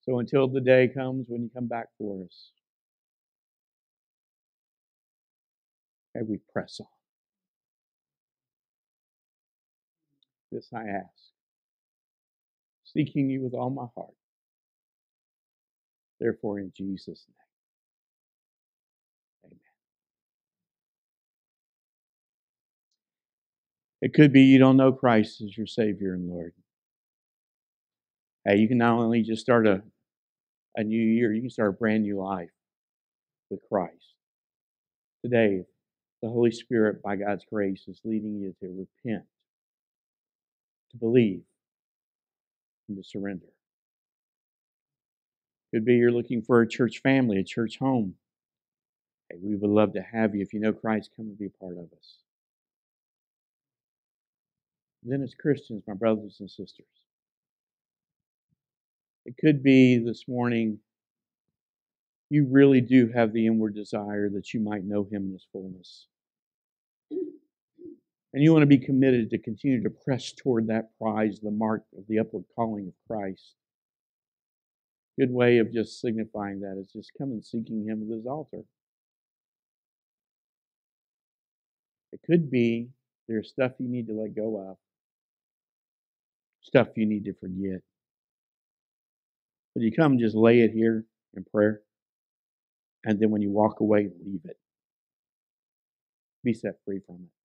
So 0.00 0.18
until 0.18 0.48
the 0.48 0.62
day 0.62 0.88
comes 0.88 1.26
when 1.28 1.42
you 1.42 1.50
come 1.54 1.68
back 1.68 1.88
for 1.98 2.24
us, 2.24 2.52
may 6.14 6.22
we 6.22 6.38
press 6.54 6.80
on. 6.80 6.99
This 10.50 10.68
I 10.74 10.88
ask, 10.88 11.32
seeking 12.84 13.30
you 13.30 13.42
with 13.42 13.54
all 13.54 13.70
my 13.70 13.86
heart. 13.94 14.14
Therefore, 16.18 16.58
in 16.58 16.72
Jesus' 16.76 17.24
name. 17.28 17.36
Amen. 19.52 19.60
It 24.02 24.14
could 24.14 24.32
be 24.32 24.42
you 24.42 24.58
don't 24.58 24.76
know 24.76 24.92
Christ 24.92 25.40
as 25.40 25.56
your 25.56 25.66
Savior 25.66 26.14
and 26.14 26.28
Lord. 26.28 26.52
Hey, 28.44 28.56
you 28.56 28.68
can 28.68 28.78
not 28.78 28.98
only 28.98 29.22
just 29.22 29.42
start 29.42 29.66
a, 29.66 29.82
a 30.76 30.82
new 30.82 31.00
year, 31.00 31.32
you 31.32 31.42
can 31.42 31.50
start 31.50 31.70
a 31.70 31.72
brand 31.72 32.02
new 32.02 32.20
life 32.20 32.50
with 33.50 33.60
Christ. 33.70 34.14
Today, 35.22 35.64
the 36.22 36.28
Holy 36.28 36.50
Spirit, 36.50 37.02
by 37.02 37.16
God's 37.16 37.44
grace, 37.44 37.84
is 37.86 38.00
leading 38.04 38.36
you 38.36 38.54
to 38.60 38.86
repent, 39.04 39.24
to 40.90 40.96
believe, 40.96 41.42
and 42.88 42.96
to 42.96 43.04
surrender. 43.04 43.46
Could 45.72 45.84
be 45.84 45.94
you're 45.94 46.10
looking 46.10 46.42
for 46.42 46.60
a 46.60 46.68
church 46.68 47.00
family, 47.02 47.38
a 47.38 47.44
church 47.44 47.78
home. 47.78 48.14
Hey, 49.30 49.38
we 49.40 49.54
would 49.54 49.70
love 49.70 49.92
to 49.94 50.02
have 50.02 50.34
you. 50.34 50.42
If 50.42 50.52
you 50.52 50.60
know 50.60 50.72
Christ, 50.72 51.10
come 51.16 51.26
and 51.26 51.38
be 51.38 51.46
a 51.46 51.50
part 51.50 51.76
of 51.78 51.84
us. 51.96 52.16
Then, 55.02 55.22
as 55.22 55.34
Christians, 55.34 55.84
my 55.86 55.94
brothers 55.94 56.36
and 56.40 56.50
sisters, 56.50 56.86
it 59.24 59.36
could 59.38 59.62
be 59.62 59.98
this 59.98 60.26
morning 60.26 60.78
you 62.30 62.46
really 62.48 62.80
do 62.80 63.08
have 63.08 63.32
the 63.32 63.46
inward 63.46 63.74
desire 63.74 64.28
that 64.30 64.54
you 64.54 64.60
might 64.60 64.84
know 64.84 65.04
Him 65.04 65.26
in 65.26 65.32
His 65.32 65.46
fullness. 65.52 66.06
And 68.32 68.42
you 68.42 68.52
want 68.52 68.62
to 68.62 68.66
be 68.66 68.78
committed 68.78 69.30
to 69.30 69.38
continue 69.38 69.82
to 69.82 69.90
press 69.90 70.32
toward 70.32 70.68
that 70.68 70.96
prize, 70.98 71.40
the 71.40 71.50
mark 71.50 71.82
of 71.98 72.04
the 72.08 72.20
upward 72.20 72.44
calling 72.54 72.86
of 72.86 72.94
Christ. 73.08 73.54
Good 75.18 75.32
way 75.32 75.58
of 75.58 75.72
just 75.72 76.00
signifying 76.00 76.60
that 76.60 76.78
is 76.80 76.92
just 76.92 77.10
come 77.18 77.32
and 77.32 77.44
seeking 77.44 77.84
Him 77.84 78.02
at 78.02 78.14
His 78.16 78.26
altar. 78.26 78.62
It 82.12 82.20
could 82.24 82.50
be 82.50 82.88
there's 83.28 83.48
stuff 83.48 83.72
you 83.78 83.88
need 83.88 84.06
to 84.06 84.14
let 84.14 84.34
go 84.34 84.70
of 84.70 84.76
stuff 86.62 86.88
you 86.96 87.06
need 87.06 87.24
to 87.24 87.34
forget. 87.34 87.80
But 89.74 89.82
you 89.82 89.92
come 89.92 90.18
just 90.18 90.36
lay 90.36 90.60
it 90.60 90.72
here 90.72 91.04
in 91.34 91.44
prayer, 91.44 91.80
and 93.04 93.18
then 93.18 93.30
when 93.30 93.42
you 93.42 93.50
walk 93.50 93.80
away, 93.80 94.08
leave 94.24 94.40
it. 94.44 94.58
Be 96.42 96.54
set 96.54 96.76
free 96.84 97.00
from 97.06 97.16
it. 97.16 97.39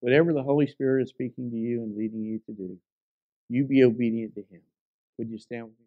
Whatever 0.00 0.32
the 0.32 0.42
Holy 0.42 0.66
Spirit 0.68 1.04
is 1.04 1.10
speaking 1.10 1.50
to 1.50 1.56
you 1.56 1.82
and 1.82 1.96
leading 1.96 2.22
you 2.24 2.40
to 2.46 2.52
do, 2.52 2.78
you 3.48 3.64
be 3.64 3.84
obedient 3.84 4.34
to 4.36 4.42
Him. 4.42 4.62
Would 5.18 5.30
you 5.30 5.38
stand 5.38 5.64
with 5.66 5.78
me? 5.78 5.86